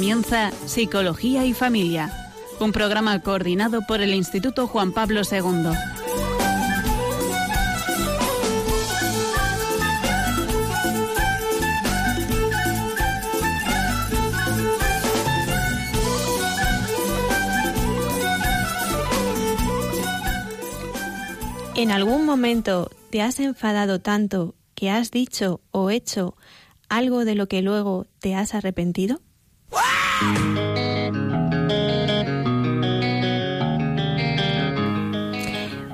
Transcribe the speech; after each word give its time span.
comienza 0.00 0.50
Psicología 0.64 1.44
y 1.44 1.52
Familia, 1.52 2.10
un 2.58 2.72
programa 2.72 3.20
coordinado 3.20 3.82
por 3.86 4.00
el 4.00 4.14
Instituto 4.14 4.66
Juan 4.66 4.92
Pablo 4.92 5.20
II. 5.30 5.72
¿En 21.76 21.90
algún 21.90 22.24
momento 22.24 22.90
te 23.10 23.20
has 23.20 23.38
enfadado 23.38 24.00
tanto 24.00 24.54
que 24.74 24.88
has 24.88 25.10
dicho 25.10 25.60
o 25.72 25.90
hecho 25.90 26.38
algo 26.88 27.26
de 27.26 27.34
lo 27.34 27.48
que 27.48 27.60
luego 27.60 28.06
te 28.20 28.34
has 28.34 28.54
arrepentido? 28.54 29.20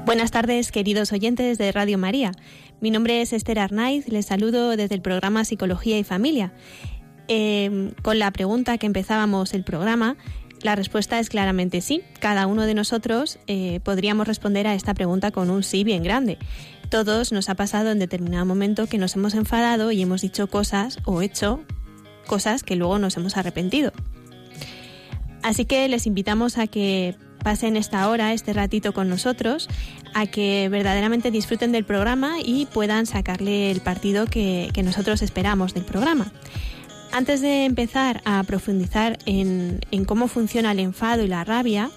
Buenas 0.05 0.31
tardes, 0.31 0.71
queridos 0.73 1.13
oyentes 1.13 1.59
de 1.59 1.73
Radio 1.73 1.99
María. 1.99 2.33
Mi 2.81 2.91
nombre 2.91 3.23
es 3.23 3.33
Esther 3.33 3.59
Arnaiz, 3.59 4.09
les 4.09 4.27
saludo 4.27 4.77
desde 4.77 4.95
el 4.95 5.03
programa 5.03 5.45
Psicología 5.45 5.99
y 5.99 6.05
Familia. 6.05 6.53
Eh, 7.29 7.93
con 8.03 8.19
la 8.19 8.31
pregunta 8.31 8.79
que 8.79 8.87
empezábamos 8.87 9.53
el 9.53 9.65
programa, 9.65 10.17
la 10.63 10.77
respuesta 10.77 11.19
es 11.19 11.29
claramente 11.29 11.81
sí. 11.81 12.03
Cada 12.21 12.47
uno 12.47 12.63
de 12.63 12.75
nosotros 12.75 13.39
eh, 13.47 13.81
podríamos 13.83 14.27
responder 14.27 14.67
a 14.67 14.75
esta 14.75 14.95
pregunta 14.95 15.31
con 15.31 15.51
un 15.51 15.63
sí 15.63 15.85
bien 15.85 16.03
grande. 16.03 16.39
Todos 16.89 17.33
nos 17.33 17.49
ha 17.49 17.55
pasado 17.55 17.91
en 17.91 17.99
determinado 17.99 18.47
momento 18.47 18.87
que 18.87 18.99
nos 18.99 19.17
hemos 19.17 19.35
enfadado 19.35 19.91
y 19.91 20.03
hemos 20.03 20.23
dicho 20.23 20.47
cosas 20.47 20.99
o 21.05 21.21
hecho 21.21 21.65
cosas 22.27 22.63
que 22.63 22.77
luego 22.77 22.99
nos 22.99 23.17
hemos 23.17 23.37
arrepentido. 23.37 23.93
Así 25.43 25.65
que 25.65 25.89
les 25.89 26.07
invitamos 26.07 26.59
a 26.59 26.67
que 26.67 27.15
pasen 27.43 27.77
esta 27.77 28.09
hora, 28.09 28.33
este 28.33 28.53
ratito 28.53 28.93
con 28.93 29.09
nosotros, 29.09 29.69
a 30.15 30.27
que 30.27 30.69
verdaderamente 30.69 31.31
disfruten 31.31 31.73
del 31.73 31.85
programa 31.85 32.39
y 32.45 32.67
puedan 32.67 33.07
sacarle 33.07 33.71
el 33.71 33.81
partido 33.81 34.27
que 34.27 34.83
nosotros 34.83 35.23
esperamos 35.23 35.73
del 35.73 35.85
programa. 35.85 36.33
Antes 37.13 37.41
de 37.41 37.65
empezar 37.65 38.21
a 38.25 38.43
profundizar 38.43 39.19
en, 39.25 39.81
cómo 40.07 40.29
funciona 40.29 40.73
el 40.73 40.81
enfado 40.81 41.23
y 41.23 41.29
la 41.29 41.45
rabia 41.45 41.91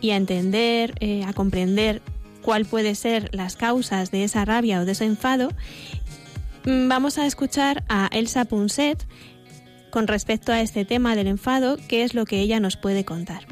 y 0.00 0.10
a 0.10 0.16
entender, 0.16 0.94
eh, 1.00 1.24
a 1.24 1.32
comprender 1.32 2.02
cuál 2.42 2.66
puede 2.66 2.94
ser 2.94 3.30
las 3.32 3.56
causas 3.56 4.10
de 4.10 4.24
esa 4.24 4.44
rabia 4.44 4.80
o 4.80 4.84
de 4.84 4.92
ese 4.92 5.06
enfado, 5.06 5.48
mm, 6.66 6.88
vamos 6.88 7.18
a 7.18 7.26
escuchar 7.26 7.84
a 7.88 8.08
Elsa 8.12 8.44
Punset 8.44 9.06
con 9.90 10.06
respecto 10.06 10.52
a 10.52 10.60
este 10.60 10.84
tema 10.84 11.16
del 11.16 11.26
enfado, 11.26 11.76
qué 11.88 12.04
es 12.04 12.14
lo 12.14 12.24
que 12.24 12.40
ella 12.40 12.60
nos 12.60 12.76
puede 12.76 13.04
contar. 13.04 13.46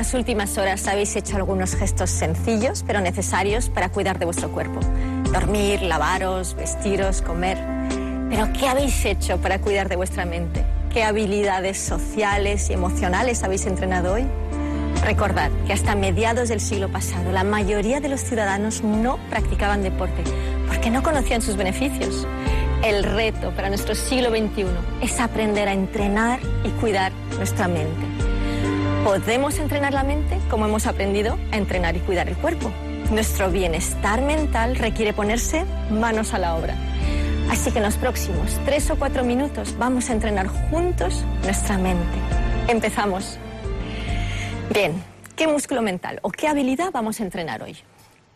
Las 0.00 0.14
últimas 0.14 0.56
horas 0.56 0.88
habéis 0.88 1.14
hecho 1.14 1.36
algunos 1.36 1.74
gestos 1.76 2.08
sencillos 2.08 2.82
pero 2.86 3.02
necesarios 3.02 3.68
para 3.68 3.90
cuidar 3.90 4.18
de 4.18 4.24
vuestro 4.24 4.50
cuerpo. 4.50 4.80
Dormir, 5.30 5.82
lavaros, 5.82 6.54
vestiros, 6.54 7.20
comer. 7.20 7.58
Pero 8.30 8.50
¿qué 8.54 8.66
habéis 8.66 9.04
hecho 9.04 9.36
para 9.42 9.60
cuidar 9.60 9.90
de 9.90 9.96
vuestra 9.96 10.24
mente? 10.24 10.64
¿Qué 10.90 11.04
habilidades 11.04 11.76
sociales 11.78 12.70
y 12.70 12.72
emocionales 12.72 13.44
habéis 13.44 13.66
entrenado 13.66 14.14
hoy? 14.14 14.24
Recordad 15.04 15.50
que 15.66 15.74
hasta 15.74 15.94
mediados 15.94 16.48
del 16.48 16.62
siglo 16.62 16.90
pasado 16.90 17.30
la 17.30 17.44
mayoría 17.44 18.00
de 18.00 18.08
los 18.08 18.22
ciudadanos 18.22 18.82
no 18.82 19.18
practicaban 19.28 19.82
deporte 19.82 20.24
porque 20.66 20.88
no 20.88 21.02
conocían 21.02 21.42
sus 21.42 21.56
beneficios. 21.56 22.26
El 22.82 23.04
reto 23.04 23.50
para 23.54 23.68
nuestro 23.68 23.94
siglo 23.94 24.30
XXI 24.30 24.64
es 25.02 25.20
aprender 25.20 25.68
a 25.68 25.74
entrenar 25.74 26.40
y 26.64 26.70
cuidar 26.80 27.12
nuestra 27.36 27.68
mente. 27.68 28.09
Podemos 29.04 29.58
entrenar 29.58 29.94
la 29.94 30.04
mente 30.04 30.38
como 30.50 30.66
hemos 30.66 30.86
aprendido 30.86 31.38
a 31.52 31.56
entrenar 31.56 31.96
y 31.96 32.00
cuidar 32.00 32.28
el 32.28 32.36
cuerpo. 32.36 32.70
Nuestro 33.10 33.50
bienestar 33.50 34.20
mental 34.20 34.76
requiere 34.76 35.14
ponerse 35.14 35.64
manos 35.90 36.34
a 36.34 36.38
la 36.38 36.54
obra. 36.54 36.76
Así 37.50 37.72
que 37.72 37.78
en 37.78 37.84
los 37.84 37.96
próximos 37.96 38.60
tres 38.66 38.90
o 38.90 38.96
cuatro 38.96 39.24
minutos 39.24 39.74
vamos 39.78 40.10
a 40.10 40.12
entrenar 40.12 40.48
juntos 40.48 41.24
nuestra 41.44 41.78
mente. 41.78 42.18
Empezamos. 42.68 43.38
Bien, 44.72 45.02
¿qué 45.34 45.48
músculo 45.48 45.80
mental 45.80 46.18
o 46.20 46.30
qué 46.30 46.46
habilidad 46.46 46.92
vamos 46.92 47.20
a 47.20 47.24
entrenar 47.24 47.62
hoy? 47.62 47.78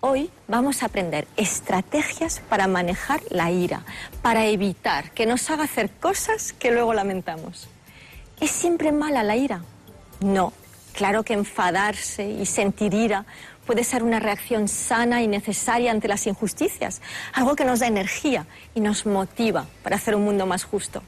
Hoy 0.01 0.31
vamos 0.49 0.83
a 0.83 0.87
aprender 0.87 1.29
estrategias 1.37 2.41
para 2.49 2.67
manejar 2.69 3.21
la 3.29 3.51
ira, 3.51 3.83
para 4.23 4.47
evitar 4.47 5.11
que 5.11 5.27
nos 5.27 5.49
haga 5.51 5.65
hacer 5.65 5.91
cosas 5.91 6.55
que 6.55 6.71
luego 6.71 6.95
lamentamos. 6.95 7.69
¿Es 8.41 8.51
siempre 8.51 8.93
mala 8.93 9.23
la 9.23 9.37
ira? 9.37 9.61
No, 10.25 10.55
claro 10.95 11.23
que 11.23 11.35
enfadarse 11.35 12.27
y 12.27 12.47
sentir 12.47 12.95
ira 12.95 13.27
puede 13.67 13.85
ser 13.85 14.03
una 14.03 14.21
reacción 14.21 14.69
sana 14.69 15.21
y 15.21 15.29
necesaria 15.29 15.91
ante 15.91 16.09
las 16.09 16.27
injusticias, 16.27 17.03
algo 17.35 17.55
que 17.55 17.67
nos 17.67 17.81
da 17.81 17.89
energía 17.89 18.47
y 18.75 18.81
nos 18.81 19.05
motiva 19.05 19.67
para 19.83 19.97
hacer 19.97 20.15
un 20.15 20.25
mundo 20.25 20.47
más 20.47 20.65
justo. 20.65 21.03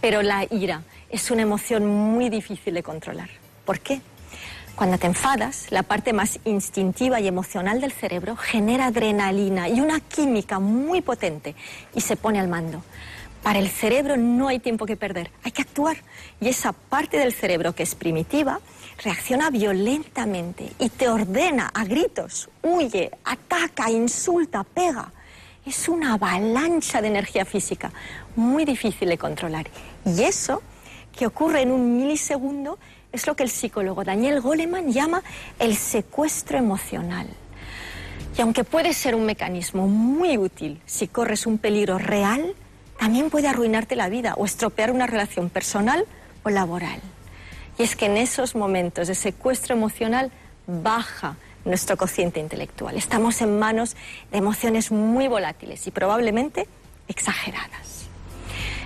Pero 0.00 0.22
la 0.22 0.46
ira 0.48 0.82
es 1.10 1.32
una 1.32 1.42
emoción 1.42 1.84
muy 1.84 2.28
difícil 2.28 2.74
de 2.74 2.84
controlar. 2.84 3.28
¿Por 3.64 3.80
qué? 3.80 4.00
Cuando 4.76 4.98
te 4.98 5.08
enfadas, 5.08 5.72
la 5.72 5.82
parte 5.82 6.12
más 6.12 6.38
instintiva 6.44 7.18
y 7.18 7.26
emocional 7.26 7.80
del 7.80 7.90
cerebro 7.90 8.36
genera 8.36 8.86
adrenalina 8.86 9.68
y 9.68 9.80
una 9.80 9.98
química 9.98 10.60
muy 10.60 11.00
potente 11.00 11.56
y 11.92 12.02
se 12.02 12.14
pone 12.14 12.38
al 12.38 12.46
mando. 12.46 12.84
Para 13.44 13.58
el 13.58 13.68
cerebro 13.68 14.16
no 14.16 14.48
hay 14.48 14.58
tiempo 14.58 14.86
que 14.86 14.96
perder, 14.96 15.30
hay 15.42 15.52
que 15.52 15.60
actuar. 15.60 15.98
Y 16.40 16.48
esa 16.48 16.72
parte 16.72 17.18
del 17.18 17.34
cerebro 17.34 17.74
que 17.74 17.82
es 17.82 17.94
primitiva 17.94 18.58
reacciona 19.04 19.50
violentamente 19.50 20.72
y 20.78 20.88
te 20.88 21.10
ordena 21.10 21.70
a 21.74 21.84
gritos, 21.84 22.48
huye, 22.62 23.10
ataca, 23.22 23.90
insulta, 23.90 24.64
pega. 24.64 25.12
Es 25.66 25.90
una 25.90 26.14
avalancha 26.14 27.02
de 27.02 27.08
energía 27.08 27.44
física 27.44 27.92
muy 28.34 28.64
difícil 28.64 29.10
de 29.10 29.18
controlar. 29.18 29.66
Y 30.06 30.22
eso, 30.22 30.62
que 31.14 31.26
ocurre 31.26 31.60
en 31.60 31.70
un 31.70 31.98
milisegundo, 31.98 32.78
es 33.12 33.26
lo 33.26 33.36
que 33.36 33.42
el 33.42 33.50
psicólogo 33.50 34.04
Daniel 34.04 34.40
Goleman 34.40 34.90
llama 34.90 35.22
el 35.58 35.76
secuestro 35.76 36.56
emocional. 36.56 37.26
Y 38.38 38.40
aunque 38.40 38.64
puede 38.64 38.94
ser 38.94 39.14
un 39.14 39.26
mecanismo 39.26 39.86
muy 39.86 40.38
útil 40.38 40.80
si 40.86 41.08
corres 41.08 41.46
un 41.46 41.58
peligro 41.58 41.98
real, 41.98 42.54
también 42.98 43.30
puede 43.30 43.48
arruinarte 43.48 43.96
la 43.96 44.08
vida 44.08 44.34
o 44.36 44.44
estropear 44.44 44.90
una 44.90 45.06
relación 45.06 45.50
personal 45.50 46.04
o 46.42 46.50
laboral. 46.50 47.00
Y 47.78 47.82
es 47.82 47.96
que 47.96 48.06
en 48.06 48.16
esos 48.16 48.54
momentos 48.54 49.08
de 49.08 49.14
secuestro 49.14 49.74
emocional 49.74 50.30
baja 50.66 51.36
nuestro 51.64 51.96
cociente 51.96 52.40
intelectual. 52.40 52.96
Estamos 52.96 53.40
en 53.40 53.58
manos 53.58 53.96
de 54.30 54.38
emociones 54.38 54.90
muy 54.90 55.28
volátiles 55.28 55.86
y 55.86 55.90
probablemente 55.90 56.68
exageradas. 57.08 58.06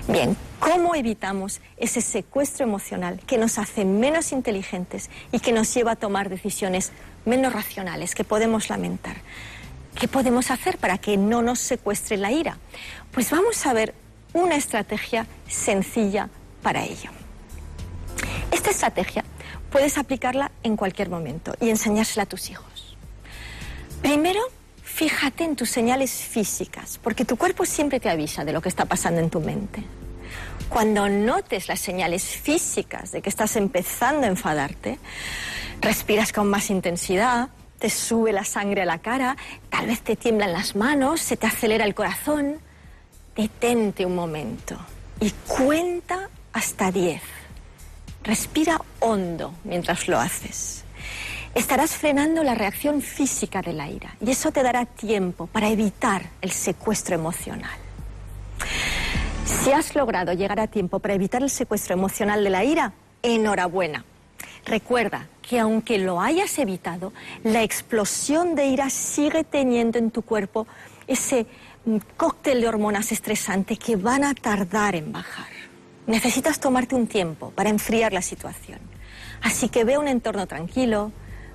Bien, 0.06 0.36
¿cómo 0.58 0.94
evitamos 0.94 1.60
ese 1.76 2.00
secuestro 2.00 2.64
emocional 2.64 3.20
que 3.26 3.36
nos 3.36 3.58
hace 3.58 3.84
menos 3.84 4.32
inteligentes 4.32 5.10
y 5.32 5.40
que 5.40 5.52
nos 5.52 5.74
lleva 5.74 5.92
a 5.92 5.96
tomar 5.96 6.30
decisiones 6.30 6.92
menos 7.26 7.52
racionales 7.52 8.14
que 8.14 8.24
podemos 8.24 8.70
lamentar? 8.70 9.16
¿Qué 9.98 10.06
podemos 10.06 10.52
hacer 10.52 10.78
para 10.78 10.98
que 10.98 11.16
no 11.16 11.42
nos 11.42 11.58
secuestre 11.58 12.16
la 12.16 12.30
ira? 12.30 12.56
Pues 13.10 13.30
vamos 13.30 13.66
a 13.66 13.72
ver 13.72 13.94
una 14.32 14.54
estrategia 14.54 15.26
sencilla 15.48 16.28
para 16.62 16.84
ello. 16.84 17.10
Esta 18.52 18.70
estrategia 18.70 19.24
puedes 19.72 19.98
aplicarla 19.98 20.52
en 20.62 20.76
cualquier 20.76 21.10
momento 21.10 21.54
y 21.60 21.70
enseñársela 21.70 22.22
a 22.22 22.26
tus 22.26 22.48
hijos. 22.48 22.96
Primero, 24.00 24.40
fíjate 24.84 25.42
en 25.42 25.56
tus 25.56 25.70
señales 25.70 26.12
físicas, 26.12 27.00
porque 27.02 27.24
tu 27.24 27.36
cuerpo 27.36 27.66
siempre 27.66 27.98
te 27.98 28.08
avisa 28.08 28.44
de 28.44 28.52
lo 28.52 28.62
que 28.62 28.68
está 28.68 28.84
pasando 28.84 29.20
en 29.20 29.30
tu 29.30 29.40
mente. 29.40 29.82
Cuando 30.68 31.08
notes 31.08 31.66
las 31.66 31.80
señales 31.80 32.24
físicas 32.24 33.10
de 33.10 33.20
que 33.20 33.28
estás 33.28 33.56
empezando 33.56 34.26
a 34.26 34.30
enfadarte, 34.30 35.00
respiras 35.80 36.32
con 36.32 36.48
más 36.48 36.70
intensidad, 36.70 37.48
te 37.78 37.90
sube 37.90 38.32
la 38.32 38.44
sangre 38.44 38.82
a 38.82 38.86
la 38.86 38.98
cara, 38.98 39.36
tal 39.70 39.86
vez 39.86 40.00
te 40.00 40.16
tiemblan 40.16 40.52
las 40.52 40.76
manos, 40.76 41.20
se 41.20 41.36
te 41.36 41.46
acelera 41.46 41.84
el 41.84 41.94
corazón. 41.94 42.58
Detente 43.36 44.04
un 44.04 44.16
momento 44.16 44.76
y 45.20 45.30
cuenta 45.46 46.28
hasta 46.52 46.90
10. 46.90 47.22
Respira 48.24 48.80
hondo 49.00 49.54
mientras 49.64 50.08
lo 50.08 50.18
haces. 50.18 50.84
Estarás 51.54 51.92
frenando 51.92 52.42
la 52.42 52.54
reacción 52.54 53.00
física 53.00 53.62
de 53.62 53.72
la 53.72 53.88
ira 53.88 54.16
y 54.20 54.30
eso 54.30 54.52
te 54.52 54.62
dará 54.62 54.84
tiempo 54.84 55.46
para 55.46 55.68
evitar 55.68 56.30
el 56.40 56.52
secuestro 56.52 57.14
emocional. 57.14 57.78
Si 59.44 59.72
has 59.72 59.94
logrado 59.94 60.32
llegar 60.32 60.60
a 60.60 60.66
tiempo 60.66 60.98
para 60.98 61.14
evitar 61.14 61.42
el 61.42 61.50
secuestro 61.50 61.94
emocional 61.94 62.44
de 62.44 62.50
la 62.50 62.64
ira, 62.64 62.92
enhorabuena. 63.22 64.04
Recuerda 64.64 65.28
que 65.42 65.58
aunque 65.58 65.98
lo 65.98 66.20
hayas 66.20 66.58
evitado, 66.58 67.12
la 67.42 67.62
explosión 67.62 68.54
de 68.54 68.66
ira 68.66 68.90
sigue 68.90 69.44
teniendo 69.44 69.98
en 69.98 70.10
tu 70.10 70.22
cuerpo 70.22 70.66
ese 71.06 71.46
mm, 71.84 71.96
cóctel 72.16 72.60
de 72.60 72.68
hormonas 72.68 73.12
estresante 73.12 73.76
que 73.76 73.96
van 73.96 74.24
a 74.24 74.34
tardar 74.34 74.94
en 74.94 75.12
bajar. 75.12 75.48
Necesitas 76.06 76.60
tomarte 76.60 76.94
un 76.94 77.06
tiempo 77.06 77.50
para 77.50 77.70
enfriar 77.70 78.12
la 78.12 78.22
situación. 78.22 78.78
Así 79.42 79.68
que 79.68 79.84
ve 79.84 79.98
un 79.98 80.08
entorno 80.08 80.46
tranquilo, 80.46 81.12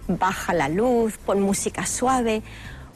baja 0.07 0.53
la 0.53 0.69
luz, 0.69 1.17
pon 1.17 1.41
música 1.41 1.85
suave 1.85 2.41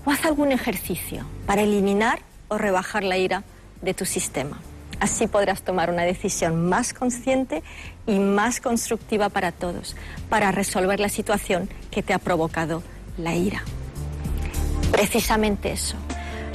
o 0.06 0.12
haz 0.12 0.25
algún 0.25 0.51
ejercicio 0.51 1.25
para 1.45 1.62
eliminar 1.62 2.19
o 2.48 2.57
rebajar 2.57 3.03
la 3.03 3.18
ira 3.18 3.44
de 3.81 3.94
tu 3.94 4.06
sistema. 4.06 4.60
Así 5.00 5.28
podrás 5.28 5.62
tomar 5.62 5.90
una 5.90 6.04
decisión 6.04 6.68
más 6.68 6.94
consciente 6.94 7.64
y 8.06 8.20
más 8.20 8.60
constructiva 8.60 9.30
para 9.30 9.52
todos, 9.52 9.96
para 10.30 10.52
resolver 10.52 11.00
la 11.00 11.10
situación 11.10 11.70
que 11.92 12.02
te 12.02 12.14
ha 12.14 12.20
provocado 12.20 12.82
la 13.18 13.36
ira. 13.36 13.64
Precisamente 14.92 15.72
eso, 15.72 15.98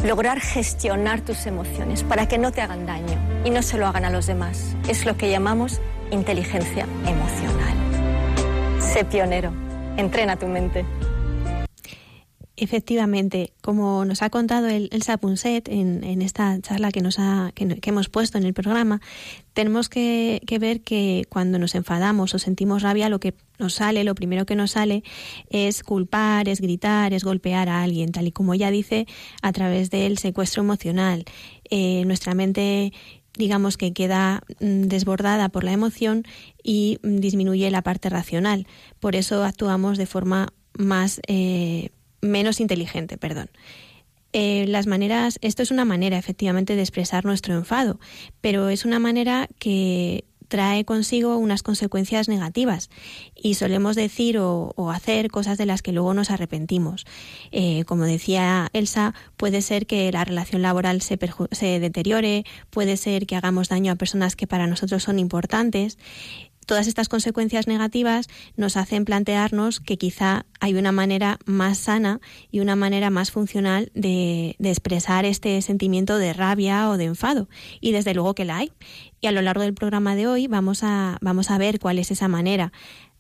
lograr 0.04 0.40
gestionar 0.40 1.20
tus 1.20 1.46
emociones 1.46 2.02
para 2.02 2.26
que 2.26 2.38
no 2.38 2.50
te 2.50 2.60
hagan 2.60 2.86
daño 2.86 3.18
y 3.44 3.50
no 3.50 3.62
se 3.62 3.78
lo 3.78 3.86
hagan 3.86 4.04
a 4.04 4.10
los 4.10 4.26
demás, 4.26 4.74
es 4.88 5.06
lo 5.06 5.16
que 5.16 5.30
llamamos 5.30 5.80
inteligencia 6.10 6.86
emocional. 7.06 8.80
Sé 8.80 9.04
pionero, 9.04 9.52
entrena 9.96 10.36
tu 10.36 10.46
mente. 10.46 10.84
Efectivamente, 12.62 13.52
como 13.60 14.04
nos 14.04 14.22
ha 14.22 14.30
contado 14.30 14.68
el, 14.68 14.88
Elsa 14.92 15.16
Punset 15.16 15.68
en, 15.68 16.22
esta 16.22 16.60
charla 16.60 16.92
que, 16.92 17.00
nos 17.00 17.18
ha, 17.18 17.50
que, 17.56 17.80
hemos 17.82 18.08
puesto 18.08 18.38
en 18.38 18.44
el 18.44 18.54
programa, 18.54 19.00
tenemos 19.52 19.88
que, 19.88 20.40
ver 20.60 20.80
que 20.82 21.24
cuando 21.28 21.58
nos 21.58 21.74
enfadamos 21.74 22.36
o 22.36 22.38
sentimos 22.38 22.82
rabia, 22.82 23.08
lo 23.08 23.18
que 23.18 23.34
nos 23.58 23.74
sale, 23.74 24.04
lo 24.04 24.14
primero 24.14 24.46
que 24.46 24.54
nos 24.54 24.70
sale 24.70 25.02
es 25.50 25.82
culpar, 25.82 26.48
es 26.48 26.60
gritar, 26.60 27.12
es 27.12 27.24
golpear 27.24 27.68
a 27.68 27.82
alguien, 27.82 28.12
tal 28.12 28.28
y 28.28 28.30
como 28.30 28.54
ella 28.54 28.70
dice, 28.70 29.08
a 29.42 29.50
través 29.50 29.90
del 29.90 30.18
secuestro 30.18 30.62
emocional. 30.62 31.24
Eh, 31.68 32.04
nuestra 32.06 32.32
mente 32.34 32.92
digamos 33.36 33.76
que 33.76 33.92
queda 33.92 34.44
mm, 34.60 34.82
desbordada 34.82 35.48
por 35.48 35.64
la 35.64 35.72
emoción 35.72 36.22
y 36.62 37.00
mm, 37.02 37.16
disminuye 37.16 37.68
la 37.72 37.82
parte 37.82 38.08
racional. 38.08 38.68
Por 39.00 39.16
eso 39.16 39.42
actuamos 39.42 39.98
de 39.98 40.06
forma 40.06 40.52
más 40.78 41.20
eh, 41.26 41.90
menos 42.22 42.60
inteligente, 42.60 43.18
perdón. 43.18 43.50
Eh, 44.32 44.64
las 44.66 44.86
maneras, 44.86 45.38
esto 45.42 45.62
es 45.62 45.70
una 45.70 45.84
manera 45.84 46.16
efectivamente 46.16 46.74
de 46.74 46.80
expresar 46.80 47.26
nuestro 47.26 47.54
enfado, 47.54 48.00
pero 48.40 48.70
es 48.70 48.86
una 48.86 48.98
manera 48.98 49.48
que 49.58 50.24
trae 50.52 50.84
consigo 50.84 51.38
unas 51.38 51.62
consecuencias 51.62 52.28
negativas 52.28 52.90
y 53.34 53.54
solemos 53.54 53.96
decir 53.96 54.36
o, 54.38 54.74
hacer 54.90 55.30
cosas 55.30 55.56
de 55.56 55.64
las 55.64 55.80
que 55.80 55.92
luego 55.92 56.12
nos 56.12 56.30
arrepentimos. 56.30 57.06
Eh, 57.52 57.84
como 57.86 58.04
decía 58.04 58.68
Elsa, 58.74 59.14
puede 59.38 59.62
ser 59.62 59.86
que 59.86 60.12
la 60.12 60.26
relación 60.26 60.60
laboral 60.60 61.00
se, 61.00 61.18
se 61.52 61.80
deteriore, 61.80 62.44
puede 62.68 62.98
ser 62.98 63.26
que 63.26 63.36
hagamos 63.36 63.70
daño 63.70 63.92
a 63.92 63.96
personas 63.96 64.36
que 64.36 64.46
para 64.46 64.66
nosotros 64.66 65.02
son 65.02 65.18
importantes 65.18 65.96
todas 66.66 66.86
estas 66.86 67.08
consecuencias 67.08 67.66
negativas 67.66 68.28
nos 68.56 68.76
hacen 68.76 69.04
plantearnos 69.04 69.80
que 69.80 69.98
quizá 69.98 70.46
hay 70.60 70.74
una 70.74 70.92
manera 70.92 71.38
más 71.44 71.78
sana 71.78 72.20
y 72.50 72.60
una 72.60 72.76
manera 72.76 73.10
más 73.10 73.30
funcional 73.30 73.90
de, 73.94 74.56
expresar 74.60 75.24
este 75.24 75.60
sentimiento 75.62 76.18
de 76.18 76.32
rabia 76.32 76.88
o 76.88 76.96
de 76.96 77.04
enfado. 77.04 77.48
Y 77.80 77.92
desde 77.92 78.14
luego 78.14 78.34
que 78.34 78.44
la 78.44 78.58
hay. 78.58 78.72
Y 79.20 79.26
a 79.26 79.32
lo 79.32 79.42
largo 79.42 79.62
del 79.62 79.74
programa 79.74 80.16
de 80.16 80.26
hoy 80.26 80.46
vamos 80.46 80.82
a, 80.82 81.18
vamos 81.20 81.50
a 81.50 81.58
ver 81.58 81.78
cuál 81.78 81.98
es 81.98 82.10
esa 82.10 82.28
manera. 82.28 82.72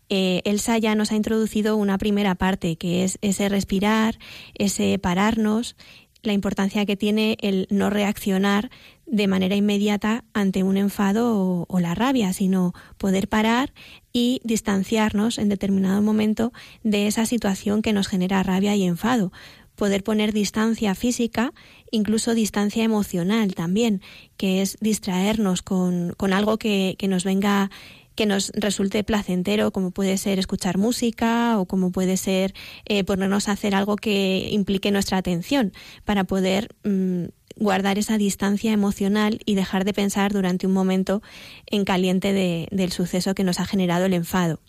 Eh, 0.08 0.42
Elsa 0.44 0.76
ya 0.78 0.94
nos 0.94 1.12
ha 1.12 1.16
introducido 1.16 1.76
una 1.76 1.98
primera 1.98 2.34
parte, 2.34 2.76
que 2.76 3.04
es 3.04 3.18
ese 3.22 3.48
respirar, 3.48 4.18
ese 4.54 4.98
pararnos, 4.98 5.76
la 6.22 6.32
importancia 6.32 6.86
que 6.86 6.96
tiene 6.96 7.36
el 7.40 7.66
no 7.70 7.90
reaccionar 7.90 8.70
de 9.12 9.28
manera 9.28 9.54
inmediata 9.54 10.24
ante 10.32 10.62
un 10.62 10.78
enfado 10.78 11.66
o, 11.68 11.80
la 11.80 11.94
rabia, 11.94 12.32
sino 12.32 12.72
poder 12.96 13.28
parar 13.28 13.74
y 14.10 14.40
distanciarnos 14.42 15.36
en 15.36 15.50
determinado 15.50 16.00
momento 16.00 16.50
de 16.82 17.06
esa 17.06 17.26
situación 17.26 17.82
que 17.82 17.92
nos 17.92 18.08
genera 18.08 18.42
rabia 18.42 18.74
y 18.74 18.84
enfado. 18.84 19.30
Poder 19.76 20.02
poner 20.02 20.32
distancia 20.32 20.94
física, 20.94 21.52
incluso 21.90 22.34
distancia 22.34 22.84
emocional 22.84 23.54
también, 23.54 24.00
que 24.38 24.62
es 24.62 24.78
distraernos 24.80 25.60
con, 25.60 26.14
algo 26.32 26.56
que, 26.56 26.96
nos 27.06 27.24
venga 27.24 27.70
que 28.14 28.24
nos 28.24 28.50
resulte 28.54 29.04
placentero, 29.04 29.72
como 29.72 29.90
puede 29.90 30.16
ser 30.16 30.38
escuchar 30.38 30.78
música 30.78 31.58
o 31.58 31.66
como 31.66 31.92
puede 31.92 32.16
ser 32.16 32.54
eh, 32.86 33.04
ponernos 33.04 33.48
a 33.48 33.52
hacer 33.52 33.74
algo 33.74 33.96
que 33.96 34.48
implique 34.52 34.90
nuestra 34.90 35.18
atención 35.18 35.72
para 36.04 36.24
poder 36.24 36.74
mm, 36.84 37.24
guardar 37.62 37.98
esa 37.98 38.18
distancia 38.18 38.72
emocional 38.72 39.40
y 39.46 39.54
dejar 39.54 39.84
de 39.84 39.94
pensar 39.94 40.32
durante 40.32 40.66
un 40.66 40.72
momento 40.72 41.22
en 41.66 41.84
caliente 41.84 42.32
del 42.70 42.92
suceso 42.92 43.34
que 43.34 43.44
nos 43.44 43.60
ha 43.60 43.66
generado 43.66 44.04
el 44.06 44.14
enfado. 44.14 44.60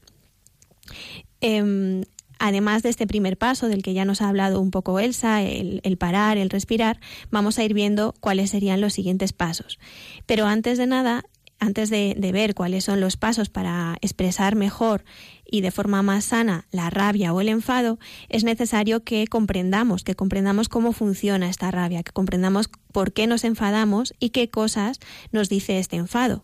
Em, 1.42 2.04
además 2.40 2.84
de 2.84 2.90
este 2.90 3.07
primer 3.07 3.38
paso 3.38 3.68
del 3.68 3.84
que 3.84 3.94
ya 3.94 4.06
nos 4.06 4.22
ha 4.22 4.30
hablado 4.30 4.62
un 4.62 4.72
poco 4.72 5.00
Elsa, 5.00 5.42
el, 5.42 5.98
parar, 5.98 6.38
el 6.38 6.50
respirar, 6.50 7.00
vamos 7.31 7.57
a 7.57 7.63
ir 7.63 7.74
viendo 7.74 8.13
cuáles 8.19 8.51
serían 8.51 8.80
los 8.80 8.94
siguientes 8.94 9.34
pasos. 9.34 9.80
Pero 10.25 10.45
antes 10.45 10.78
de 10.78 10.88
nada, 10.88 11.24
antes 11.60 11.90
de, 11.90 12.16
ver 12.34 12.54
cuáles 12.54 12.86
son 12.86 13.00
los 13.00 13.18
pasos 13.18 13.50
para 13.50 13.97
expresar 14.02 14.56
mejor 14.56 15.04
y 15.45 15.62
de 15.62 15.71
forma 15.71 16.02
más 16.02 16.26
sana 16.26 16.66
la 16.71 16.90
rabia 16.90 17.33
o 17.33 17.42
el 17.42 17.50
enfado, 17.50 18.00
es 18.30 18.44
necesario 18.44 19.04
que 19.04 19.28
comprendamos, 19.28 20.04
que 20.04 20.16
comprendamos 20.16 20.69
cómo 20.69 20.94
funciona 20.94 21.50
esta 21.50 21.71
rabia, 21.71 22.04
que 22.04 22.12
comprendamos 22.12 22.69
por 22.92 23.14
qué 23.14 23.28
nos 23.28 23.44
enfadamos 23.44 24.14
y 24.19 24.30
qué 24.30 24.50
cosas 24.50 25.00
nos 25.31 25.50
dice 25.50 25.80
este 25.80 25.97
enfado. 25.97 26.44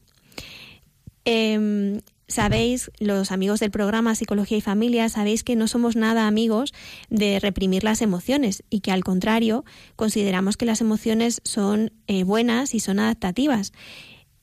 Em, 1.25 2.01
sabéis, 2.27 2.91
los 2.99 3.31
amigos 3.31 3.59
del 3.59 3.71
programa 3.71 4.15
Psicología 4.15 4.57
y 4.57 4.61
Familia, 4.61 5.09
sabéis 5.09 5.43
que 5.43 5.55
no 5.55 5.67
somos 5.67 5.95
nada 5.95 6.27
amigos 6.27 6.73
de 7.09 7.39
reprimir 7.39 7.83
las 7.83 8.01
emociones 8.01 8.63
y 8.69 8.81
que 8.81 8.91
al 8.91 9.03
contrario 9.03 9.65
consideramos 9.95 10.57
que 10.57 10.65
las 10.65 10.81
emociones 10.81 11.41
son 11.43 11.91
eh, 12.07 12.23
buenas 12.23 12.73
y 12.73 12.79
son 12.79 12.99
adaptativas. 12.99 13.73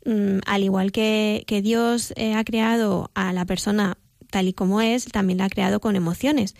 Mm, 0.04 0.38
al 0.46 0.62
igual 0.62 0.92
que, 0.92 1.44
Dios 1.62 2.12
eh, 2.16 2.34
ha 2.34 2.44
creado 2.44 3.10
a 3.14 3.32
la 3.32 3.44
persona 3.44 3.98
tal 4.30 4.48
y 4.48 4.52
como 4.52 4.80
es, 4.80 5.06
también 5.06 5.38
la 5.38 5.46
ha 5.46 5.50
creado 5.50 5.80
con 5.80 5.96
emociones. 5.96 6.54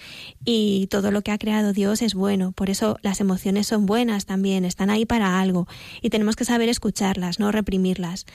Y 0.44 0.86
todo 0.88 1.10
lo 1.10 1.22
que 1.22 1.30
ha 1.30 1.38
creado 1.38 1.72
Dios 1.72 2.02
es 2.02 2.14
bueno. 2.14 2.52
Por 2.52 2.70
eso 2.70 2.98
las 3.02 3.20
emociones 3.20 3.66
son 3.66 3.86
buenas 3.86 4.26
también, 4.26 4.64
están 4.64 4.90
ahí 4.90 5.06
para 5.06 5.40
algo. 5.40 5.66
Y 6.02 6.10
tenemos 6.10 6.36
que 6.36 6.44
saber 6.44 6.68
escucharlas, 6.68 7.38
no 7.38 7.52
reprimirlas. 7.52 8.26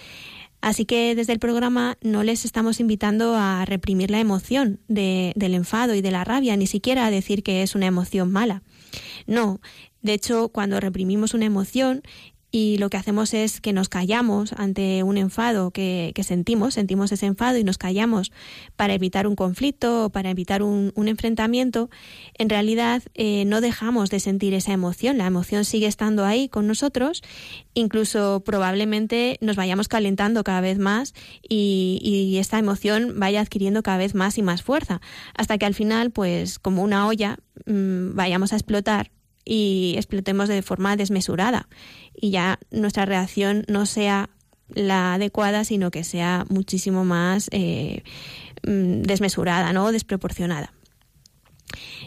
Así 0.61 0.85
que 0.85 1.15
desde 1.15 1.33
el 1.33 1.39
programa 1.39 1.97
no 2.01 2.23
les 2.23 2.45
estamos 2.45 2.79
invitando 2.79 3.35
a 3.35 3.65
reprimir 3.65 4.11
la 4.11 4.19
emoción 4.19 4.79
del 4.87 5.33
enfado 5.55 5.95
y 5.95 6.01
de 6.01 6.11
la 6.11 6.23
rabia, 6.23 6.55
ni 6.55 6.67
siquiera 6.67 7.07
a 7.07 7.11
decir 7.11 7.41
que 7.41 7.63
es 7.63 7.73
una 7.73 7.87
emoción 7.87 8.31
mala. 8.31 8.61
No, 9.25 9.59
de 10.03 10.13
hecho, 10.13 10.49
cuando 10.49 10.79
reprimimos 10.79 11.33
una 11.33 11.45
emoción 11.45 12.03
y 12.51 12.77
lo 12.79 12.89
que 12.89 12.97
hacemos 12.97 13.33
es 13.33 13.61
que 13.61 13.71
nos 13.71 13.87
callamos 13.87 14.51
ante 14.53 15.03
un 15.03 15.17
enfado 15.17 15.71
que, 15.71 16.13
sentimos, 16.23 16.73
sentimos 16.73 17.11
ese 17.13 17.25
enfado 17.25 17.57
y 17.57 17.63
nos 17.63 17.77
callamos 17.77 18.33
para 18.75 18.93
evitar 18.93 19.25
un 19.25 19.35
conflicto 19.35 20.05
o 20.05 20.09
para 20.09 20.29
evitar 20.29 20.61
un, 20.61 20.91
enfrentamiento, 20.95 21.89
en 22.37 22.49
realidad 22.49 23.03
eh, 23.15 23.45
no 23.45 23.61
dejamos 23.61 24.09
de 24.09 24.19
sentir 24.19 24.53
esa 24.53 24.73
emoción, 24.73 25.17
la 25.17 25.27
emoción 25.27 25.65
sigue 25.65 25.87
estando 25.87 26.25
ahí 26.25 26.49
con 26.49 26.67
nosotros, 26.67 27.21
incluso 27.73 28.43
probablemente 28.45 29.37
nos 29.41 29.55
vayamos 29.55 29.87
calentando 29.87 30.43
cada 30.43 30.61
vez 30.61 30.77
más 30.77 31.13
y, 31.47 31.99
y 32.03 32.37
esta 32.37 32.59
emoción 32.59 33.19
vaya 33.19 33.41
adquiriendo 33.41 33.81
cada 33.81 33.97
vez 33.97 34.13
más 34.13 34.37
y 34.37 34.41
más 34.41 34.61
fuerza, 34.61 35.01
hasta 35.35 35.57
que 35.57 35.65
al 35.65 35.73
final, 35.73 36.11
pues 36.11 36.59
como 36.59 36.83
una 36.83 37.07
olla, 37.07 37.37
mm, 37.65 38.13
vayamos 38.13 38.51
a 38.51 38.57
explotar 38.57 39.11
y 39.43 39.93
explotemos 39.97 40.47
de 40.49 40.61
forma 40.61 40.95
desmesurada 40.95 41.67
y 42.15 42.31
ya 42.31 42.59
nuestra 42.71 43.05
reacción 43.05 43.65
no 43.67 43.85
sea 43.85 44.29
la 44.69 45.15
adecuada, 45.15 45.63
sino 45.63 45.91
que 45.91 46.03
sea 46.03 46.45
muchísimo 46.49 47.03
más 47.05 47.49
eh, 47.51 48.03
mm, 48.65 49.01
desmesurada, 49.01 49.73
¿no? 49.73 49.91
desproporcionada. 49.91 50.73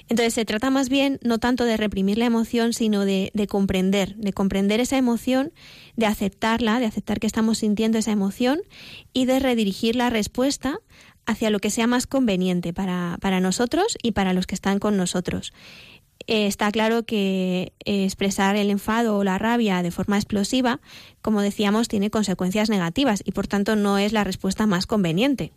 Entonces 0.09 0.35
se 0.35 0.45
trata 0.45 0.71
más 0.71 0.89
bien 0.89 1.19
no 1.23 1.39
tanto 1.39 1.65
de 1.65 1.77
reprimir 1.77 2.19
la 2.19 2.27
emoción, 2.27 2.73
sino 2.73 3.05
de, 3.05 3.31
comprender, 3.49 4.15
de 4.17 4.33
comprender 4.33 4.81
esa 4.81 4.99
emoción, 4.99 5.53
de 5.97 6.07
aceptarla, 6.07 6.79
de 6.81 6.87
aceptar 6.87 7.21
que 7.21 7.27
estamos 7.27 7.59
sintiendo 7.59 7.99
esa 7.99 8.13
emoción 8.13 8.61
y 9.13 9.25
de 9.25 9.41
redirigir 9.41 9.97
la 9.97 10.11
respuesta 10.11 10.79
hacia 11.27 11.49
lo 11.49 11.59
que 11.59 11.71
sea 11.71 11.87
más 11.87 12.07
conveniente 12.07 12.75
para, 12.75 13.17
para 13.21 13.41
nosotros 13.41 13.97
y 14.03 14.13
para 14.13 14.35
los 14.35 14.47
que 14.47 14.55
están 14.55 14.79
con 14.79 14.99
nosotros. 14.99 15.55
Eh, 16.27 16.47
está 16.47 16.71
claro 16.71 17.05
que 17.05 17.73
eh, 17.85 18.05
expresar 18.05 18.57
el 18.57 18.71
enfado 18.71 19.19
o 19.19 19.25
la 19.25 19.39
rabia 19.39 19.83
de 19.83 19.91
forma 19.91 20.17
explosiva, 20.17 20.81
como 21.21 21.43
decíamos, 21.43 21.89
tiene 21.89 22.11
consecuencias 22.11 22.71
negativas 22.71 23.23
y 23.25 23.33
por 23.33 23.47
tanto 23.47 23.77
no 23.77 23.99
es 23.99 24.13
la 24.13 24.25
respuesta 24.25 24.67
más 24.67 24.87
conveniente. 24.87 25.53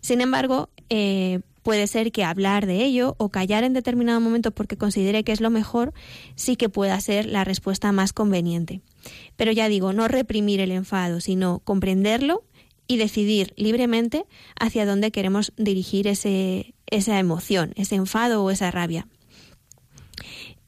Sin 0.00 0.20
embargo, 0.20 0.68
eh, 0.90 1.40
puede 1.62 1.86
ser 1.86 2.10
que 2.10 2.24
hablar 2.24 2.66
de 2.66 2.84
ello 2.84 3.14
o 3.18 3.28
callar 3.28 3.62
en 3.62 3.72
determinado 3.72 4.20
momento 4.20 4.50
porque 4.50 4.76
considere 4.76 5.22
que 5.22 5.30
es 5.32 5.40
lo 5.40 5.50
mejor 5.50 5.92
sí 6.34 6.56
que 6.56 6.68
pueda 6.68 7.00
ser 7.00 7.26
la 7.26 7.44
respuesta 7.44 7.92
más 7.92 8.12
conveniente. 8.12 8.80
Pero 9.36 9.52
ya 9.52 9.68
digo, 9.68 9.92
no 9.92 10.08
reprimir 10.08 10.60
el 10.60 10.72
enfado, 10.72 11.20
sino 11.20 11.60
comprenderlo 11.60 12.42
y 12.88 12.96
decidir 12.96 13.52
libremente 13.56 14.26
hacia 14.58 14.84
dónde 14.84 15.12
queremos 15.12 15.52
dirigir 15.56 16.08
ese, 16.08 16.74
esa 16.86 17.20
emoción, 17.20 17.72
ese 17.76 17.94
enfado 17.94 18.42
o 18.42 18.50
esa 18.50 18.72
rabia. 18.72 19.06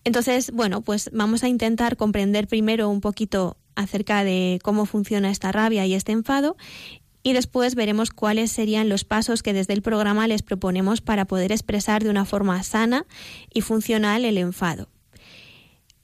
Entonces, 0.05 0.51
bueno, 0.53 0.83
pues 0.83 1.11
vamos 1.13 1.43
a 1.45 1.49
intentar 1.49 1.97
comprender 1.97 2.47
primero 2.47 2.89
un 2.89 3.01
poquito 3.01 3.57
acerca 3.75 4.23
de 4.23 4.59
cómo 4.63 4.87
funciona 4.87 5.31
esta 5.31 5.51
rabia 5.51 5.87
y 5.87 5.95
este 5.95 6.13
enfado 6.13 6.57
y 7.27 7.33
después 7.33 7.75
veremos 7.75 8.11
cuáles 8.11 8.53
serían 8.53 8.91
los 8.91 9.05
pasos 9.05 9.43
que 9.43 9.55
desde 9.55 9.73
el 9.73 9.83
programa 9.83 10.29
les 10.29 10.43
proponemos 10.43 11.01
para 11.01 11.25
poder 11.25 11.53
expresar 11.53 12.05
de 12.05 12.11
una 12.11 12.27
forma 12.27 12.63
sana 12.63 13.07
y 13.53 13.63
funcional 13.63 14.27
el 14.27 14.37
enfado. 14.37 14.91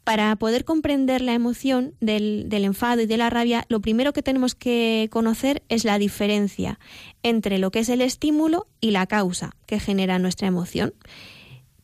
Para 0.03 0.35
poder 0.37 0.65
comprender 0.65 1.21
la 1.21 1.35
emoción 1.35 1.95
del, 2.01 2.49
enfado 2.51 3.03
y 3.03 3.07
de 3.07 3.19
la 3.19 3.29
rabia, 3.29 3.67
lo 3.69 3.81
primero 3.81 4.15
que 4.15 4.23
tenemos 4.23 4.55
que 4.55 5.09
conocer 5.13 5.63
es 5.69 5.85
la 5.85 5.99
diferencia 5.99 6.81
entre 7.23 7.59
lo 7.59 7.71
que 7.71 7.81
es 7.81 7.91
el 7.91 8.01
estímulo 8.01 8.67
y 8.81 8.91
la 8.91 9.07
causa 9.07 9.55
que 9.67 9.79
genera 9.79 10.19
nuestra 10.19 10.49
emoción. 10.49 10.95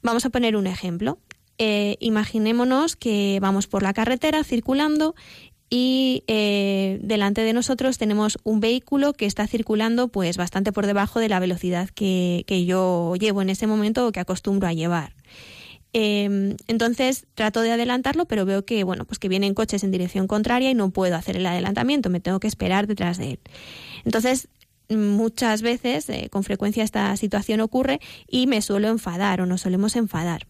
Vamos 0.02 0.24
a 0.24 0.30
poner 0.30 0.56
un 0.56 0.66
ejemplo. 0.66 1.18
Eh, 1.58 1.96
imaginémonos 2.00 2.96
que 2.96 3.38
vamos 3.40 3.66
por 3.66 3.82
la 3.82 3.94
carretera 3.94 4.44
circulando 4.44 5.14
y 5.68 6.22
eh, 6.26 6.98
delante 7.02 7.40
de 7.42 7.52
nosotros 7.52 7.98
tenemos 7.98 8.38
un 8.44 8.60
vehículo 8.60 9.14
que 9.14 9.26
está 9.26 9.46
circulando 9.46 10.08
pues 10.08 10.36
bastante 10.36 10.72
por 10.72 10.86
debajo 10.86 11.18
de 11.18 11.28
la 11.28 11.40
velocidad 11.40 11.88
que, 11.88 12.44
yo 12.66 13.14
llevo 13.18 13.42
en 13.42 13.50
ese 13.50 13.66
momento 13.66 14.06
o 14.06 14.12
que 14.12 14.20
acostumbro 14.20 14.68
a 14.68 14.74
llevar. 14.74 15.14
Em, 15.92 16.56
entonces 16.66 17.26
trato 17.34 17.62
de 17.62 17.72
adelantarlo, 17.72 18.26
pero 18.26 18.44
veo 18.44 18.64
que 18.64 18.84
bueno, 18.84 19.06
pues 19.06 19.18
que 19.18 19.28
vienen 19.28 19.54
coches 19.54 19.82
en 19.82 19.90
dirección 19.90 20.26
contraria 20.26 20.70
y 20.70 20.74
no 20.74 20.90
puedo 20.90 21.16
hacer 21.16 21.36
el 21.36 21.46
adelantamiento, 21.46 22.10
me 22.10 22.20
tengo 22.20 22.38
que 22.38 22.48
esperar 22.48 22.86
detrás 22.86 23.16
de 23.18 23.32
él. 23.32 23.40
Entonces 24.04 24.48
muchas 24.88 25.62
veces, 25.62 26.08
eh, 26.10 26.28
con 26.30 26.44
frecuencia 26.44 26.84
esta 26.84 27.16
situación 27.16 27.60
ocurre 27.60 28.00
y 28.28 28.46
me 28.46 28.62
suelo 28.62 28.88
enfadar 28.88 29.40
o 29.40 29.46
nos 29.46 29.62
solemos 29.62 29.96
enfadar. 29.96 30.46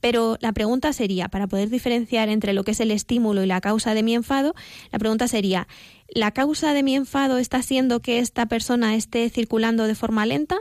Pero 0.00 0.36
la 0.40 0.52
pregunta 0.52 0.92
sería, 0.92 1.28
para 1.28 1.46
poder 1.46 1.70
diferenciar 1.70 2.28
entre 2.28 2.52
lo 2.52 2.64
que 2.64 2.72
es 2.72 2.80
el 2.80 2.90
estímulo 2.90 3.42
y 3.42 3.46
la 3.46 3.60
causa 3.60 3.94
de 3.94 4.02
mi 4.02 4.14
enfado, 4.14 4.54
la 4.92 4.98
pregunta 4.98 5.28
sería, 5.28 5.68
¿la 6.08 6.32
causa 6.32 6.72
de 6.72 6.82
mi 6.82 6.94
enfado 6.94 7.38
está 7.38 7.62
siendo 7.62 8.00
que 8.00 8.18
esta 8.18 8.46
persona 8.46 8.94
esté 8.94 9.28
circulando 9.30 9.84
de 9.84 9.94
forma 9.94 10.26
lenta? 10.26 10.56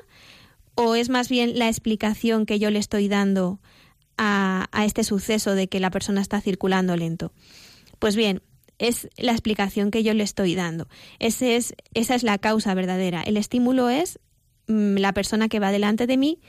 ¿O 0.76 0.96
es 0.96 1.10
más 1.10 1.30
bien 1.30 1.58
la 1.58 1.68
explicación 1.68 2.46
que 2.46 2.60
yo 2.60 2.70
le 2.70 2.80
estoy 2.80 3.08
dando 3.08 3.60
a, 4.18 4.68
este 4.86 5.04
suceso 5.04 5.56
de 5.56 5.68
que 5.68 5.80
la 5.80 5.90
persona 5.90 6.22
está 6.22 6.42
circulando 6.42 6.96
lento? 6.96 7.32
Pues 8.00 8.16
bien, 8.16 8.42
es 8.78 9.08
la 9.18 9.32
explicación 9.32 9.90
que 9.90 10.04
yo 10.04 10.14
le 10.14 10.24
estoy 10.24 10.54
dando. 10.54 10.88
Ese 11.20 11.56
es, 11.56 11.76
esa 11.94 12.16
es 12.16 12.24
la 12.24 12.38
causa 12.38 12.74
verdadera. 12.74 13.22
El 13.22 13.38
estímulo 13.38 13.90
es 13.90 14.20
mm, 14.68 14.98
la 14.98 15.14
persona 15.14 15.48
que 15.48 15.60
va 15.60 15.72
delante 15.72 16.08
de 16.08 16.18
mí 16.18 16.40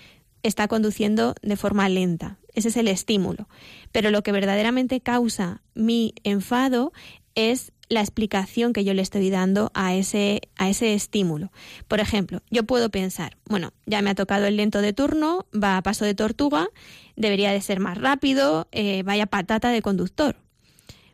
está 0.46 0.68
conduciendo 0.68 1.34
de 1.42 1.56
forma 1.56 1.88
lenta. 1.88 2.38
Ese 2.54 2.68
es 2.68 2.76
el 2.76 2.88
estímulo. 2.88 3.48
Pero 3.92 4.10
lo 4.10 4.22
que 4.22 4.32
verdaderamente 4.32 5.00
causa 5.00 5.62
mi 5.74 6.14
enfado 6.24 6.92
es 7.34 7.72
la 7.88 8.00
explicación 8.00 8.72
que 8.72 8.84
yo 8.84 8.94
le 8.94 9.02
estoy 9.02 9.30
dando 9.30 9.70
a 9.74 9.94
ese, 9.94 10.40
a 10.56 10.68
ese 10.68 10.94
estímulo. 10.94 11.52
Por 11.86 12.00
ejemplo, 12.00 12.42
yo 12.50 12.64
puedo 12.64 12.90
pensar, 12.90 13.36
bueno, 13.48 13.72
ya 13.84 14.02
me 14.02 14.10
ha 14.10 14.14
tocado 14.14 14.46
el 14.46 14.56
lento 14.56 14.80
de 14.80 14.92
turno, 14.92 15.46
va 15.54 15.76
a 15.76 15.82
paso 15.82 16.04
de 16.04 16.14
tortuga, 16.14 16.68
debería 17.14 17.52
de 17.52 17.60
ser 17.60 17.78
más 17.78 17.98
rápido, 17.98 18.66
eh, 18.72 19.02
vaya 19.04 19.26
patata 19.26 19.70
de 19.70 19.82
conductor. 19.82 20.36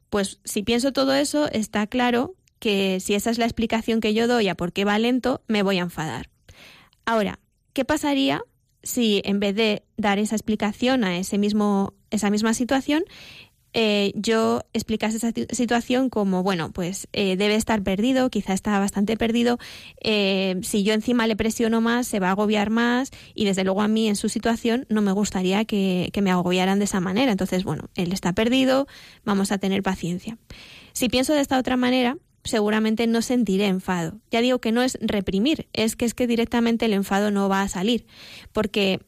Pues 0.08 0.40
si 0.44 0.62
pienso 0.62 0.92
todo 0.92 1.14
eso, 1.14 1.48
está 1.50 1.86
claro 1.86 2.34
que 2.58 3.00
si 3.00 3.14
esa 3.14 3.30
es 3.30 3.38
la 3.38 3.44
explicación 3.44 4.00
que 4.00 4.14
yo 4.14 4.28
doy 4.28 4.48
a 4.48 4.54
por 4.54 4.72
qué 4.72 4.84
va 4.84 4.98
lento, 4.98 5.42
me 5.48 5.62
voy 5.62 5.78
a 5.78 5.82
enfadar. 5.82 6.30
Ahora, 7.04 7.40
¿qué 7.72 7.84
pasaría 7.84 8.42
si 8.82 9.22
en 9.24 9.40
vez 9.40 9.54
de 9.54 9.82
dar 9.96 10.18
esa 10.18 10.34
explicación 10.34 11.04
a 11.04 11.18
ese 11.18 11.38
mismo, 11.38 11.94
esa 12.10 12.30
misma 12.30 12.54
situación, 12.54 13.04
eh, 13.74 14.12
yo 14.14 14.60
explicase 14.74 15.16
esa 15.16 15.32
situación 15.50 16.10
como, 16.10 16.42
bueno, 16.42 16.72
pues 16.72 17.08
eh, 17.12 17.36
debe 17.36 17.54
estar 17.54 17.82
perdido, 17.82 18.28
quizá 18.28 18.52
está 18.52 18.78
bastante 18.78 19.16
perdido, 19.16 19.58
eh, 20.02 20.58
si 20.62 20.82
yo 20.82 20.92
encima 20.92 21.26
le 21.26 21.36
presiono 21.36 21.80
más, 21.80 22.06
se 22.06 22.20
va 22.20 22.28
a 22.28 22.32
agobiar 22.32 22.68
más 22.68 23.10
y 23.34 23.46
desde 23.46 23.64
luego 23.64 23.80
a 23.80 23.88
mí 23.88 24.08
en 24.08 24.16
su 24.16 24.28
situación 24.28 24.84
no 24.90 25.00
me 25.00 25.12
gustaría 25.12 25.64
que, 25.64 26.10
que 26.12 26.20
me 26.20 26.30
agobiaran 26.30 26.78
de 26.78 26.84
esa 26.84 27.00
manera. 27.00 27.32
Entonces, 27.32 27.64
bueno, 27.64 27.88
él 27.94 28.12
está 28.12 28.34
perdido, 28.34 28.86
vamos 29.24 29.52
a 29.52 29.58
tener 29.58 29.82
paciencia. 29.82 30.36
Si 30.92 31.08
pienso 31.08 31.32
de 31.32 31.40
esta 31.40 31.58
otra 31.58 31.78
manera, 31.78 32.18
seguramente 32.44 33.06
no 33.06 33.22
sentiré 33.22 33.66
enfado. 33.66 34.20
Ya 34.30 34.40
digo 34.40 34.61
que 34.61 34.72
no 34.72 34.82
es 34.82 34.99
reprimir, 35.00 35.68
es 35.72 35.96
que 35.96 36.04
es 36.04 36.14
que 36.14 36.26
directamente 36.26 36.87
el 36.87 36.92
enfado 36.92 37.30
no 37.30 37.49
va 37.49 37.62
a 37.62 37.68
salir, 37.68 38.06
porque 38.52 39.00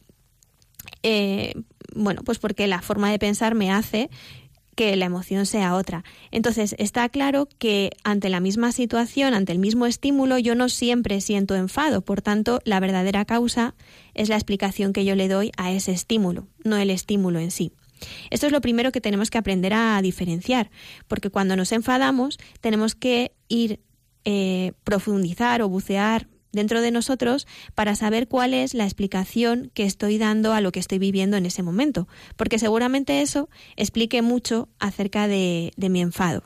eh, 1.03 1.53
bueno, 1.93 2.23
pues 2.23 2.39
porque 2.39 2.67
la 2.67 2.81
forma 2.81 3.11
de 3.11 3.19
pensar 3.19 3.55
me 3.55 3.71
hace 3.71 4.09
que 4.75 4.95
la 4.95 5.05
emoción 5.05 5.45
sea 5.45 5.75
otra. 5.75 6.03
Entonces, 6.31 6.75
está 6.77 7.07
claro 7.09 7.47
que 7.57 7.91
ante 8.03 8.29
la 8.29 8.41
misma 8.41 8.71
situación, 8.73 9.33
ante 9.33 9.53
el 9.53 9.59
mismo 9.59 9.85
estímulo, 9.85 10.37
yo 10.37 10.53
no 10.53 10.67
siempre 10.67 11.21
siento 11.21 11.55
enfado. 11.55 12.01
Por 12.01 12.21
tanto, 12.21 12.59
la 12.65 12.81
verdadera 12.81 13.23
causa 13.23 13.73
es 14.13 14.27
la 14.27 14.35
explicación 14.35 14.91
que 14.91 15.05
yo 15.05 15.15
le 15.15 15.29
doy 15.29 15.51
a 15.57 15.71
ese 15.71 15.93
estímulo, 15.93 16.47
no 16.63 16.75
el 16.77 16.89
estímulo 16.89 17.39
en 17.39 17.51
sí. 17.51 17.71
Esto 18.29 18.45
es 18.45 18.51
lo 18.51 18.61
primero 18.61 18.91
que 18.91 19.01
tenemos 19.01 19.29
que 19.29 19.37
aprender 19.37 19.73
a 19.73 20.01
diferenciar, 20.01 20.69
porque 21.07 21.29
cuando 21.29 21.55
nos 21.55 21.71
enfadamos 21.71 22.37
tenemos 22.61 22.95
que 22.95 23.31
ir 23.47 23.79
eh, 24.25 24.73
profundizar 24.83 25.61
o 25.61 25.69
bucear 25.69 26.27
dentro 26.51 26.81
de 26.81 26.91
nosotros 26.91 27.47
para 27.75 27.95
saber 27.95 28.27
cuál 28.27 28.53
es 28.53 28.73
la 28.73 28.85
explicación 28.85 29.71
que 29.73 29.83
estoy 29.83 30.17
dando 30.17 30.53
a 30.53 30.61
lo 30.61 30.71
que 30.71 30.79
estoy 30.79 30.99
viviendo 30.99 31.37
en 31.37 31.45
ese 31.45 31.63
momento, 31.63 32.07
porque 32.37 32.59
seguramente 32.59 33.21
eso 33.21 33.49
explique 33.75 34.21
mucho 34.21 34.69
acerca 34.79 35.27
de 35.27 35.71
mi 35.77 36.01
enfado. 36.01 36.43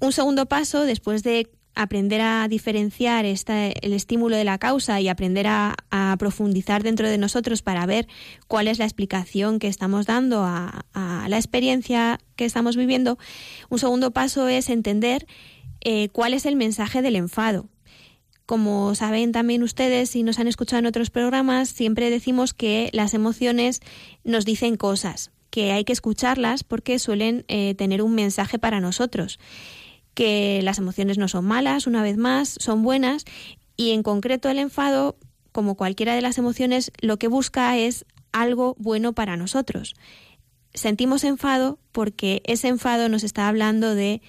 Un 0.00 0.12
segundo 0.12 0.46
paso, 0.46 0.84
después 0.84 1.22
de 1.22 1.50
aprender 1.76 2.22
a 2.22 2.48
diferenciar 2.48 3.26
el 3.26 3.92
estímulo 3.92 4.34
de 4.34 4.44
la 4.44 4.58
causa 4.58 5.00
y 5.00 5.08
aprender 5.08 5.46
a, 5.46 5.76
profundizar 6.18 6.82
dentro 6.82 7.08
de 7.08 7.18
nosotros 7.18 7.62
para 7.62 7.84
ver 7.84 8.08
cuál 8.48 8.68
es 8.68 8.78
la 8.78 8.84
explicación 8.84 9.58
que 9.58 9.68
estamos 9.68 10.06
dando 10.06 10.44
a, 10.44 10.84
la 11.28 11.36
experiencia 11.36 12.18
que 12.36 12.44
estamos 12.44 12.76
viviendo, 12.76 13.18
un 13.68 13.78
segundo 13.78 14.12
paso 14.12 14.48
es 14.48 14.70
entender 14.70 15.26
eh, 15.82 16.08
cuál 16.10 16.32
es 16.32 16.46
el 16.46 16.56
mensaje 16.56 17.02
del 17.02 17.16
enfado. 17.16 17.68
Como 18.46 18.94
saben 18.94 19.32
también 19.32 19.62
ustedes, 19.62 20.10
si 20.10 20.22
nos 20.22 20.38
han 20.38 20.48
escuchado 20.48 20.78
en 20.78 20.86
otros 20.86 21.10
programas, 21.10 21.68
siempre 21.68 22.10
decimos 22.10 22.54
que 22.54 22.90
las 22.92 23.12
emociones 23.12 23.80
nos 24.24 24.44
dicen 24.44 24.76
cosas, 24.76 25.32
que 25.50 25.72
hay 25.72 25.84
que 25.84 25.92
escucharlas 25.92 26.64
porque 26.64 26.98
suelen 26.98 27.44
eh, 27.48 27.74
tener 27.74 28.02
un 28.02 28.14
mensaje 28.14 28.58
para 28.58 28.80
nosotros 28.80 29.38
que 30.16 30.62
las 30.62 30.78
emociones 30.78 31.18
no 31.18 31.28
son 31.28 31.44
malas, 31.44 31.86
una 31.86 32.02
vez 32.02 32.16
más, 32.16 32.56
son 32.58 32.82
buenas 32.82 33.26
y 33.76 33.90
en 33.90 34.02
concreto 34.02 34.48
el 34.48 34.58
enfado, 34.58 35.18
como 35.52 35.76
cualquiera 35.76 36.14
de 36.14 36.22
las 36.22 36.38
emociones, 36.38 36.90
lo 37.02 37.18
que 37.18 37.28
busca 37.28 37.76
es 37.76 38.06
algo 38.32 38.74
bueno 38.78 39.12
para 39.12 39.36
nosotros. 39.36 39.94
Sentimos 40.72 41.22
enfado 41.22 41.78
porque 41.92 42.40
ese 42.46 42.68
enfado 42.68 43.10
nos 43.10 43.24
está 43.24 43.46
hablando 43.46 43.94
de 43.94 44.22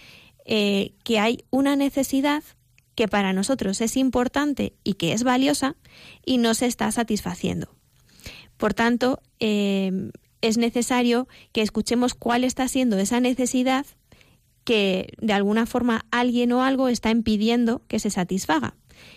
eh, 0.43 0.91
que 1.05 1.19
hay 1.19 1.45
una 1.51 1.77
necesidad 1.77 2.43
que 2.93 3.07
para 3.07 3.31
nosotros 3.31 3.79
es 3.79 3.95
importante 3.95 4.73
y 4.83 4.95
que 4.95 5.13
es 5.13 5.23
valiosa 5.23 5.77
y 6.25 6.37
no 6.37 6.53
se 6.53 6.65
está 6.65 6.91
satisfaciendo. 6.91 7.77
Por 8.57 8.73
tanto, 8.73 9.21
eh, 9.39 10.11
es 10.41 10.57
necesario 10.57 11.29
que 11.53 11.61
escuchemos 11.61 12.13
cuál 12.13 12.43
está 12.43 12.67
siendo 12.67 12.97
esa 12.97 13.21
necesidad 13.21 13.85
que 14.67 15.13
de 15.21 15.31
alguna 15.31 15.65
forma 15.65 16.05
alguien 16.11 16.51
o 16.51 16.61
algo 16.61 16.89
está 16.89 17.09
impidiendo 17.09 17.83
que 17.87 17.99
se 17.99 18.09
satisfaga. 18.09 18.75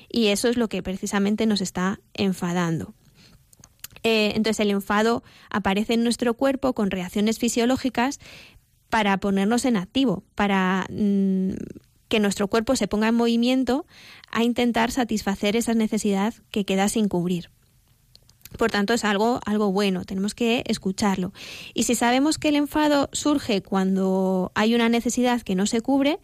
Y 0.08 0.28
eso 0.28 0.46
es 0.46 0.56
lo 0.56 0.68
que 0.68 0.80
precisamente 0.80 1.44
nos 1.44 1.60
está 1.60 1.98
enfadando. 2.14 2.94
Eh, 4.04 4.30
entonces 4.36 4.60
el 4.60 4.70
enfado 4.70 5.24
aparece 5.50 5.94
en 5.94 6.04
nuestro 6.04 6.34
cuerpo 6.34 6.72
con 6.72 6.92
reacciones 6.92 7.40
fisiológicas 7.40 8.20
para 8.90 9.18
ponernos 9.18 9.64
en 9.64 9.76
activo, 9.76 10.22
para 10.36 10.86
mm, 10.88 11.54
que 12.06 12.20
nuestro 12.20 12.46
cuerpo 12.46 12.76
se 12.76 12.86
ponga 12.86 13.08
en 13.08 13.16
movimiento 13.16 13.86
a 14.30 14.44
intentar 14.44 14.92
satisfacer 14.92 15.56
esa 15.56 15.74
necesidad 15.74 16.32
que 16.52 16.64
queda 16.64 16.88
sin 16.88 17.08
cubrir. 17.08 17.50
Por 18.58 18.70
tanto, 18.70 18.94
es 18.94 19.04
algo, 19.04 19.40
algo 19.46 19.72
bueno, 19.72 20.04
tenemos 20.04 20.34
que 20.34 20.64
escucharlo. 20.66 21.32
Y 21.74 21.84
si 21.84 21.94
sabemos 21.94 22.38
que 22.38 22.48
el 22.48 22.56
enfado 22.56 23.08
surge 23.12 23.62
cuando 23.62 24.52
hay 24.54 24.74
una 24.74 24.88
necesidad 24.88 25.42
que 25.42 25.54
no 25.54 25.66
se 25.66 25.80
cubre, 25.80 26.18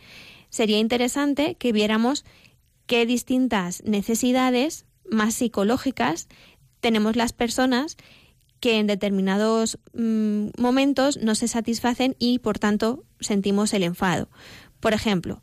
sería 0.50 0.78
interesante 0.78 1.54
que 1.54 1.72
viéramos 1.72 2.24
qué 2.86 3.06
distintas 3.06 3.82
necesidades 3.84 4.86
más 5.08 5.34
psicológicas 5.34 6.28
tenemos 6.80 7.16
las 7.16 7.32
personas 7.32 7.96
que 8.60 8.78
en 8.78 8.86
determinados 8.86 9.78
mm, 9.92 10.48
momentos 10.58 11.18
no 11.18 11.34
se 11.34 11.48
satisfacen 11.48 12.16
y 12.18 12.38
por 12.38 12.58
tanto 12.58 13.04
sentimos 13.20 13.72
el 13.74 13.82
enfado. 13.82 14.28
Por 14.80 14.92
ejemplo, 14.92 15.42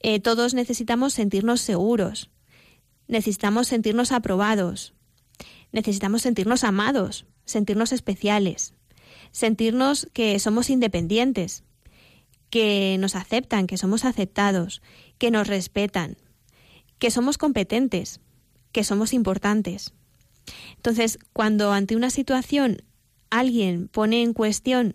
eh, 0.00 0.20
todos 0.20 0.54
necesitamos 0.54 1.14
sentirnos 1.14 1.60
seguros, 1.60 2.30
necesitamos 3.06 3.68
sentirnos 3.68 4.12
aprobados, 4.12 4.94
necesitamos 5.74 6.22
sentirnos 6.22 6.62
amados, 6.62 7.26
sentirnos 7.44 7.92
especiales, 7.92 8.74
sentirnos 9.32 10.08
que 10.12 10.38
somos 10.38 10.70
independientes, 10.70 11.64
que 12.48 12.96
nos 13.00 13.16
aceptan, 13.16 13.66
que 13.66 13.76
somos 13.76 14.04
aceptados, 14.04 14.82
que 15.18 15.32
nos 15.32 15.48
respetan, 15.48 16.16
que 17.00 17.10
somos 17.10 17.38
competentes, 17.38 18.20
que 18.70 18.84
somos 18.84 19.12
importantes. 19.12 19.92
Entonces, 20.76 21.18
cuando 21.32 21.72
ante 21.72 21.96
una 21.96 22.10
situación 22.10 22.84
alguien 23.30 23.88
pone 23.88 24.22
en 24.22 24.32
cuestión 24.32 24.94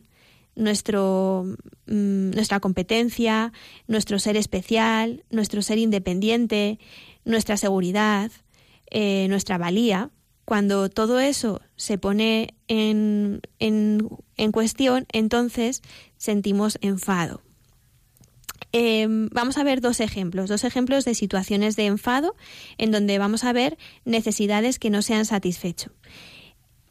nuestro, 0.55 1.43
mm, 1.87 2.31
nuestra 2.31 2.61
competencia, 2.61 3.51
nuestro 3.87 4.17
ser 4.17 4.37
especial, 4.37 5.25
nuestro 5.29 5.61
ser 5.61 5.77
independiente, 5.77 6.79
nuestra 7.25 7.57
seguridad, 7.57 8.31
eh, 8.91 9.27
nuestra 9.27 9.57
valía, 9.57 10.11
cuando 10.49 10.89
todo 10.89 11.19
eso 11.19 11.61
se 11.75 11.99
pone 11.99 12.55
en, 12.67 13.39
en 13.59 14.51
cuestión, 14.51 15.05
entonces 15.11 15.83
sentimos 16.17 16.79
enfado. 16.81 17.43
Em, 18.71 19.29
vamos 19.31 19.59
a 19.59 19.63
ver 19.63 19.79
dos 19.79 19.99
ejemplos, 19.99 20.49
dos 20.49 20.63
ejemplos 20.63 21.05
de 21.05 21.13
situaciones 21.13 21.75
de 21.75 21.85
enfado 21.85 22.35
en 22.79 22.89
donde 22.89 23.19
vamos 23.19 23.43
a 23.43 23.53
ver 23.53 23.77
necesidades 24.05 24.79
que 24.79 24.89
no 24.89 25.03
se 25.03 25.13
han 25.13 25.25
satisfecho. 25.25 25.91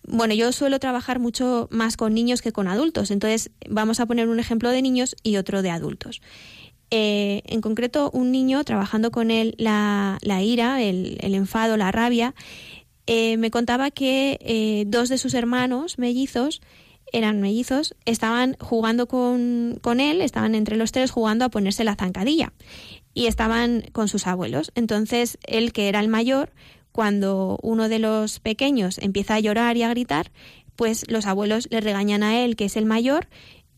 Bueno, 0.05 0.35
yo 0.35 0.53
suelo 0.53 0.79
trabajar 0.79 1.19
mucho 1.19 1.67
más 1.73 1.97
con 1.97 2.15
niños 2.15 2.43
que 2.43 2.53
con 2.53 2.69
adultos, 2.69 3.11
entonces 3.11 3.51
vamos 3.69 3.99
a 3.99 4.07
poner 4.07 4.29
un 4.29 4.39
ejemplo 4.39 4.71
de 4.71 4.83
niños 4.83 5.17
y 5.25 5.37
otro 5.37 5.63
de 5.63 5.71
adultos. 5.71 6.21
Eh, 6.91 7.43
en 7.45 7.61
concreto, 7.61 8.11
un 8.13 8.33
niño 8.33 8.65
trabajando 8.65 9.11
con 9.11 9.31
él 9.31 9.55
la, 9.59 10.19
ira, 10.43 10.81
el, 10.83 11.19
enfado, 11.21 11.77
la 11.77 11.93
rabia, 11.93 12.35
eh, 13.11 13.39
me 13.39 13.51
contaba 13.51 13.91
que 13.91 14.39
eh, 14.43 14.85
dos 14.87 15.09
de 15.09 15.17
sus 15.17 15.33
hermanos 15.33 15.99
mellizos 15.99 16.61
eran 17.11 17.41
mellizos, 17.41 17.97
estaban 18.05 18.55
jugando 18.61 19.09
con, 19.09 19.79
con, 19.81 19.99
él, 19.99 20.21
estaban 20.21 20.55
entre 20.55 20.77
los 20.77 20.93
tres 20.93 21.11
jugando 21.11 21.47
a 21.47 21.49
ponerse 21.49 21.85
la 21.85 21.97
zancadilla 21.97 22.53
y 23.15 23.25
estaban 23.25 23.83
con 23.93 24.09
sus 24.09 24.27
abuelos. 24.27 24.73
Entonces, 24.75 25.39
él, 25.47 25.73
que 25.73 25.89
era 25.89 26.01
el 26.01 26.09
mayor, 26.09 26.53
cuando 26.93 27.59
uno 27.63 27.89
de 27.89 27.99
los 27.99 28.41
pequeños 28.41 28.99
empieza 28.99 29.37
a 29.37 29.41
llorar 29.41 29.79
y 29.79 29.85
a 29.85 29.89
gritar, 29.89 30.31
pues 30.77 31.11
los 31.11 31.25
abuelos 31.25 31.67
le 31.71 31.81
regañan 31.81 32.23
a 32.23 32.45
él, 32.45 32.57
que 32.57 32.67
es 32.67 32.77
el 32.77 32.85
mayor, 32.85 33.27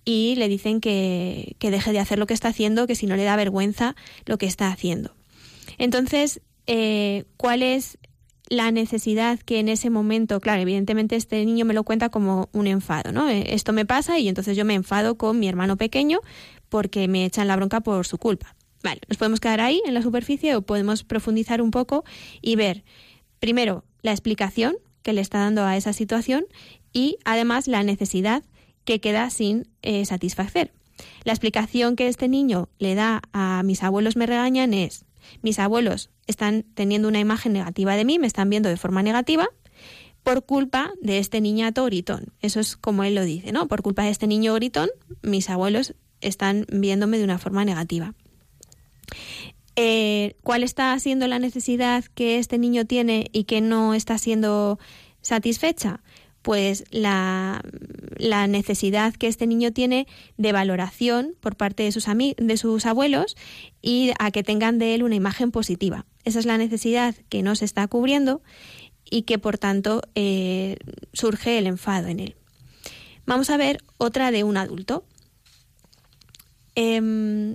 y 0.05 0.35
le 0.38 0.49
dicen 0.49 0.81
que, 0.81 1.55
que 1.61 1.71
deje 1.71 1.93
de 1.93 2.01
hacer 2.01 2.19
lo 2.19 2.27
que 2.27 2.35
está 2.35 2.49
haciendo, 2.49 2.88
que 2.88 2.97
si 2.97 3.07
no 3.07 3.14
le 3.14 3.23
da 3.23 3.37
vergüenza 3.37 3.95
lo 4.27 4.38
que 4.38 4.47
está 4.47 4.73
haciendo. 4.73 5.14
Entonces, 5.79 6.40
eh, 6.66 7.25
¿cuál 7.37 7.62
es 7.62 7.99
la 8.51 8.73
necesidad 8.73 9.39
que 9.39 9.61
en 9.61 9.69
ese 9.69 9.91
momento, 9.91 10.41
claro, 10.41 10.61
evidentemente 10.61 11.15
este 11.15 11.43
niño 11.47 11.65
me 11.65 11.73
lo 11.73 11.85
cuenta 11.85 12.11
como 12.11 12.51
un 12.53 12.67
enfado, 12.67 13.13
¿no? 13.13 13.31
Eh, 13.31 13.55
esto 13.55 13.73
me 13.73 13.87
pasa 13.87 14.19
y 14.19 14.29
entonces 14.29 14.57
yo 14.57 14.65
me 14.65 14.75
enfado 14.75 15.17
con 15.17 15.39
mi 15.39 15.49
hermano 15.49 15.77
pequeño 15.77 16.19
porque 16.69 17.07
me 17.07 17.25
echan 17.25 17.47
la 17.47 17.57
bronca 17.57 17.81
por 17.81 18.07
su 18.07 18.19
culpa. 18.19 18.57
Vale, 18.83 19.01
nos 19.09 19.19
podemos 19.19 19.39
quedar 19.39 19.61
ahí 19.61 19.81
en 19.87 19.95
la 19.95 20.03
superficie 20.03 20.57
o 20.57 20.63
podemos 20.63 21.05
profundizar 21.05 21.63
un 21.63 21.71
poco 21.71 22.05
y 22.43 22.57
ver, 22.57 22.83
primero, 23.39 23.85
la 24.03 24.11
explicación 24.11 24.77
que 25.03 25.13
le 25.13 25.21
está 25.21 25.39
dando 25.39 25.65
a 25.65 25.77
esa 25.77 25.93
situación 25.93 26.45
y 26.93 27.19
además 27.25 27.69
la 27.69 27.85
necesidad 27.85 28.43
que 28.85 29.01
queda 29.01 29.31
sin 29.31 29.69
eh, 29.83 30.05
satisfacer. 30.07 30.73
La 31.23 31.33
explicación 31.33 31.95
que 31.95 32.09
este 32.09 32.27
niño 32.27 32.69
le 32.79 32.97
da 32.97 33.23
a 33.33 33.63
mis 33.63 33.83
abuelos 33.85 34.17
me 34.17 34.27
regañan 34.27 34.75
es, 34.75 35.05
mis 35.43 35.59
abuelos 35.59 36.11
están 36.27 36.65
teniendo 36.75 37.09
una 37.09 37.21
imagen 37.21 37.53
negativa 37.53 37.97
de 37.97 38.05
mí, 38.05 38.19
me 38.19 38.27
están 38.27 38.51
viendo 38.51 38.69
de 38.69 38.77
forma 38.77 39.03
negativa 39.03 39.49
por 40.23 40.45
culpa 40.45 40.93
de 41.01 41.19
este 41.19 41.41
niñato 41.41 41.85
gritón. 41.85 42.33
Eso 42.41 42.61
es 42.61 42.77
como 42.77 43.05
él 43.05 43.15
lo 43.15 43.25
dice, 43.25 43.53
¿no? 43.53 43.69
Por 43.69 43.83
culpa 43.83 44.05
de 44.05 44.11
este 44.11 44.27
niño 44.27 44.55
gritón, 44.55 44.91
mis 45.23 45.49
abuelos 45.49 45.95
están 46.21 46.67
viéndome 46.71 47.19
de 47.19 47.25
una 47.25 47.39
forma 47.39 47.65
negativa. 47.65 48.15
Eh, 49.77 50.37
¿Cuál 50.43 50.63
está 50.63 50.99
siendo 50.99 51.27
la 51.27 51.39
necesidad 51.39 52.05
que 52.15 52.39
este 52.39 52.59
niño 52.59 52.85
tiene 52.85 53.31
y 53.33 53.45
que 53.45 53.61
no 53.61 53.95
está 53.95 54.19
siendo 54.19 54.79
satisfecha? 55.23 56.01
Pues 56.42 56.85
la, 56.90 57.62
la, 58.16 58.46
necesidad 58.46 59.14
que 59.14 59.26
este 59.26 59.46
niño 59.46 59.72
tiene 59.72 60.07
de 60.38 60.53
valoración 60.53 61.35
por 61.40 61.57
parte 61.57 61.83
de 61.83 61.92
sus, 61.92 62.07
de 62.07 62.57
sus 62.57 62.87
abuelos 62.87 63.37
y 63.83 64.12
a 64.18 64.31
que 64.31 64.42
tengan 64.42 64.79
de 64.79 64.94
él 64.94 65.03
una 65.03 65.14
imagen 65.14 65.50
positiva. 65.50 66.07
Esa 66.24 66.38
es 66.38 66.46
la 66.46 66.59
necesidad 66.59 67.14
que 67.29 67.42
no 67.42 67.55
se 67.57 67.64
está 67.64 67.87
cubriendo 67.88 68.42
y 69.11 69.22
que 69.22 69.38
por 69.38 69.59
tanto 69.59 70.03
eh, 70.14 70.76
surge 71.12 71.59
el 71.59 71.66
enfado 71.66 72.09
en 72.09 72.20
él. 72.20 72.37
Vamos 73.26 73.50
a 73.50 73.57
ver 73.57 73.83
otra 73.98 74.31
de 74.31 74.44
un 74.44 74.57
adulto. 74.57 75.05
Em, 76.74 77.53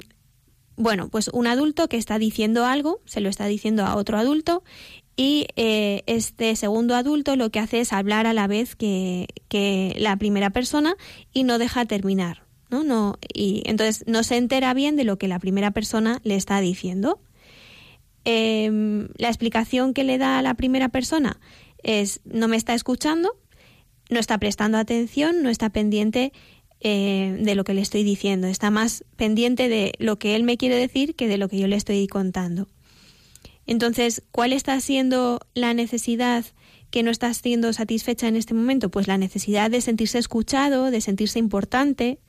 bueno, 0.77 1.09
pues 1.09 1.29
un 1.29 1.47
adulto 1.47 1.87
que 1.87 1.97
está 1.97 2.19
diciendo 2.19 2.65
algo, 2.65 3.01
se 3.05 3.21
lo 3.21 3.29
está 3.29 3.45
diciendo 3.45 3.85
a 3.85 3.95
otro 3.95 4.17
adulto 4.17 4.63
y 5.15 5.47
eh, 5.55 6.03
este 6.07 6.55
segundo 6.55 6.95
adulto 6.95 7.35
lo 7.35 7.49
que 7.49 7.59
hace 7.59 7.79
es 7.79 7.93
hablar 7.93 8.27
a 8.27 8.33
la 8.33 8.47
vez 8.47 8.75
que, 8.75 9.27
la 9.97 10.17
primera 10.17 10.49
persona 10.49 10.95
y 11.31 11.43
no 11.43 11.57
deja 11.57 11.85
terminar. 11.85 12.43
¿no? 12.69 12.83
No, 12.83 13.17
y 13.33 13.63
entonces 13.65 14.03
no 14.07 14.23
se 14.23 14.35
entera 14.35 14.73
bien 14.73 14.97
de 14.97 15.05
lo 15.05 15.17
que 15.17 15.29
la 15.29 15.39
primera 15.39 15.71
persona 15.71 16.19
le 16.23 16.35
está 16.35 16.59
diciendo. 16.59 17.21
Em, 18.25 19.07
la 19.17 19.29
explicación 19.29 19.93
que 19.93 20.03
le 20.03 20.17
da 20.17 20.39
a 20.39 20.41
la 20.41 20.55
primera 20.55 20.89
persona 20.89 21.39
es 21.83 22.19
no 22.25 22.47
me 22.47 22.57
está 22.57 22.73
escuchando, 22.73 23.37
no 24.09 24.19
está 24.19 24.37
prestando 24.39 24.77
atención, 24.77 25.43
no 25.43 25.49
está 25.49 25.69
pendiente 25.69 26.33
eh, 26.81 27.37
de 27.39 27.55
lo 27.55 27.63
que 27.63 27.73
le 27.73 27.81
estoy 27.81 28.03
diciendo, 28.03 28.47
está 28.47 28.71
más 28.71 29.05
pendiente 29.15 29.69
de 29.69 29.93
lo 29.99 30.19
que 30.19 30.35
él 30.35 30.43
me 30.43 30.57
quiere 30.57 30.75
decir 30.75 31.15
que 31.15 31.27
de 31.27 31.37
lo 31.37 31.47
que 31.47 31.59
yo 31.59 31.67
le 31.67 31.77
estoy 31.77 32.07
contando. 32.07 32.67
Entonces, 33.67 34.23
¿cuál 34.31 34.53
está 34.53 34.79
siendo 34.79 35.39
la 35.53 35.73
necesidad 35.73 36.45
que 36.91 37.03
no 37.03 37.11
está 37.11 37.33
siendo 37.33 37.73
satisfecha 37.73 38.27
en 38.27 38.35
este 38.35 38.53
momento? 38.53 38.89
Pues 38.89 39.07
la 39.07 39.17
necesidad 39.17 39.71
de 39.71 39.81
sentirse 39.81 40.17
escuchado, 40.17 40.91
de 40.91 41.01
sentirse 41.01 41.39
importante 41.39 42.19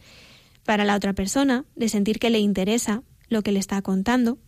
para 0.65 0.85
la 0.85 0.97
otra 0.97 1.13
persona, 1.13 1.65
de 1.77 1.89
sentir 1.89 2.19
que 2.19 2.31
le 2.31 2.39
interesa 2.39 3.03
lo 3.29 3.43
que 3.43 3.53
le 3.53 3.59
está 3.59 3.83
contando. 3.83 4.39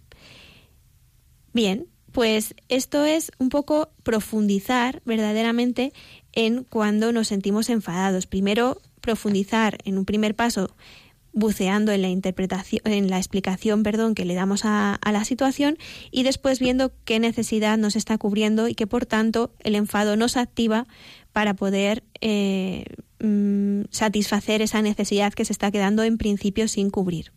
Bien, 1.53 1.87
pues 2.13 2.55
esto 2.69 3.05
es 3.05 3.31
un 3.39 3.49
poco 3.49 3.91
profundizar 4.03 5.03
verdaderamente 5.05 5.93
en 6.33 6.65
cuando 6.65 7.13
nos 7.13 7.29
sentimos 7.29 7.69
enfadados. 7.69 8.27
Primero, 8.27 8.81
profundizar 9.01 9.79
en 9.85 9.99
un 9.99 10.05
primer 10.05 10.35
paso 10.35 10.75
buceando 11.39 11.93
en 11.93 12.03
la 12.03 12.09
interpretación, 12.09 12.81
en 12.85 13.09
la 13.09 13.19
explicación, 13.19 13.83
perdón, 13.83 14.15
que 14.15 14.25
le 14.25 14.35
damos 14.35 14.63
a, 14.65 14.99
la 15.11 15.25
situación 15.25 15.79
y 16.11 16.23
después 16.23 16.59
viendo 16.59 16.93
qué 17.05 17.19
necesidad 17.21 17.79
nos 17.79 17.97
está 17.97 18.19
cubriendo 18.19 18.69
y 18.69 18.75
que 18.75 18.87
por 18.87 19.07
tanto 19.07 19.53
el 19.61 19.75
enfado 19.75 20.17
nos 20.17 20.37
activa 20.37 20.87
para 21.33 21.55
poder 21.55 22.03
eh, 22.21 22.85
mm, 23.21 23.83
satisfacer 23.91 24.63
esa 24.63 24.83
necesidad 24.83 25.33
que 25.33 25.45
se 25.45 25.53
está 25.53 25.71
quedando 25.71 26.03
en 26.03 26.19
principio 26.19 26.69
sin 26.69 26.91
cubrir. 26.91 27.33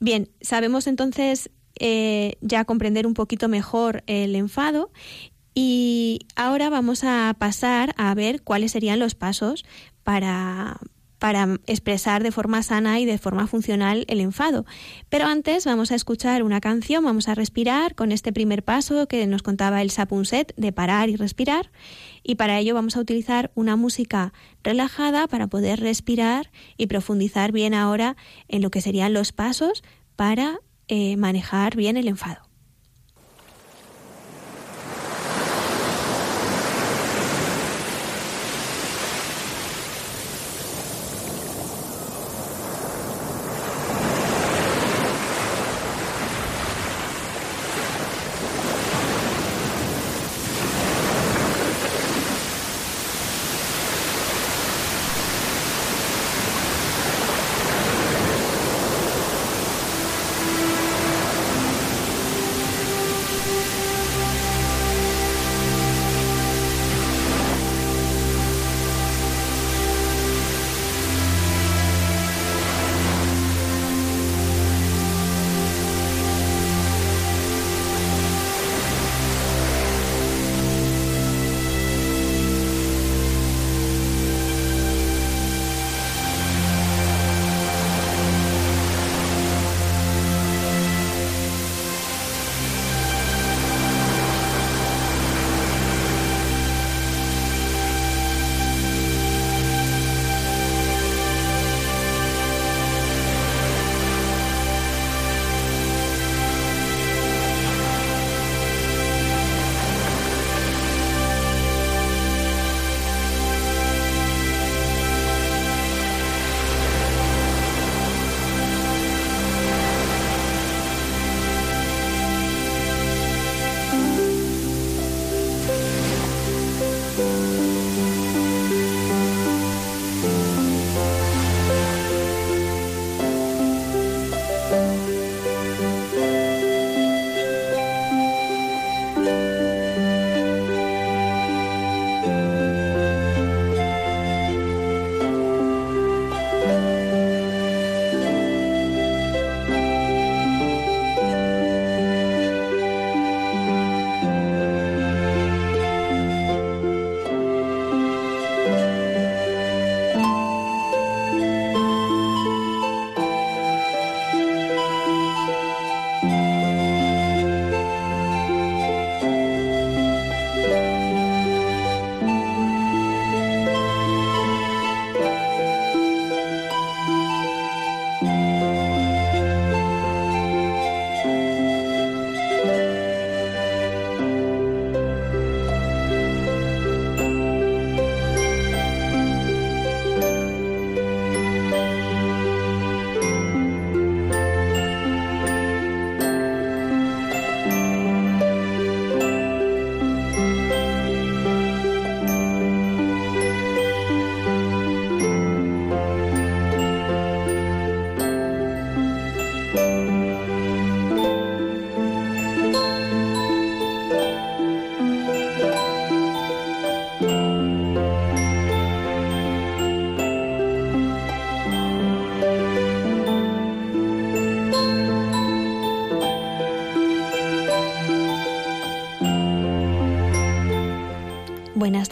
Bien, 0.00 0.30
sabemos 0.40 0.86
entonces 0.86 1.50
eh, 1.80 2.36
ya 2.40 2.64
comprender 2.64 3.06
un 3.06 3.14
poquito 3.14 3.48
mejor 3.48 4.04
el 4.06 4.36
enfado 4.36 4.92
y 5.54 6.20
ahora 6.36 6.70
vamos 6.70 7.02
a 7.02 7.34
pasar 7.36 7.92
a 7.96 8.14
ver 8.14 8.42
cuáles 8.42 8.72
serían 8.72 9.00
los 9.00 9.16
pasos 9.16 9.64
para, 10.04 10.78
para 11.18 11.58
expresar 11.66 12.22
de 12.22 12.32
forma 12.32 12.62
sana 12.62 13.00
y 13.00 13.04
de 13.04 13.18
forma 13.18 13.46
funcional 13.46 14.04
el 14.08 14.20
enfado. 14.20 14.64
Pero 15.08 15.26
antes 15.26 15.64
vamos 15.64 15.90
a 15.90 15.94
escuchar 15.94 16.42
una 16.42 16.60
canción, 16.60 17.04
vamos 17.04 17.28
a 17.28 17.34
respirar 17.34 17.94
con 17.94 18.12
este 18.12 18.32
primer 18.32 18.62
paso 18.62 19.06
que 19.08 19.26
nos 19.26 19.42
contaba 19.42 19.82
el 19.82 19.90
Sapunset 19.90 20.54
de 20.56 20.72
parar 20.72 21.08
y 21.08 21.16
respirar. 21.16 21.70
Y 22.22 22.36
para 22.36 22.58
ello 22.58 22.74
vamos 22.74 22.96
a 22.96 23.00
utilizar 23.00 23.50
una 23.54 23.76
música 23.76 24.32
relajada 24.62 25.26
para 25.28 25.46
poder 25.46 25.80
respirar 25.80 26.50
y 26.76 26.86
profundizar 26.86 27.52
bien 27.52 27.74
ahora 27.74 28.16
en 28.48 28.62
lo 28.62 28.70
que 28.70 28.80
serían 28.80 29.12
los 29.12 29.32
pasos 29.32 29.82
para 30.16 30.60
eh, 30.88 31.16
manejar 31.16 31.76
bien 31.76 31.96
el 31.96 32.08
enfado. 32.08 32.47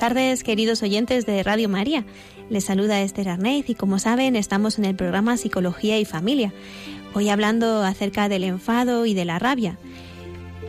Tardes, 0.06 0.44
queridos 0.44 0.84
oyentes 0.84 1.26
de 1.26 1.42
Radio 1.42 1.68
María. 1.68 2.04
Les 2.48 2.62
saluda 2.62 3.02
Esther 3.02 3.28
Arnaiz 3.28 3.68
y 3.68 3.74
como 3.74 3.98
saben 3.98 4.36
estamos 4.36 4.78
en 4.78 4.84
el 4.84 4.94
programa 4.94 5.36
Psicología 5.36 5.98
y 5.98 6.04
Familia. 6.04 6.54
Hoy 7.12 7.28
hablando 7.28 7.82
acerca 7.82 8.28
del 8.28 8.44
enfado 8.44 9.04
y 9.06 9.14
de 9.14 9.24
la 9.24 9.40
rabia. 9.40 9.80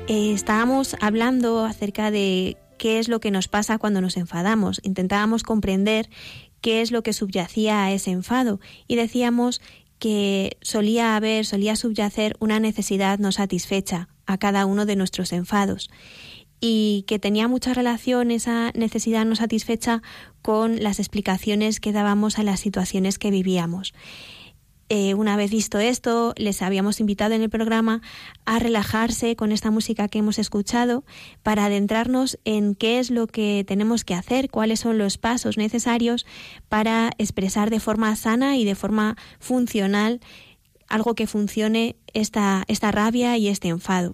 Eh, 0.08 0.34
estábamos 0.34 0.96
hablando 1.02 1.66
acerca 1.66 2.10
de 2.10 2.58
qué 2.80 2.98
es 2.98 3.10
lo 3.10 3.20
que 3.20 3.30
nos 3.30 3.48
pasa 3.48 3.78
cuando 3.78 4.02
nos 4.02 4.18
enfadamos. 4.18 4.82
Intentábamos 4.82 5.44
comprender 5.44 6.10
qué 6.60 6.82
es 6.82 6.92
lo 6.92 7.04
que 7.04 7.14
subyacía 7.14 7.84
a 7.84 7.92
ese 7.92 8.10
enfado 8.10 8.60
y 8.88 8.96
decíamos 8.96 9.62
que 10.00 10.58
solía 10.64 11.16
haber, 11.16 11.46
solía 11.46 11.76
subyacer 11.76 12.36
una 12.40 12.60
necesidad 12.60 13.20
no 13.20 13.32
satisfecha 13.32 14.10
a 14.26 14.40
cada 14.40 14.66
uno 14.66 14.88
de 14.88 14.96
nuestros 14.96 15.32
enfados 15.32 15.92
y 16.60 17.04
que 17.08 17.20
tenía 17.20 17.48
mucha 17.48 17.74
relación 17.74 18.32
esa 18.32 18.72
necesidad 18.74 19.26
no 19.26 19.36
satisfecha 19.36 20.02
con 20.42 20.82
las 20.82 21.00
explicaciones 21.00 21.80
que 21.80 21.92
dábamos 21.92 22.40
a 22.40 22.44
las 22.44 22.60
situaciones 22.60 23.20
que 23.20 23.32
vivíamos. 23.32 23.94
Eh, 24.90 25.16
una 25.16 25.36
vez 25.36 25.52
visto 25.52 25.80
esto, 25.80 26.34
les 26.38 26.62
habíamos 26.62 27.02
invitado 27.02 27.34
en 27.34 27.42
el 27.42 27.50
programa 27.50 28.02
a 28.46 28.58
relajarse 28.58 29.36
con 29.36 29.52
esta 29.52 29.70
música 29.70 30.08
que 30.08 30.20
hemos 30.20 30.40
escuchado 30.40 31.04
para 31.44 31.66
adentrarnos 31.66 32.40
en 32.46 32.74
qué 32.74 33.00
es 33.00 33.12
lo 33.12 33.28
que 33.28 33.66
tenemos 33.68 34.06
que 34.06 34.14
hacer, 34.14 34.50
cuáles 34.50 34.80
son 34.80 34.98
los 34.98 35.18
pasos 35.18 35.58
necesarios 35.58 36.26
para 36.70 37.12
expresar 37.18 37.70
de 37.70 37.82
forma 37.82 38.16
sana 38.16 38.56
y 38.56 38.64
de 38.64 38.76
forma 38.76 39.18
funcional 39.40 40.22
algo 40.88 41.16
que 41.16 41.28
funcione 41.28 41.98
esta, 42.14 42.64
esta 42.70 42.90
rabia 42.92 43.36
y 43.38 43.50
este 43.50 43.68
enfado. 43.68 44.14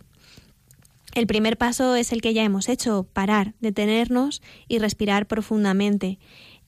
El 1.14 1.28
primer 1.28 1.58
paso 1.58 1.96
es 1.96 2.12
el 2.12 2.22
que 2.22 2.34
ya 2.34 2.44
hemos 2.44 2.70
hecho, 2.70 3.08
parar, 3.14 3.54
detenernos 3.60 4.42
y 4.68 4.80
respirar 4.80 5.28
profundamente. 5.28 6.20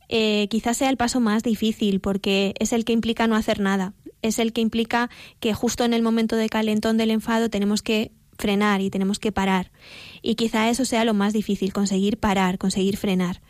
Eh, 0.08 0.48
quizás 0.50 0.78
sea 0.78 0.90
el 0.90 0.98
paso 0.98 1.20
más 1.20 1.42
difícil 1.42 2.00
porque 2.00 2.54
es 2.60 2.74
el 2.74 2.86
que 2.86 2.94
implica 2.94 3.26
no 3.26 3.36
hacer 3.36 3.60
nada, 3.60 3.94
es 4.22 4.38
el 4.38 4.54
que 4.54 4.62
implica 4.62 5.10
que 5.40 5.54
justo 5.54 5.84
en 5.84 5.94
el 5.94 6.04
momento 6.04 6.36
de 6.36 6.50
calentón 6.50 6.98
del 6.98 7.12
enfado 7.12 7.50
tenemos 7.50 7.82
que 7.82 8.12
frenar 8.38 8.82
y 8.82 8.90
tenemos 8.90 9.18
que 9.18 9.32
parar. 9.32 9.72
Y 10.22 10.36
quizá 10.36 10.70
eso 10.70 10.86
sea 10.86 11.06
lo 11.06 11.14
más 11.14 11.34
difícil, 11.34 11.74
conseguir 11.74 12.18
parar, 12.18 12.58
conseguir 12.58 12.98
frenar. 12.98 13.42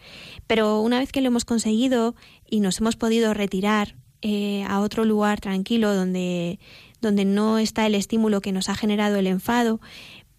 Pero 0.47 0.79
una 0.81 0.99
vez 0.99 1.11
que 1.11 1.21
lo 1.21 1.27
hemos 1.27 1.45
conseguido 1.45 2.15
y 2.49 2.59
nos 2.59 2.79
hemos 2.79 2.95
podido 2.95 3.33
retirar 3.33 3.95
eh, 4.21 4.63
a 4.67 4.79
otro 4.79 5.05
lugar 5.05 5.41
tranquilo 5.41 5.93
donde, 5.93 6.59
donde 7.01 7.25
no 7.25 7.57
está 7.57 7.85
el 7.85 7.95
estímulo 7.95 8.41
que 8.41 8.51
nos 8.51 8.69
ha 8.69 8.75
generado 8.75 9.17
el 9.17 9.27
enfado, 9.27 9.79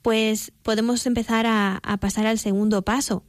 pues 0.06 0.52
podemos 0.62 1.04
empezar 1.04 1.46
a, 1.48 1.80
pasar 2.00 2.28
al 2.28 2.38
segundo 2.38 2.82
paso, 2.82 3.24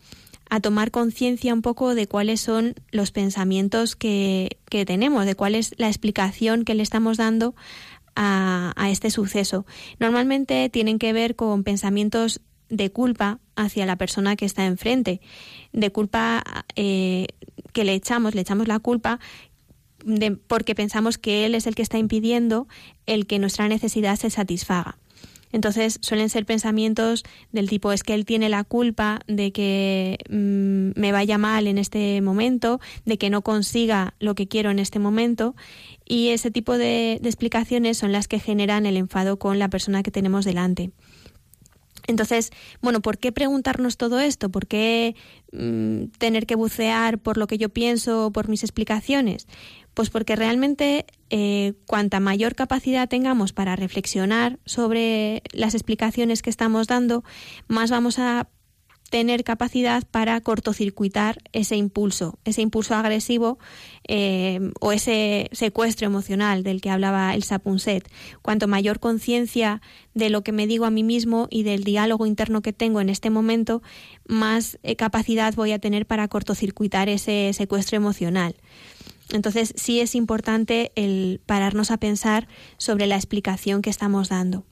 a 0.47 0.59
tomar 0.59 0.91
conciencia 0.91 1.51
un 1.51 1.63
poco 1.63 1.95
de 1.95 2.05
cuáles 2.05 2.39
son 2.39 2.75
los 2.91 3.09
pensamientos 3.09 3.95
que, 3.95 4.59
tenemos, 4.85 5.25
de 5.25 5.33
cuál 5.33 5.55
es 5.55 5.73
la 5.77 5.87
explicación 5.87 6.65
que 6.65 6.75
le 6.75 6.83
estamos 6.83 7.17
dando 7.17 7.55
a, 8.15 8.75
este 8.91 9.09
suceso. 9.09 9.65
Normalmente 9.99 10.69
tienen 10.69 10.99
que 10.99 11.13
ver 11.13 11.35
con 11.35 11.63
pensamientos 11.63 12.41
de 12.69 12.91
culpa 12.91 13.39
hacia 13.55 13.87
la 13.87 13.95
persona 13.95 14.35
que 14.35 14.45
está 14.45 14.67
enfrente, 14.67 15.19
de 15.73 15.91
culpa 15.91 16.43
eh, 16.75 17.25
que 17.73 17.85
le 17.85 17.95
echamos, 17.95 18.35
le 18.35 18.41
echamos 18.41 18.67
la 18.67 18.77
culpa 18.77 19.19
porque 20.45 20.75
pensamos 20.75 21.17
que 21.17 21.47
él 21.47 21.55
es 21.55 21.65
el 21.65 21.73
que 21.73 21.81
está 21.81 21.97
impidiendo 21.97 22.67
el 23.07 23.25
que 23.25 23.39
nuestra 23.39 23.67
necesidad 23.67 24.15
se 24.15 24.29
satisfaga. 24.29 24.99
Entonces 25.51 25.99
suelen 26.01 26.29
ser 26.29 26.45
pensamientos 26.45 27.23
del 27.51 27.69
tipo 27.69 27.91
es 27.91 28.03
que 28.03 28.13
él 28.13 28.25
tiene 28.25 28.49
la 28.49 28.63
culpa 28.63 29.19
de 29.27 29.51
que 29.51 30.17
mmm, 30.29 30.99
me 30.99 31.11
vaya 31.11 31.37
mal 31.37 31.67
en 31.67 31.77
este 31.77 32.21
momento, 32.21 32.79
de 33.05 33.17
que 33.17 33.29
no 33.29 33.41
consiga 33.41 34.13
lo 34.19 34.35
que 34.35 34.47
quiero 34.47 34.71
en 34.71 34.79
este 34.79 34.99
momento 34.99 35.55
y 36.05 36.29
ese 36.29 36.51
tipo 36.51 36.77
de, 36.77 37.19
explicaciones 37.23 37.97
son 37.97 38.11
las 38.11 38.27
que 38.27 38.39
generan 38.39 38.85
el 38.85 38.97
enfado 38.97 39.37
con 39.37 39.59
la 39.59 39.69
persona 39.69 40.03
que 40.03 40.11
tenemos 40.11 40.45
delante. 40.45 40.91
Entonces, 42.07 42.51
bueno, 42.81 43.01
¿por 43.01 43.17
qué 43.17 43.33
preguntarnos 43.33 43.97
todo 43.97 44.19
esto? 44.19 44.49
¿Por 44.49 44.65
qué 44.67 45.15
mmm, 45.51 46.05
tener 46.17 46.45
que 46.45 46.55
bucear 46.55 47.19
por 47.19 47.37
lo 47.37 47.47
que 47.47 47.57
yo 47.57 47.69
pienso, 47.69 48.31
por 48.31 48.47
mis 48.47 48.63
explicaciones? 48.63 49.47
Pues 49.97 50.11
porque 50.11 50.35
realmente 50.35 51.07
eh, 51.31 51.73
cuanta 51.87 52.19
mayor 52.19 52.53
capacidad 52.53 53.09
tengamos 53.09 53.51
para 53.51 53.75
reflexionar 53.75 54.59
sobre 54.63 55.41
las 55.53 55.73
explicaciones 55.73 56.43
que 56.43 56.51
estamos 56.51 56.85
dando, 56.85 57.23
más 57.67 57.89
vamos 57.89 58.19
a 58.19 58.47
tener 59.09 59.43
capacidad 59.43 60.03
para 60.11 60.39
cortocircuitar 60.41 61.39
ese 61.51 61.77
impulso, 61.77 62.37
ese 62.45 62.61
impulso 62.61 62.93
agresivo 62.93 63.57
eh, 64.07 64.71
o 64.79 64.91
ese 64.91 65.49
secuestro 65.51 66.05
emocional 66.05 66.61
del 66.61 66.79
que 66.79 66.91
hablaba 66.91 67.33
el 67.33 67.41
Sapunset. 67.41 68.07
Cuanto 68.43 68.67
mayor 68.67 68.99
conciencia 68.99 69.81
de 70.13 70.29
lo 70.29 70.43
que 70.43 70.51
me 70.51 70.67
digo 70.67 70.85
a 70.85 70.91
mí 70.91 71.01
mismo 71.01 71.47
y 71.49 71.63
del 71.63 71.83
diálogo 71.83 72.27
interno 72.27 72.61
que 72.61 72.71
tengo 72.71 73.01
en 73.01 73.09
este 73.09 73.31
momento, 73.31 73.81
más 74.27 74.77
eh, 74.83 74.95
capacidad 74.95 75.55
voy 75.55 75.71
a 75.71 75.79
tener 75.79 76.05
para 76.05 76.27
cortocircuitar 76.27 77.09
ese 77.09 77.51
secuestro 77.53 77.97
emocional. 77.97 78.57
Entonces 79.31 79.73
sí 79.75 79.99
es 79.99 80.15
importante 80.15 80.91
el 80.95 81.41
pararnos 81.45 81.91
a 81.91 81.97
pensar 81.97 82.47
sobre 82.77 83.07
la 83.07 83.15
explicación 83.15 83.81
que 83.81 83.89
estamos 83.89 84.29
dando. 84.29 84.65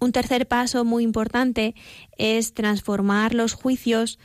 Un 0.00 0.12
tercer 0.12 0.46
paso 0.46 0.84
muy 0.84 1.04
importante 1.04 1.74
es 2.18 2.52
transformar 2.52 3.34
los 3.34 3.54
juicios 3.54 4.18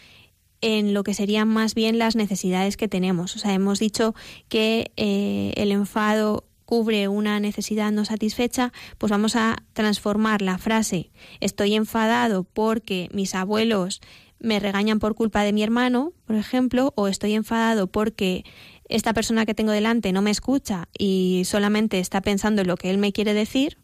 en 0.59 0.93
lo 0.93 1.03
que 1.03 1.13
serían 1.13 1.47
más 1.47 1.73
bien 1.73 1.97
las 1.97 2.15
necesidades 2.15 2.77
que 2.77 2.87
tenemos. 2.87 3.35
O 3.35 3.39
sea, 3.39 3.53
hemos 3.53 3.79
dicho 3.79 4.13
que 4.47 4.91
eh, 4.97 5.53
el 5.55 5.71
enfado 5.71 6.45
cubre 6.65 7.09
una 7.09 7.41
necesidad 7.41 7.91
no 7.91 8.05
satisfecha, 8.05 8.71
pues 8.97 9.11
vamos 9.11 9.35
a 9.35 9.57
transformar 9.73 10.41
la 10.41 10.57
frase 10.57 11.11
estoy 11.41 11.75
enfadado 11.75 12.45
porque 12.45 13.09
mis 13.11 13.35
abuelos 13.35 13.99
me 14.39 14.57
regañan 14.57 14.99
por 14.99 15.13
culpa 15.13 15.43
de 15.43 15.51
mi 15.51 15.63
hermano, 15.63 16.13
por 16.25 16.37
ejemplo, 16.37 16.93
o 16.95 17.09
estoy 17.09 17.33
enfadado 17.33 17.87
porque 17.87 18.45
esta 18.91 19.13
persona 19.13 19.45
que 19.45 19.53
tengo 19.53 19.71
delante 19.71 20.11
no 20.11 20.21
me 20.21 20.31
escucha 20.31 20.87
y 20.97 21.43
solamente 21.45 21.99
está 21.99 22.21
pensando 22.21 22.61
en 22.61 22.67
lo 22.67 22.77
que 22.77 22.89
él 22.89 22.97
me 22.97 23.13
quiere 23.13 23.33
decir, 23.33 23.77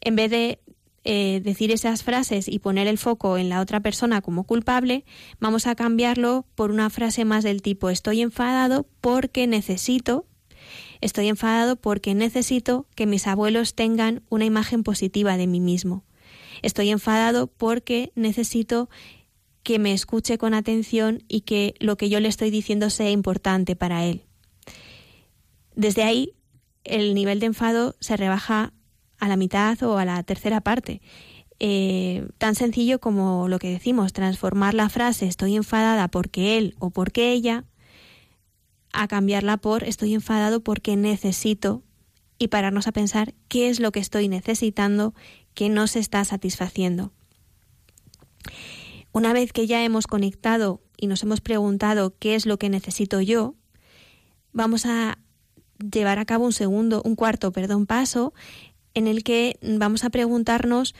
en 0.00 0.16
vez 0.16 0.30
de 0.30 0.60
eh, 1.04 1.40
decir 1.42 1.70
esas 1.70 2.02
frases 2.02 2.48
y 2.48 2.58
poner 2.58 2.88
el 2.88 2.98
foco 2.98 3.38
en 3.38 3.48
la 3.48 3.60
otra 3.60 3.78
persona 3.78 4.22
como 4.22 4.42
culpable, 4.42 5.04
vamos 5.38 5.68
a 5.68 5.76
cambiarlo 5.76 6.46
por 6.56 6.72
una 6.72 6.90
frase 6.90 7.24
más 7.24 7.44
del 7.44 7.62
tipo 7.62 7.90
estoy 7.90 8.22
enfadado 8.22 8.86
porque 9.00 9.46
necesito, 9.46 10.26
estoy 11.00 11.28
enfadado 11.28 11.76
porque 11.76 12.14
necesito 12.14 12.88
que 12.96 13.06
mis 13.06 13.28
abuelos 13.28 13.74
tengan 13.74 14.22
una 14.28 14.46
imagen 14.46 14.82
positiva 14.82 15.36
de 15.36 15.46
mí 15.46 15.60
mismo. 15.60 16.04
Estoy 16.62 16.90
enfadado 16.90 17.46
porque 17.46 18.10
necesito 18.16 18.88
que 19.66 19.80
me 19.80 19.92
escuche 19.92 20.38
con 20.38 20.54
atención 20.54 21.24
y 21.26 21.40
que 21.40 21.74
lo 21.80 21.96
que 21.96 22.08
yo 22.08 22.20
le 22.20 22.28
estoy 22.28 22.50
diciendo 22.50 22.88
sea 22.88 23.10
importante 23.10 23.74
para 23.74 24.04
él. 24.04 24.22
Desde 25.74 26.04
ahí, 26.04 26.34
el 26.84 27.14
nivel 27.14 27.40
de 27.40 27.46
enfado 27.46 27.96
se 27.98 28.16
rebaja 28.16 28.72
a 29.18 29.26
la 29.26 29.34
mitad 29.34 29.82
o 29.82 29.98
a 29.98 30.04
la 30.04 30.22
tercera 30.22 30.60
parte. 30.60 31.02
Eh, 31.58 32.28
tan 32.38 32.54
sencillo 32.54 33.00
como 33.00 33.48
lo 33.48 33.58
que 33.58 33.68
decimos, 33.68 34.12
transformar 34.12 34.72
la 34.72 34.88
frase 34.88 35.26
estoy 35.26 35.56
enfadada 35.56 36.06
porque 36.06 36.58
él 36.58 36.76
o 36.78 36.90
porque 36.90 37.32
ella 37.32 37.64
a 38.92 39.08
cambiarla 39.08 39.56
por 39.56 39.82
estoy 39.82 40.14
enfadado 40.14 40.60
porque 40.60 40.94
necesito 40.94 41.82
y 42.38 42.48
pararnos 42.48 42.86
a 42.86 42.92
pensar 42.92 43.34
qué 43.48 43.68
es 43.68 43.80
lo 43.80 43.90
que 43.90 43.98
estoy 43.98 44.28
necesitando 44.28 45.12
que 45.54 45.68
no 45.70 45.88
se 45.88 45.98
está 45.98 46.24
satisfaciendo. 46.24 47.10
Una 49.16 49.32
vez 49.32 49.54
que 49.54 49.66
ya 49.66 49.82
hemos 49.82 50.06
conectado 50.06 50.82
y 50.98 51.06
nos 51.06 51.22
hemos 51.22 51.40
preguntado 51.40 52.14
qué 52.18 52.34
es 52.34 52.44
lo 52.44 52.58
que 52.58 52.68
necesito 52.68 53.22
yo, 53.22 53.54
vamos 54.52 54.84
a 54.84 55.16
llevar 55.78 56.18
a 56.18 56.26
cabo 56.26 56.44
un 56.44 56.52
segundo, 56.52 57.00
un 57.02 57.16
cuarto, 57.16 57.50
perdón, 57.50 57.86
paso 57.86 58.34
en 58.92 59.06
el 59.06 59.24
que 59.24 59.58
vamos 59.62 60.04
a 60.04 60.10
preguntarnos 60.10 60.94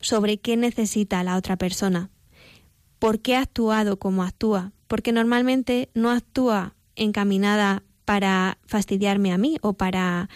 sobre 0.00 0.38
qué 0.38 0.56
necesita 0.56 1.22
la 1.24 1.36
otra 1.36 1.58
persona, 1.58 2.08
por 2.98 3.20
qué 3.20 3.36
ha 3.36 3.42
actuado 3.42 3.98
como 3.98 4.22
actúa, 4.22 4.72
porque 4.86 5.12
normalmente 5.12 5.90
no 5.92 6.10
actúa 6.10 6.74
encaminada 6.96 7.82
para 8.06 8.56
fastidiarme 8.64 9.30
a 9.30 9.36
mí 9.36 9.58
o 9.60 9.74
para 9.74 10.30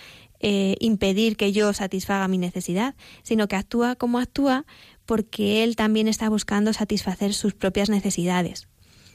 eh, 0.45 0.77
impedir 0.81 1.37
que 1.37 1.53
yo 1.53 1.73
satisfaga 1.73 2.29
mi 2.29 2.37
necesidad, 2.37 2.95
sino 3.23 3.49
que 3.49 3.57
actúa 3.57 3.95
como 3.95 4.19
actúa 4.19 4.67
porque 5.07 5.63
él 5.63 5.77
también 5.77 6.09
está 6.09 6.29
buscando 6.29 6.73
satisfacer 6.73 7.35
sus 7.35 7.55
propias 7.55 7.91
necesidades. 7.91 8.69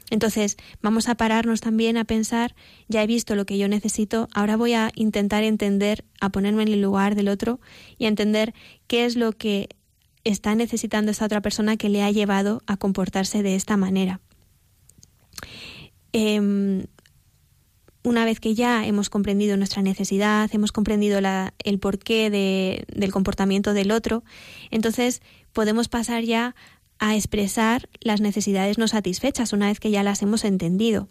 Entonces, 0.10 0.56
vamos 0.82 1.10
a 1.10 1.15
pararnos 1.15 1.60
también 1.60 1.97
a 1.97 2.06
pensar, 2.06 2.56
ya 2.88 3.04
he 3.04 3.08
visto 3.08 3.36
lo 3.36 3.45
que 3.45 3.58
yo 3.58 3.67
necesito, 3.67 4.30
ahora 4.34 4.56
voy 4.56 4.73
a 4.73 4.91
intentar 4.95 5.43
entender, 5.43 6.06
a 6.21 6.30
ponerme 6.30 6.63
en 6.63 6.69
el 6.69 6.82
lugar 6.82 7.15
del 7.15 7.28
otro 7.28 7.60
y 7.97 8.06
a 8.06 8.08
entender 8.08 8.54
qué 8.88 9.06
es 9.06 9.17
lo 9.17 9.34
que 9.34 9.69
está 10.23 10.56
necesitando 10.56 11.12
esta 11.12 11.26
otra 11.26 11.41
persona 11.41 11.76
que 11.76 11.89
le 11.89 12.04
ha 12.04 12.12
llevado 12.12 12.62
a 12.67 12.78
comportarse 12.78 13.43
de 13.43 13.56
esta 13.56 13.76
manera. 13.76 14.21
Eh, 16.13 16.86
una 18.08 18.23
vez 18.26 18.39
que 18.39 18.56
ya 18.56 18.88
hemos 18.88 19.10
comprendido 19.10 19.58
nuestra 19.58 19.82
necesidad, 19.82 20.50
hemos 20.54 20.71
comprendido 20.71 21.19
la, 21.19 21.54
el 21.63 21.78
porqué 21.80 22.30
de, 22.30 22.86
del 22.95 23.12
comportamiento 23.12 23.73
del 23.73 23.91
otro, 23.91 24.23
entonces 24.71 25.21
podemos 25.58 25.88
pasar 25.88 26.24
ya 26.24 26.54
a 27.00 27.15
expresar 27.15 27.89
las 28.00 28.22
necesidades 28.22 28.78
no 28.78 28.88
satisfechas 28.88 29.54
una 29.54 29.65
vez 29.65 29.80
que 29.80 29.89
ya 29.89 30.04
las 30.04 30.22
hemos 30.22 30.43
entendido. 30.43 31.10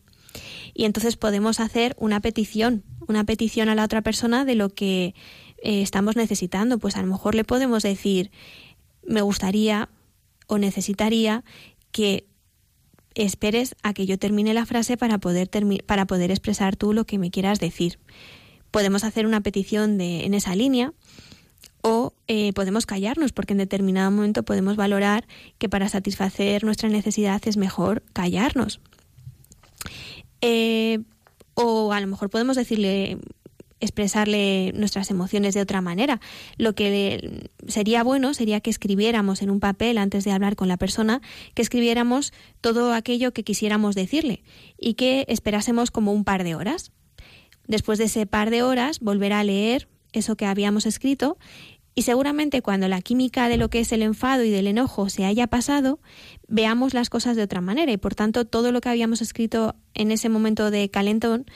Y 0.73 0.85
entonces 0.85 1.17
podemos 1.17 1.59
hacer 1.59 1.97
una 1.99 2.21
petición, 2.21 2.85
una 3.09 3.25
petición 3.25 3.69
a 3.69 3.75
la 3.75 3.83
otra 3.83 4.03
persona 4.03 4.45
de 4.45 4.55
lo 4.55 4.69
que 4.69 5.17
eh, 5.65 5.83
estamos 5.83 6.15
necesitando. 6.15 6.79
Pues 6.79 6.95
a 6.95 7.03
lo 7.03 7.09
mejor 7.09 7.35
le 7.35 7.43
podemos 7.43 7.83
decir, 7.83 8.31
me 9.05 9.21
gustaría 9.21 9.89
o 10.47 10.59
necesitaría 10.59 11.43
que 11.91 12.29
esperes 13.17 13.75
a 13.83 13.95
que 13.95 14.07
yo 14.07 14.17
termine 14.17 14.55
la 14.55 14.65
frase 14.65 14.97
para 14.97 15.19
poder, 15.19 15.51
para 15.87 16.07
poder 16.07 16.31
expresar 16.31 16.77
tú 16.77 16.93
lo 16.93 17.05
que 17.05 17.19
me 17.19 17.33
quieras 17.33 17.59
decir. 17.59 17.99
Podemos 18.71 19.03
hacer 19.03 19.27
una 19.27 19.41
petición 19.41 19.99
de, 19.99 20.25
en 20.25 20.35
esa 20.35 20.55
línea 20.55 20.93
o 21.87 22.13
eh, 22.27 22.53
podemos 22.53 22.85
callarnos 22.85 23.31
porque 23.31 23.53
en 23.53 23.59
determinado 23.59 24.11
momento 24.11 24.43
podemos 24.43 24.75
valorar 24.75 25.29
que 25.59 25.69
para 25.69 25.89
satisfacer 25.89 26.65
nuestra 26.65 26.89
necesidad 26.89 27.41
es 27.47 27.57
mejor 27.57 28.03
callarnos. 28.13 28.81
Eh, 30.41 30.99
o 31.55 31.93
a 31.93 32.01
lo 32.01 32.09
mejor 32.09 32.29
podemos 32.29 32.57
decirle 32.57 33.19
expresarle 33.79 34.73
nuestras 34.75 35.13
emociones 35.13 35.55
de 35.55 35.61
otra 35.61 35.81
manera. 35.81 36.21
Lo 36.57 36.75
que 36.75 37.49
sería 37.69 38.03
bueno 38.03 38.35
sería 38.35 38.61
que 38.61 38.71
escribiéramos 38.71 39.41
en 39.43 39.51
un 39.51 39.61
papel 39.61 39.99
antes 39.99 40.25
de 40.25 40.33
hablar 40.33 40.57
con 40.57 40.67
la 40.67 40.79
persona, 40.79 41.21
que 41.55 41.63
escribiéramos 41.63 42.33
todo 42.61 42.95
aquello 42.95 43.33
que 43.33 43.45
quisiéramos 43.45 43.95
decirle 43.95 44.43
y 44.77 44.95
que 44.95 45.25
esperásemos 45.29 45.93
como 45.93 46.13
un 46.13 46.25
par 46.25 46.43
de 46.43 46.57
horas. 46.57 46.91
Después 47.69 47.99
de 48.01 48.07
ese 48.07 48.27
par 48.27 48.51
de 48.51 48.65
horas, 48.65 48.99
volver 48.99 49.33
a 49.33 49.45
leer 49.45 49.89
eso 50.17 50.37
que 50.37 50.47
habíamos 50.47 50.87
escrito 50.87 51.39
Y 51.99 52.03
seguramente 52.03 52.61
cuando 52.61 52.89
la 52.89 53.01
química 53.01 53.49
de 53.49 53.57
lo 53.57 53.71
que 53.71 53.81
es 53.81 53.91
el 53.91 54.03
enfado 54.03 54.45
y 54.45 54.51
del 54.51 54.67
enojo 54.67 55.09
se 55.09 55.25
haya 55.25 55.47
pasado, 55.47 55.99
veamos 56.47 56.93
las 56.93 57.09
cosas 57.09 57.37
de 57.37 57.43
otra 57.43 57.63
manera 57.63 57.91
y 57.91 57.97
por 57.97 58.15
tanto 58.15 58.45
todo 58.45 58.71
lo 58.71 58.83
que 58.83 58.91
habíamos 58.91 59.23
escrito 59.23 59.75
en 59.95 60.13
ese 60.13 60.29
momento 60.29 60.71
de 60.71 60.91
calentón, 60.91 61.47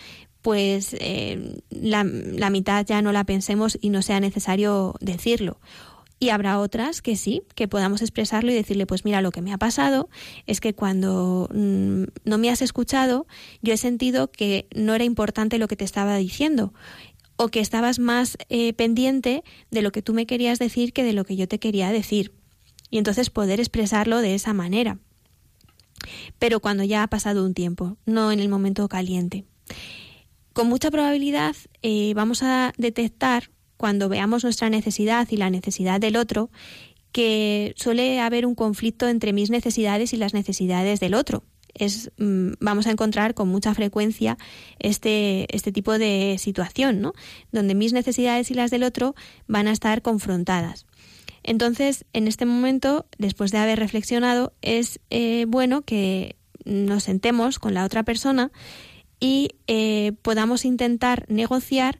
pues 0.40 0.96
eh, 0.98 1.60
la, 1.68 2.04
mitad 2.04 2.86
ya 2.86 3.02
no 3.02 3.12
la 3.12 3.24
pensemos 3.24 3.76
y 3.82 3.90
no 3.90 4.00
sea 4.00 4.18
necesario 4.18 4.94
decirlo. 5.00 5.60
Y 6.18 6.30
habrá 6.30 6.58
otras 6.58 7.02
que 7.02 7.16
sí, 7.16 7.42
que 7.54 7.68
podamos 7.68 8.00
expresarlo 8.00 8.50
y 8.50 8.54
decirle, 8.54 8.86
pues 8.86 9.04
mira, 9.06 9.22
lo 9.22 9.32
que 9.32 9.42
me 9.42 9.52
ha 9.52 9.58
pasado 9.58 10.08
es 10.46 10.60
que 10.60 10.74
cuando 10.74 11.48
mm, 11.52 12.04
no 12.24 12.38
me 12.38 12.50
has 12.50 12.62
escuchado, 12.62 13.26
yo 13.60 13.74
he 13.74 13.78
sentido 13.78 14.30
que 14.30 14.68
no 14.74 14.94
era 14.94 15.04
importante 15.04 15.58
lo 15.58 15.68
que 15.68 15.76
te 15.76 15.84
estaba 15.84 16.16
diciendo 16.16 16.72
o 17.42 17.48
que 17.48 17.60
estabas 17.60 17.98
más 17.98 18.36
eh, 18.50 18.74
pendiente 18.74 19.44
de 19.70 19.80
lo 19.80 19.92
que 19.92 20.02
tú 20.02 20.12
me 20.12 20.26
querías 20.26 20.58
decir 20.58 20.92
que 20.92 21.04
de 21.04 21.14
lo 21.14 21.24
que 21.24 21.36
yo 21.36 21.48
te 21.48 21.58
quería 21.58 21.90
decir. 21.90 22.34
Y 22.90 22.98
entonces 22.98 23.30
poder 23.30 23.60
expresarlo 23.60 24.18
de 24.18 24.34
esa 24.34 24.52
manera. 24.52 24.98
Pero 26.38 26.60
cuando 26.60 26.84
ya 26.84 27.02
ha 27.02 27.06
pasado 27.06 27.46
un 27.46 27.54
tiempo, 27.54 27.96
no 28.04 28.30
en 28.30 28.40
el 28.40 28.50
momento 28.50 28.86
caliente. 28.90 29.46
Con 30.52 30.68
mucha 30.68 30.90
probabilidad 30.90 31.56
eh, 31.80 32.12
vamos 32.14 32.42
a 32.42 32.74
detectar 32.76 33.50
cuando 33.78 34.10
veamos 34.10 34.44
nuestra 34.44 34.68
necesidad 34.68 35.26
y 35.30 35.38
la 35.38 35.48
necesidad 35.48 35.98
del 35.98 36.16
otro 36.16 36.50
que 37.10 37.72
suele 37.78 38.20
haber 38.20 38.44
un 38.44 38.54
conflicto 38.54 39.08
entre 39.08 39.32
mis 39.32 39.48
necesidades 39.48 40.12
y 40.12 40.18
las 40.18 40.34
necesidades 40.34 41.00
del 41.00 41.14
otro 41.14 41.42
mm, 42.18 42.52
vamos 42.60 42.86
a 42.86 42.90
encontrar 42.90 43.34
con 43.34 43.48
mucha 43.48 43.74
frecuencia 43.74 44.38
este, 44.78 45.46
este 45.54 45.72
tipo 45.72 45.98
de 45.98 46.36
situación, 46.38 47.00
¿no? 47.00 47.12
Donde 47.52 47.74
mis 47.74 47.92
necesidades 47.92 48.50
y 48.50 48.54
las 48.54 48.70
del 48.70 48.82
otro 48.82 49.14
van 49.46 49.68
a 49.68 49.72
estar 49.72 50.02
confrontadas. 50.02 50.86
Entonces, 51.42 52.04
en 52.12 52.28
este 52.28 52.44
momento, 52.44 53.06
después 53.18 53.50
de 53.50 53.58
haber 53.58 53.78
reflexionado, 53.78 54.52
es 54.62 55.00
eh, 55.10 55.46
bueno 55.48 55.82
que 55.82 56.36
nos 56.64 57.04
sentemos 57.04 57.58
con 57.58 57.74
la 57.74 57.84
otra 57.84 58.02
persona 58.02 58.50
y 59.18 59.50
eh, 59.66 60.12
podamos 60.22 60.64
intentar 60.64 61.24
negociar 61.28 61.98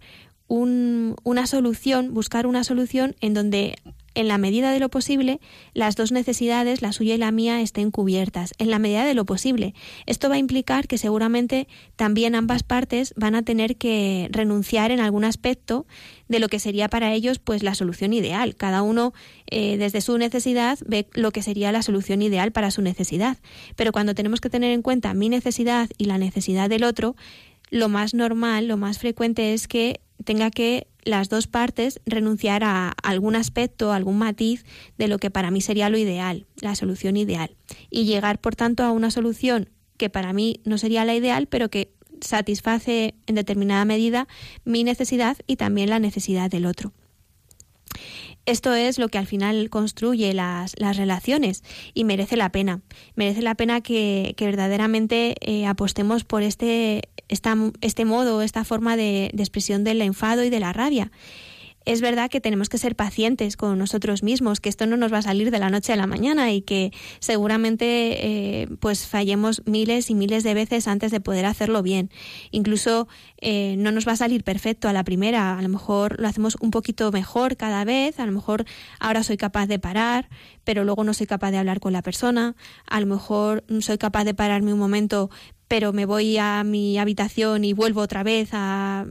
una 0.48 1.46
solución, 1.46 2.12
buscar 2.12 2.46
una 2.48 2.64
solución 2.64 3.14
en 3.20 3.34
donde 3.34 3.76
en 4.20 4.28
la 4.28 4.38
medida 4.38 4.70
de 4.70 4.80
lo 4.80 4.88
posible, 4.88 5.40
las 5.74 5.96
dos 5.96 6.12
necesidades, 6.12 6.82
la 6.82 6.92
suya 6.92 7.14
y 7.14 7.18
la 7.18 7.32
mía, 7.32 7.60
estén 7.60 7.90
cubiertas, 7.90 8.52
en 8.58 8.70
la 8.70 8.78
medida 8.78 9.04
de 9.04 9.14
lo 9.14 9.24
posible. 9.24 9.74
Esto 10.06 10.28
va 10.28 10.36
a 10.36 10.38
implicar 10.38 10.86
que 10.86 10.98
seguramente 10.98 11.68
también 11.96 12.34
ambas 12.34 12.62
partes 12.62 13.14
van 13.16 13.34
a 13.34 13.42
tener 13.42 13.76
que 13.76 14.28
renunciar 14.30 14.90
en 14.90 15.00
algún 15.00 15.24
aspecto 15.24 15.86
de 16.28 16.38
lo 16.38 16.48
que 16.48 16.60
sería 16.60 16.88
para 16.88 17.12
ellos 17.12 17.38
pues 17.38 17.62
la 17.62 17.74
solución 17.74 18.12
ideal. 18.12 18.54
Cada 18.56 18.82
uno 18.82 19.12
eh, 19.50 19.76
desde 19.76 20.00
su 20.00 20.16
necesidad 20.18 20.78
ve 20.86 21.08
lo 21.14 21.32
que 21.32 21.42
sería 21.42 21.72
la 21.72 21.82
solución 21.82 22.22
ideal 22.22 22.52
para 22.52 22.70
su 22.70 22.82
necesidad. 22.82 23.38
Pero 23.76 23.92
cuando 23.92 24.14
tenemos 24.14 24.40
que 24.40 24.50
tener 24.50 24.70
en 24.72 24.82
cuenta 24.82 25.14
mi 25.14 25.28
necesidad 25.28 25.88
y 25.98 26.04
la 26.04 26.18
necesidad 26.18 26.68
del 26.68 26.84
otro, 26.84 27.16
lo 27.70 27.88
más 27.88 28.14
normal, 28.14 28.68
lo 28.68 28.76
más 28.76 28.98
frecuente 28.98 29.54
es 29.54 29.66
que 29.66 30.00
tenga 30.24 30.50
que 30.50 30.86
las 31.04 31.28
dos 31.28 31.46
partes 31.46 32.00
renunciar 32.06 32.64
a 32.64 32.90
algún 33.02 33.36
aspecto, 33.36 33.92
algún 33.92 34.18
matiz 34.18 34.64
de 34.98 35.08
lo 35.08 35.18
que 35.18 35.30
para 35.30 35.50
mí 35.50 35.60
sería 35.60 35.88
lo 35.88 35.98
ideal, 35.98 36.46
la 36.60 36.74
solución 36.74 37.16
ideal, 37.16 37.56
y 37.90 38.04
llegar, 38.04 38.40
por 38.40 38.56
tanto, 38.56 38.82
a 38.84 38.92
una 38.92 39.10
solución 39.10 39.70
que 39.96 40.10
para 40.10 40.32
mí 40.32 40.60
no 40.64 40.78
sería 40.78 41.04
la 41.04 41.14
ideal, 41.14 41.46
pero 41.46 41.68
que 41.68 41.92
satisface 42.20 43.14
en 43.26 43.34
determinada 43.34 43.84
medida 43.84 44.28
mi 44.64 44.84
necesidad 44.84 45.36
y 45.46 45.56
también 45.56 45.90
la 45.90 45.98
necesidad 45.98 46.50
del 46.50 46.66
otro. 46.66 46.92
Esto 48.46 48.74
es 48.74 48.98
lo 48.98 49.08
que 49.08 49.18
al 49.18 49.26
final 49.26 49.70
construye 49.70 50.32
las, 50.34 50.74
las 50.78 50.96
relaciones 50.96 51.62
y 51.94 52.04
merece 52.04 52.36
la 52.36 52.50
pena. 52.50 52.80
Merece 53.14 53.42
la 53.42 53.54
pena 53.54 53.80
que, 53.80 54.34
verdaderamente 54.38 55.36
eh, 55.40 55.66
apostemos 55.66 56.24
por 56.24 56.42
este, 56.42 57.02
este 57.28 58.04
modo, 58.04 58.42
esta 58.42 58.64
forma 58.64 58.96
de, 58.96 59.30
de 59.32 59.42
expresión 59.42 59.84
del 59.84 60.02
enfado 60.02 60.42
y 60.42 60.50
de 60.50 60.60
la 60.60 60.72
rabia 60.72 61.10
es 61.86 62.00
verdad 62.00 62.30
que 62.30 62.40
tenemos 62.40 62.68
que 62.68 62.78
ser 62.78 62.94
pacientes 62.94 63.56
con 63.56 63.78
nosotros 63.78 64.22
mismos, 64.22 64.60
que 64.60 64.68
esto 64.68 64.86
no 64.86 64.96
nos 64.96 65.12
va 65.12 65.18
a 65.18 65.22
salir 65.22 65.50
de 65.50 65.58
la 65.58 65.70
noche 65.70 65.92
a 65.92 65.96
la 65.96 66.06
mañana 66.06 66.52
y 66.52 66.60
que 66.60 66.92
seguramente 67.20 68.62
eh, 68.62 68.68
pues 68.80 69.06
fallemos 69.06 69.62
miles 69.66 70.10
y 70.10 70.14
miles 70.14 70.44
de 70.44 70.54
veces 70.54 70.88
antes 70.88 71.10
de 71.10 71.20
poder 71.20 71.46
hacerlo 71.46 71.82
bien. 71.82 72.10
Incluso 72.50 73.08
eh, 73.38 73.76
no 73.78 73.92
nos 73.92 74.06
va 74.06 74.12
a 74.12 74.16
salir 74.16 74.44
perfecto 74.44 74.88
a 74.88 74.92
la 74.92 75.04
primera, 75.04 75.58
a 75.58 75.62
lo 75.62 75.68
mejor 75.68 76.20
lo 76.20 76.28
hacemos 76.28 76.56
un 76.60 76.70
poquito 76.70 77.10
mejor 77.12 77.56
cada 77.56 77.84
vez, 77.84 78.20
a 78.20 78.26
lo 78.26 78.32
mejor 78.32 78.66
ahora 78.98 79.22
soy 79.22 79.38
capaz 79.38 79.66
de 79.66 79.78
parar, 79.78 80.28
pero 80.64 80.84
luego 80.84 81.02
no 81.02 81.14
soy 81.14 81.26
capaz 81.26 81.50
de 81.50 81.58
hablar 81.58 81.80
con 81.80 81.94
la 81.94 82.02
persona, 82.02 82.56
a 82.86 83.00
lo 83.00 83.06
mejor 83.06 83.64
soy 83.80 83.96
capaz 83.96 84.24
de 84.24 84.34
pararme 84.34 84.74
un 84.74 84.78
momento, 84.78 85.30
pero 85.66 85.92
me 85.92 86.04
voy 86.04 86.36
a 86.36 86.62
mi 86.64 86.98
habitación 86.98 87.64
y 87.64 87.72
vuelvo 87.72 88.00
otra 88.00 88.22
vez 88.22 88.50
a 88.52 89.06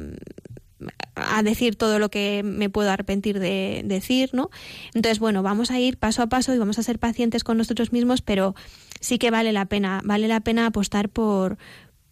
a 1.15 1.43
decir 1.43 1.75
todo 1.75 1.99
lo 1.99 2.09
que 2.09 2.41
me 2.43 2.69
puedo 2.69 2.89
arrepentir 2.91 3.39
de 3.39 3.81
decir, 3.85 4.29
¿no? 4.33 4.49
Entonces, 4.93 5.19
bueno, 5.19 5.43
vamos 5.43 5.71
a 5.71 5.79
ir 5.79 5.97
paso 5.97 6.21
a 6.21 6.27
paso 6.27 6.53
y 6.53 6.57
vamos 6.57 6.79
a 6.79 6.83
ser 6.83 6.99
pacientes 6.99 7.43
con 7.43 7.57
nosotros 7.57 7.91
mismos, 7.91 8.21
pero 8.21 8.55
sí 8.99 9.17
que 9.17 9.31
vale 9.31 9.51
la 9.51 9.65
pena, 9.65 10.01
vale 10.03 10.27
la 10.27 10.41
pena 10.41 10.65
apostar 10.65 11.09
por 11.09 11.57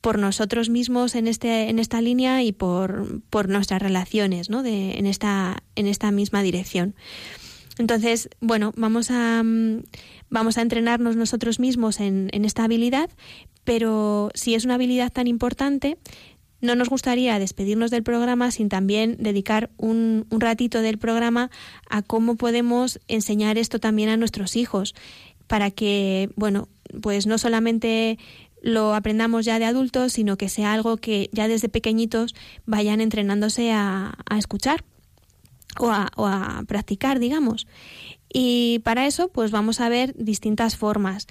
por 0.02 0.20
nosotros 0.20 0.70
mismos 0.70 1.16
en 1.16 1.28
este 1.28 1.70
en 1.70 1.80
esta 1.80 2.02
línea 2.02 2.44
y 2.44 2.52
por, 2.52 3.22
por 3.30 3.50
nuestras 3.50 3.82
relaciones, 3.82 4.50
¿no? 4.50 4.64
En 4.64 5.06
esta 5.06 5.64
en 5.76 5.88
esta 5.88 6.12
misma 6.12 6.44
dirección. 6.44 6.96
Entonces, 7.80 8.30
bueno, 8.40 8.74
vamos 8.76 9.10
a 9.12 9.44
vamos 10.30 10.58
a 10.58 10.62
entrenarnos 10.62 11.16
nosotros 11.16 11.60
mismos 11.60 12.00
en 12.00 12.46
esta 12.46 12.64
habilidad, 12.64 13.10
pero 13.64 14.30
si 14.34 14.56
es 14.56 14.66
una 14.66 14.76
habilidad 14.76 15.12
tan 15.12 15.28
importante, 15.28 15.98
no 16.62 16.76
nos 16.76 16.90
gustaría 16.90 17.40
despedirnos 17.40 17.92
del 17.92 18.04
programa 18.04 18.52
sin 18.52 18.70
también 18.70 19.18
dedicar 19.20 19.70
un, 19.78 20.26
un, 20.30 20.42
ratito 20.42 20.82
del 20.82 20.98
programa 20.98 21.52
a 21.90 22.02
cómo 22.02 22.36
podemos 22.36 23.00
enseñar 23.08 23.58
esto 23.58 23.80
también 23.80 24.10
a 24.10 24.18
nuestros 24.18 24.56
hijos 24.56 24.96
para 25.48 25.72
que, 25.72 26.30
bueno, 26.36 26.68
pues 27.02 27.28
no 27.28 27.38
solamente 27.38 28.18
lo 28.62 28.96
aprendamos 28.96 29.46
ya 29.46 29.60
de 29.60 29.66
adultos, 29.66 30.14
sino 30.14 30.38
que 30.38 30.50
sea 30.50 30.74
algo 30.74 30.98
que 30.98 31.30
ya 31.32 31.48
desde 31.48 31.70
pequeñitos 31.70 32.36
vayan 32.66 33.02
entrenándose 33.02 33.72
a, 33.72 34.18
a 34.30 34.38
escuchar 34.38 34.84
o 35.80 35.92
a, 35.92 36.10
o 36.16 36.26
a 36.26 36.64
practicar, 36.68 37.20
digamos. 37.20 37.68
Y 38.34 38.80
para 38.80 39.08
eso, 39.08 39.30
pues 39.30 39.52
vamos 39.52 39.80
a 39.80 39.90
ver 39.90 40.14
distintas 40.18 40.76
formas 40.76 41.28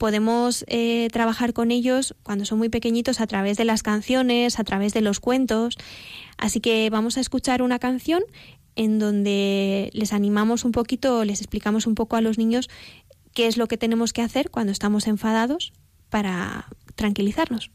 podemos 0.00 0.64
eh, 0.66 1.08
trabajar 1.12 1.52
con 1.52 1.70
ellos 1.70 2.16
cuando 2.22 2.46
son 2.46 2.56
muy 2.56 2.70
pequeñitos 2.70 3.20
a 3.20 3.26
través 3.26 3.58
de 3.58 3.66
las 3.66 3.82
canciones, 3.82 4.58
a 4.58 4.64
través 4.64 4.94
de 4.94 5.02
los 5.02 5.20
cuentos. 5.20 5.76
Así 6.38 6.58
que 6.60 6.88
vamos 6.88 7.18
a 7.18 7.20
escuchar 7.20 7.60
una 7.60 7.78
canción 7.78 8.22
en 8.76 8.98
donde 8.98 9.90
les 9.92 10.14
animamos 10.14 10.64
un 10.64 10.72
poquito, 10.72 11.22
les 11.26 11.42
explicamos 11.42 11.86
un 11.86 11.94
poco 11.94 12.16
a 12.16 12.22
los 12.22 12.38
niños 12.38 12.70
qué 13.34 13.46
es 13.46 13.58
lo 13.58 13.68
que 13.68 13.76
tenemos 13.76 14.14
que 14.14 14.22
hacer 14.22 14.50
cuando 14.50 14.72
estamos 14.72 15.06
enfadados 15.06 15.74
para 16.08 16.66
tranquilizarnos. 16.94 17.70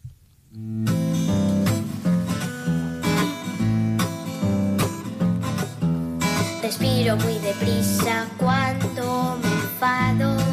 Respiro 6.64 7.18
muy 7.18 7.38
deprisa 7.38 8.28
cuando 8.40 9.38
me 9.44 9.48
enfado 9.48 10.45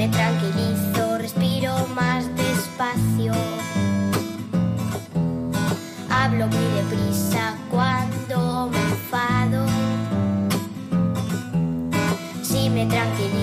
me 0.00 0.08
tranquilizo, 0.08 1.18
respiro 1.18 1.74
más 1.88 2.24
despacio. 2.34 3.32
Hablo 6.08 6.46
muy 6.46 6.68
deprisa 6.80 7.54
cuando 7.70 8.70
me 8.70 8.80
enfado. 8.80 9.66
Si 12.40 12.70
me 12.70 12.86
tranquilizo, 12.86 13.39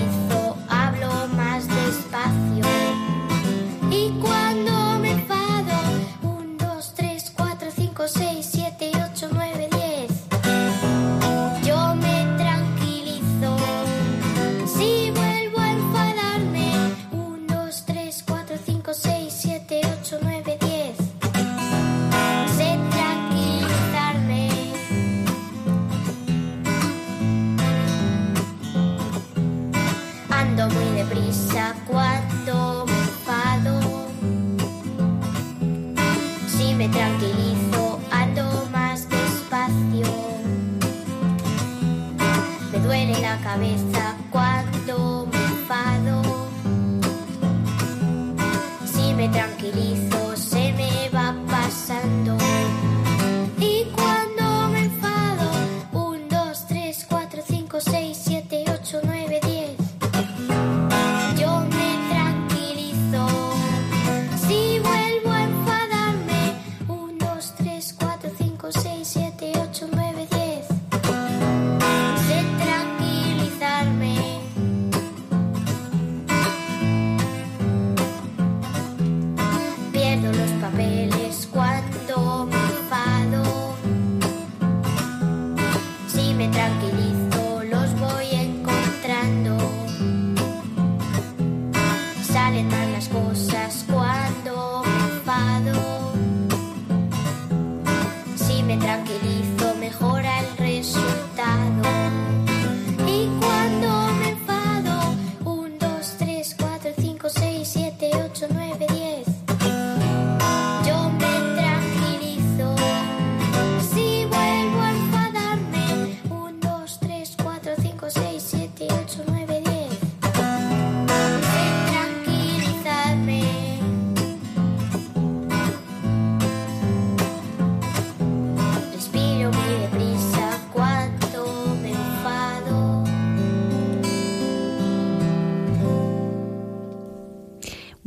cabeza 43.58 43.87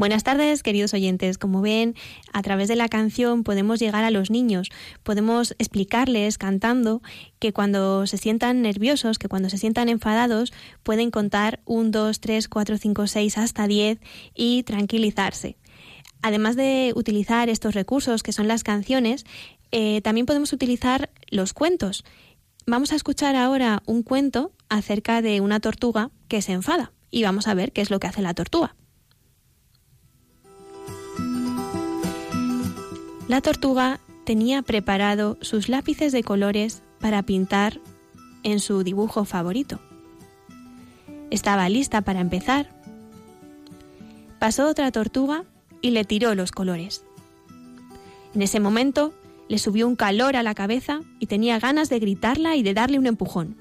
Buenas 0.01 0.23
tardes, 0.23 0.63
queridos 0.63 0.95
oyentes. 0.95 1.37
Como 1.37 1.61
ven, 1.61 1.93
a 2.33 2.41
través 2.41 2.67
de 2.67 2.75
la 2.75 2.89
canción 2.89 3.43
podemos 3.43 3.79
llegar 3.79 4.03
a 4.03 4.09
los 4.09 4.31
niños, 4.31 4.71
podemos 5.03 5.53
explicarles 5.59 6.39
cantando 6.39 7.03
que 7.37 7.53
cuando 7.53 8.07
se 8.07 8.17
sientan 8.17 8.63
nerviosos, 8.63 9.19
que 9.19 9.27
cuando 9.27 9.51
se 9.51 9.59
sientan 9.59 9.89
enfadados, 9.89 10.53
pueden 10.81 11.11
contar 11.11 11.59
1, 11.65 11.91
2, 11.91 12.19
3, 12.19 12.47
4, 12.47 12.77
5, 12.79 13.05
6 13.05 13.37
hasta 13.37 13.67
10 13.67 13.99
y 14.33 14.63
tranquilizarse. 14.63 15.57
Además 16.23 16.55
de 16.55 16.93
utilizar 16.95 17.47
estos 17.49 17.75
recursos 17.75 18.23
que 18.23 18.31
son 18.31 18.47
las 18.47 18.63
canciones, 18.63 19.23
eh, 19.71 20.01
también 20.01 20.25
podemos 20.25 20.51
utilizar 20.51 21.11
los 21.29 21.53
cuentos. 21.53 22.05
Vamos 22.65 22.91
a 22.91 22.95
escuchar 22.95 23.35
ahora 23.35 23.83
un 23.85 24.01
cuento 24.01 24.51
acerca 24.67 25.21
de 25.21 25.41
una 25.41 25.59
tortuga 25.59 26.09
que 26.27 26.41
se 26.41 26.53
enfada 26.53 26.91
y 27.11 27.21
vamos 27.21 27.47
a 27.47 27.53
ver 27.53 27.71
qué 27.71 27.81
es 27.81 27.91
lo 27.91 27.99
que 27.99 28.07
hace 28.07 28.23
la 28.23 28.33
tortuga. 28.33 28.75
La 33.31 33.39
tortuga 33.39 34.01
tenía 34.25 34.61
preparado 34.61 35.37
sus 35.39 35.69
lápices 35.69 36.11
de 36.11 36.21
colores 36.21 36.83
para 36.99 37.23
pintar 37.23 37.79
en 38.43 38.59
su 38.59 38.83
dibujo 38.83 39.23
favorito. 39.23 39.79
Estaba 41.29 41.69
lista 41.69 42.01
para 42.01 42.19
empezar. 42.19 42.75
Pasó 44.37 44.67
otra 44.67 44.91
tortuga 44.91 45.45
y 45.79 45.91
le 45.91 46.03
tiró 46.03 46.35
los 46.35 46.51
colores. 46.51 47.05
En 48.35 48.41
ese 48.41 48.59
momento 48.59 49.13
le 49.47 49.59
subió 49.59 49.87
un 49.87 49.95
calor 49.95 50.35
a 50.35 50.43
la 50.43 50.53
cabeza 50.53 50.99
y 51.17 51.27
tenía 51.27 51.57
ganas 51.57 51.87
de 51.87 51.99
gritarla 51.99 52.57
y 52.57 52.63
de 52.63 52.73
darle 52.73 52.99
un 52.99 53.07
empujón. 53.07 53.55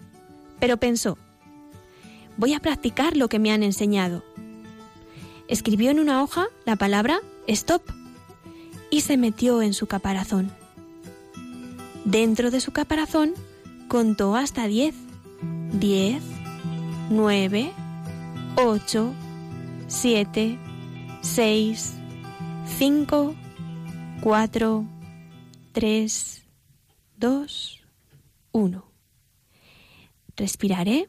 Pero 0.59 0.79
pensó, 0.79 1.17
voy 2.37 2.55
a 2.55 2.61
practicar 2.61 3.17
lo 3.17 3.29
que 3.29 3.39
me 3.39 3.53
han 3.53 3.63
enseñado. 3.63 4.25
Escribió 5.47 5.93
en 5.93 6.01
una 6.01 6.25
hoja 6.25 6.49
la 6.65 6.75
palabra 6.75 7.21
stop 7.47 8.00
y 8.91 9.03
se 9.03 9.17
metió 9.17 9.63
en 9.63 9.75
su 9.75 9.87
caparazón. 9.87 10.51
Dentro 12.05 12.51
de 12.51 12.61
su 12.61 12.73
caparazón 12.73 13.33
contó 13.89 14.37
hasta 14.37 14.67
diez. 14.67 14.95
Diez, 15.73 16.23
nueve, 17.11 17.71
ocho, 18.57 19.13
siete, 19.87 20.59
seis, 21.23 21.95
cinco, 22.79 23.35
cuatro, 24.21 24.85
tres, 25.73 26.43
dos, 27.17 27.81
uno. 28.53 28.85
Respiraré 30.37 31.09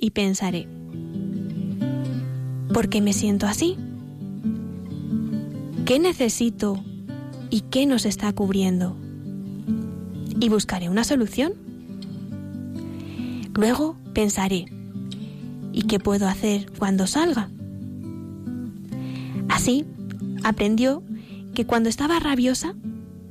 y 0.00 0.10
pensaré. 0.10 0.66
¿Por 2.74 2.88
qué 2.88 3.00
me 3.00 3.12
siento 3.12 3.46
así? 3.46 3.76
¿Qué 5.84 5.98
necesito 5.98 6.82
y 7.52 7.60
qué 7.60 7.84
nos 7.84 8.06
está 8.06 8.32
cubriendo? 8.32 8.96
Y 10.40 10.48
buscaré 10.48 10.88
una 10.88 11.04
solución. 11.04 11.52
Luego 13.54 13.94
pensaré, 14.14 14.64
¿y 15.70 15.82
qué 15.82 16.00
puedo 16.00 16.26
hacer 16.26 16.72
cuando 16.78 17.06
salga? 17.06 17.50
Así, 19.50 19.84
aprendió 20.42 21.02
que 21.52 21.66
cuando 21.66 21.90
estaba 21.90 22.18
rabiosa 22.18 22.74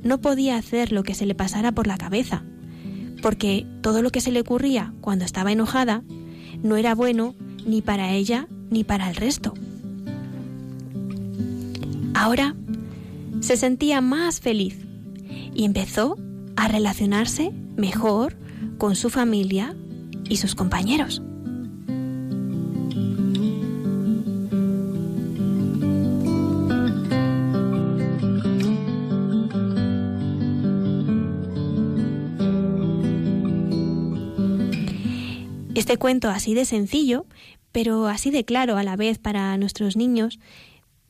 no 0.04 0.20
podía 0.20 0.56
hacer 0.56 0.92
lo 0.92 1.02
que 1.02 1.14
se 1.14 1.26
le 1.26 1.34
pasara 1.34 1.72
por 1.72 1.88
la 1.88 1.98
cabeza, 1.98 2.44
porque 3.22 3.66
todo 3.80 4.02
lo 4.02 4.10
que 4.10 4.20
se 4.20 4.30
le 4.30 4.42
ocurría 4.42 4.94
cuando 5.00 5.24
estaba 5.24 5.50
enojada 5.50 6.04
no 6.62 6.76
era 6.76 6.94
bueno 6.94 7.34
ni 7.66 7.82
para 7.82 8.12
ella 8.12 8.46
ni 8.70 8.84
para 8.84 9.10
el 9.10 9.16
resto. 9.16 9.52
Ahora 12.14 12.54
se 13.42 13.56
sentía 13.56 14.00
más 14.00 14.40
feliz 14.40 14.78
y 15.52 15.64
empezó 15.64 16.16
a 16.56 16.68
relacionarse 16.68 17.52
mejor 17.76 18.36
con 18.78 18.94
su 18.94 19.10
familia 19.10 19.74
y 20.28 20.36
sus 20.36 20.54
compañeros. 20.54 21.20
Este 35.74 35.96
cuento 35.96 36.30
así 36.30 36.54
de 36.54 36.64
sencillo, 36.64 37.26
pero 37.72 38.06
así 38.06 38.30
de 38.30 38.44
claro 38.44 38.76
a 38.76 38.84
la 38.84 38.94
vez 38.94 39.18
para 39.18 39.56
nuestros 39.58 39.96
niños, 39.96 40.38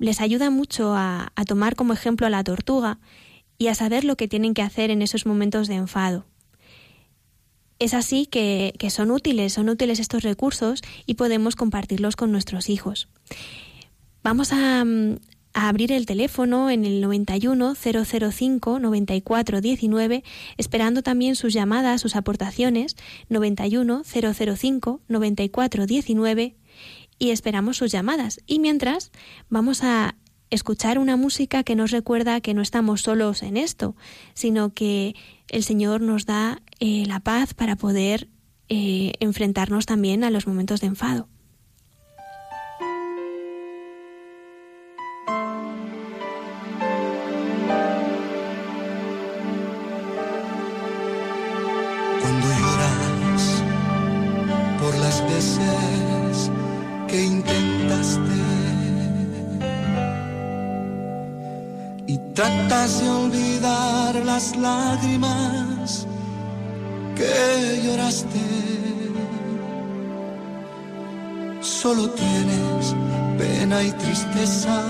les 0.02 0.20
ayuda 0.20 0.50
mucho 0.50 0.94
a, 0.96 1.32
tomar 1.46 1.76
como 1.76 1.92
ejemplo 1.92 2.26
a 2.26 2.30
la 2.30 2.42
tortuga 2.42 2.98
y 3.56 3.68
a 3.68 3.74
saber 3.74 4.04
lo 4.04 4.16
que 4.16 4.26
tienen 4.26 4.52
que 4.52 4.62
hacer 4.62 4.90
en 4.90 5.00
esos 5.00 5.26
momentos 5.26 5.68
de 5.68 5.76
enfado. 5.76 6.26
Es 7.78 7.94
así 7.94 8.26
que, 8.26 8.74
son 8.90 9.12
útiles, 9.12 9.52
son 9.52 9.68
útiles 9.68 10.00
estos 10.00 10.24
recursos 10.24 10.82
y 11.06 11.14
podemos 11.14 11.54
compartirlos 11.54 12.16
con 12.16 12.32
nuestros 12.32 12.68
hijos. 12.68 13.08
Vamos 14.24 14.52
a, 14.52 14.84
a 15.54 15.68
abrir 15.68 15.92
el 15.92 16.04
teléfono 16.04 16.68
en 16.70 16.84
el 16.84 17.00
91 17.00 17.74
005 17.76 18.80
94 18.80 19.60
19, 19.60 20.24
esperando 20.56 21.02
también 21.02 21.36
sus 21.36 21.52
llamadas, 21.52 22.00
sus 22.00 22.16
aportaciones, 22.16 22.96
91 23.28 24.02
005 24.04 25.00
94 25.06 25.86
19, 25.86 26.56
y 27.22 27.30
esperamos 27.30 27.76
sus 27.76 27.92
llamadas. 27.92 28.40
Y 28.48 28.58
mientras, 28.58 29.12
vamos 29.48 29.84
a 29.84 30.16
escuchar 30.50 30.98
una 30.98 31.16
música 31.16 31.62
que 31.62 31.76
nos 31.76 31.92
recuerda 31.92 32.40
que 32.40 32.52
no 32.52 32.62
estamos 32.62 33.02
solos 33.02 33.44
en 33.44 33.56
esto, 33.56 33.94
sino 34.34 34.74
que 34.74 35.14
el 35.46 35.62
Señor 35.62 36.00
nos 36.00 36.26
da 36.26 36.62
eh, 36.80 37.04
la 37.06 37.20
paz 37.20 37.54
para 37.54 37.76
poder 37.76 38.28
eh, 38.68 39.12
enfrentarnos 39.20 39.86
también 39.86 40.24
a 40.24 40.30
los 40.32 40.48
momentos 40.48 40.80
de 40.80 40.88
enfado. 40.88 41.28
Lágrimas 64.56 66.06
que 67.16 67.82
lloraste. 67.84 68.40
Solo 71.60 72.10
tienes 72.10 72.94
pena 73.38 73.82
y 73.82 73.92
tristeza, 73.92 74.82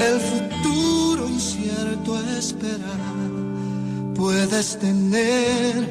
el 0.00 0.20
futuro 0.20 1.28
incierto 1.28 2.18
esperar. 2.38 3.16
Puedes 4.14 4.78
tener 4.78 5.88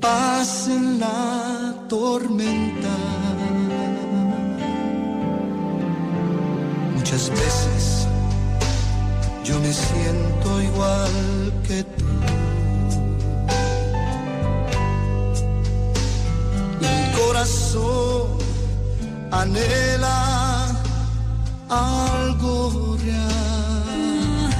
paz 0.00 0.68
en 0.68 0.98
la 0.98 1.74
tormenta. 1.88 2.96
Muchas 6.96 7.30
veces 7.30 8.08
yo 9.44 9.58
me 9.58 9.72
siento 9.72 10.62
igual 10.62 11.52
que 11.66 11.82
tú. 11.84 12.04
Mi 16.80 16.96
corazón 17.16 18.38
anhela 19.30 20.68
algo 21.68 22.96
real. 23.04 24.50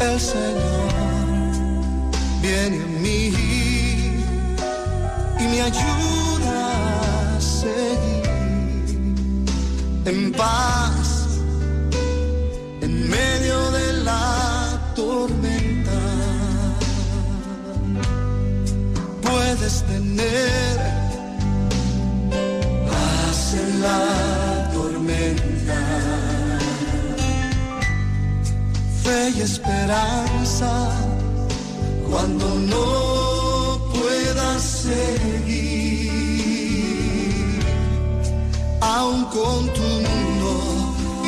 El 0.00 0.20
Señor 0.20 0.92
viene 2.42 2.76
a 2.82 2.86
mí 3.00 3.46
me 5.48 5.62
ayuda 5.62 7.36
a 7.36 7.40
seguir 7.40 8.26
en 10.06 10.32
paz 10.32 10.95
tener. 20.16 20.78
Paz 22.88 23.54
en 23.54 23.82
la 23.82 24.70
tormenta, 24.72 25.80
fe 29.02 29.30
y 29.36 29.40
esperanza. 29.40 30.70
Cuando 32.08 32.46
no 32.72 33.16
seguir, 34.58 35.30
aún 38.80 39.24
con 39.26 39.68
tu 39.74 39.82
mundo 40.06 40.50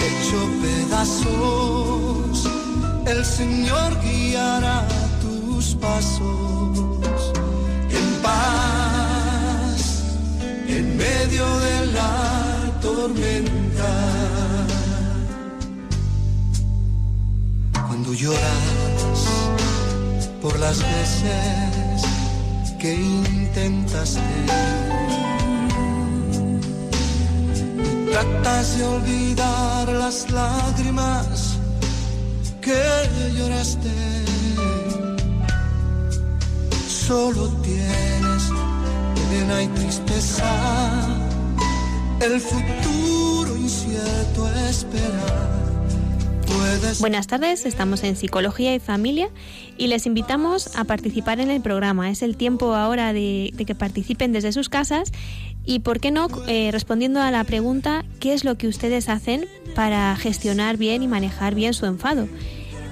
hecho 0.06 0.38
pedazos, 0.62 2.36
el 3.06 3.24
Señor 3.24 3.90
guiará 4.02 4.86
tus 5.20 5.74
pasos 5.74 6.47
medio 10.98 11.46
de 11.66 11.86
la 11.98 12.14
tormenta. 12.80 13.92
Cuando 17.86 18.12
lloras 18.12 19.20
por 20.42 20.58
las 20.58 20.78
veces 20.78 22.02
que 22.80 22.94
intentaste. 22.94 24.38
tratas 28.10 28.78
de 28.78 28.84
olvidar 28.84 29.88
las 29.88 30.30
lágrimas 30.30 31.58
que 32.60 32.82
lloraste. 33.36 33.94
Solo 37.06 37.48
tienes 37.62 38.17
Buenas 47.00 47.26
tardes, 47.26 47.66
estamos 47.66 48.02
en 48.04 48.16
Psicología 48.16 48.74
y 48.74 48.78
Familia 48.80 49.28
y 49.76 49.88
les 49.88 50.06
invitamos 50.06 50.74
a 50.76 50.84
participar 50.84 51.40
en 51.40 51.50
el 51.50 51.60
programa. 51.60 52.10
Es 52.10 52.22
el 52.22 52.36
tiempo 52.36 52.74
ahora 52.74 53.12
de, 53.12 53.52
que 53.66 53.74
participen 53.74 54.32
desde 54.32 54.52
sus 54.52 54.68
casas 54.68 55.12
y, 55.64 55.80
¿por 55.80 56.00
qué 56.00 56.10
no?, 56.10 56.28
eh, 56.46 56.70
respondiendo 56.72 57.20
a 57.20 57.30
la 57.30 57.44
pregunta, 57.44 58.04
¿qué 58.20 58.32
es 58.32 58.44
lo 58.44 58.56
que 58.56 58.66
ustedes 58.66 59.08
hacen 59.08 59.46
para 59.74 60.16
gestionar 60.16 60.78
bien 60.78 61.02
y 61.02 61.08
manejar 61.08 61.54
bien 61.54 61.74
su 61.74 61.84
enfado? 61.84 62.28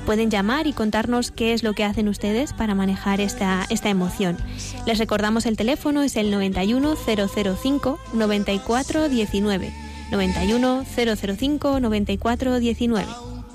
Pueden 0.07 0.31
llamar 0.31 0.67
y 0.67 0.73
contarnos 0.73 1.31
qué 1.31 1.53
es 1.53 1.63
lo 1.63 1.75
que 1.75 1.85
hacen 1.85 2.09
ustedes 2.09 2.53
para 2.55 2.75
manejar 2.75 3.21
esta, 3.21 3.67
esta 3.69 3.91
emoción. 3.91 4.39
Les 4.87 4.99
recordamos 4.99 5.45
el 5.45 5.57
teléfono, 5.57 6.03
es 6.03 6.17
el 6.17 6.31
91 6.31 6.95
005 6.97 7.99
94 8.15 9.09
19. 9.09 9.73
91 10.11 10.85
005 10.85 11.81
94 11.81 12.61
19 12.61 13.07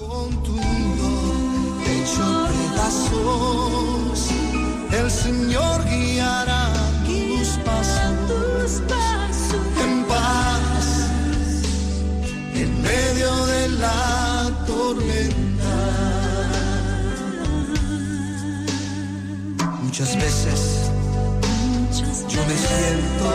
con 0.02 0.44
tu 0.44 0.52
mundo 0.52 1.80
hecho 1.86 2.48
pedazos, 2.72 4.32
el 4.92 5.12
Señor 5.12 5.86
guiará 5.86 6.74
tus 7.06 7.50
pasos, 7.66 8.82
en 9.84 10.04
paz, 10.06 10.88
en 12.56 12.82
medio 12.82 13.46
de 13.46 13.70
la 13.70 14.52
tormenta. 14.66 15.41
Muchas 19.92 20.16
veces 20.16 20.90
yo 22.30 22.42
me 22.46 22.56
siento 22.56 23.28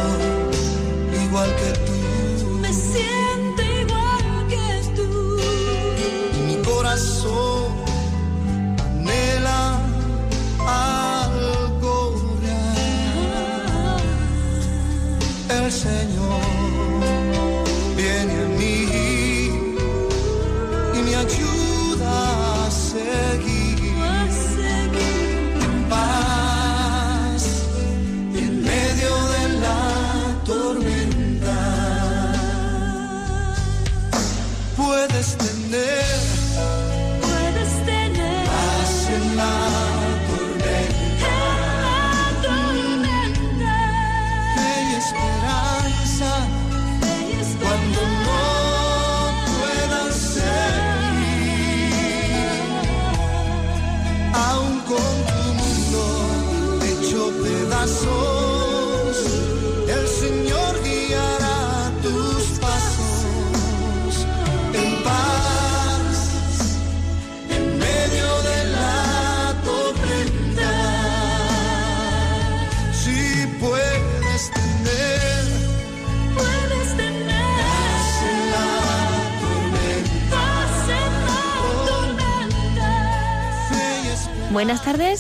igual 1.23 1.51
que 1.57 1.73
tú. 1.85 2.47
Me 2.63 2.73
siento 2.73 3.63
corazón 6.65 7.75
anhela 8.81 9.81
algo 10.67 10.96
Puedes 35.35 36.26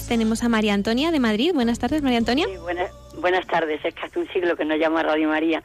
tenemos 0.06 0.42
a 0.42 0.48
María 0.48 0.74
Antonia 0.74 1.10
de 1.10 1.20
Madrid. 1.20 1.52
Buenas 1.54 1.78
tardes, 1.78 2.02
María 2.02 2.18
Antonia. 2.18 2.46
buenas, 3.20 3.46
tardes, 3.46 3.84
es 3.84 3.94
que 3.94 4.06
hace 4.06 4.18
un 4.18 4.28
siglo 4.28 4.56
que 4.56 4.64
no 4.64 4.76
llamo 4.76 4.98
a 4.98 5.02
Radio 5.02 5.28
María 5.28 5.62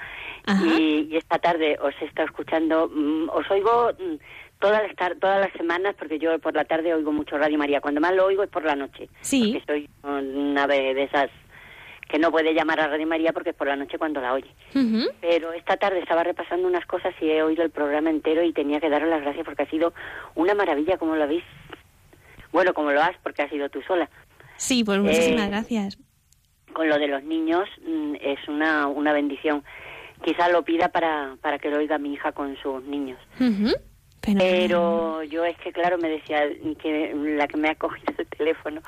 y, 0.65 1.15
esta 1.15 1.39
tarde 1.39 1.77
os 1.81 1.93
he 2.01 2.05
estado 2.05 2.27
escuchando, 2.27 2.89
mm, 2.93 3.29
os 3.29 3.49
oigo 3.51 3.91
mm, 3.99 4.15
todas 4.59 4.83
las, 4.83 5.19
todas 5.19 5.39
las 5.39 5.53
semanas 5.53 5.95
porque 5.97 6.19
yo 6.19 6.37
por 6.39 6.55
la 6.55 6.65
tarde 6.65 6.93
oigo 6.93 7.11
mucho 7.11 7.37
Radio 7.37 7.57
María. 7.57 7.81
Cuando 7.81 8.01
más 8.01 8.13
lo 8.15 8.25
oigo 8.25 8.43
es 8.43 8.49
por 8.49 8.65
la 8.65 8.75
noche. 8.75 9.09
Sí. 9.21 9.53
Porque 9.53 9.65
soy 9.65 9.89
una 10.03 10.67
de 10.67 11.03
esas 11.03 11.29
que 12.11 12.19
no 12.19 12.29
puede 12.29 12.53
llamar 12.53 12.81
a 12.81 12.87
Radio 12.87 13.07
María 13.07 13.31
porque 13.31 13.51
es 13.51 13.55
por 13.55 13.67
la 13.67 13.77
noche 13.77 13.97
cuando 13.97 14.19
la 14.19 14.33
oye. 14.33 14.53
Pero 15.21 15.53
esta 15.53 15.77
tarde 15.77 15.99
estaba 15.99 16.23
repasando 16.23 16.67
unas 16.67 16.85
cosas 16.85 17.15
y 17.21 17.29
he 17.29 17.41
oído 17.41 17.63
el 17.63 17.69
programa 17.69 18.09
entero 18.09 18.43
y 18.43 18.51
tenía 18.51 18.81
que 18.81 18.89
daros 18.89 19.09
las 19.09 19.21
gracias 19.21 19.45
porque 19.45 19.63
ha 19.63 19.69
sido 19.69 19.93
una 20.35 20.53
maravilla, 20.53 20.97
como 20.97 21.15
lo 21.15 21.23
habéis. 21.23 21.43
Bueno, 22.51 22.73
como 22.73 22.91
lo 22.91 23.01
has, 23.01 23.15
porque 23.23 23.43
has 23.43 23.49
sido 23.49 23.69
tú 23.69 23.81
sola. 23.83 24.09
Sí, 24.62 24.84
pues 24.84 24.99
muchísimas 24.99 25.47
eh, 25.47 25.49
gracias. 25.49 25.97
Con 26.72 26.88
lo 26.88 26.99
de 26.99 27.07
los 27.07 27.24
niños 27.24 27.68
mm, 27.84 28.14
es 28.22 28.47
una, 28.47 28.86
una 28.86 29.12
bendición. 29.12 29.64
Quizá 30.24 30.49
lo 30.49 30.62
pida 30.64 30.89
para, 30.89 31.36
para 31.41 31.57
que 31.57 31.72
lo 31.72 31.78
oiga 31.78 31.97
mi 31.97 32.14
hija 32.14 32.32
con 32.32 32.55
sus 32.57 32.84
niños. 32.84 33.20
Pero 34.22 35.24
yo 35.24 35.43
es 35.45 35.57
que, 35.57 35.72
claro, 35.74 35.97
me 35.97 36.09
decía 36.09 36.43
que 36.80 37.12
la 37.16 37.47
que 37.47 37.57
me 37.57 37.70
ha 37.70 37.76
cogido 37.76 38.14
el 38.16 38.28
teléfono, 38.28 38.82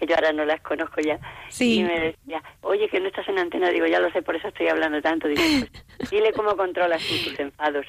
que 0.00 0.06
yo 0.06 0.16
ahora 0.16 0.32
no 0.32 0.44
las 0.44 0.60
conozco 0.60 1.00
ya, 1.00 1.20
y 1.60 1.84
me 1.84 2.00
decía, 2.00 2.42
oye, 2.62 2.88
que 2.88 2.98
no 2.98 3.06
estás 3.06 3.28
en 3.28 3.38
antena, 3.38 3.70
digo, 3.70 3.86
ya 3.86 4.00
lo 4.00 4.10
sé, 4.10 4.22
por 4.22 4.34
eso 4.34 4.48
estoy 4.48 4.66
hablando 4.66 5.00
tanto. 5.00 5.28
Digo, 5.28 5.40
pues, 5.60 6.10
dile 6.10 6.32
cómo 6.32 6.56
controlas 6.56 7.00
tus 7.00 7.38
enfados. 7.38 7.86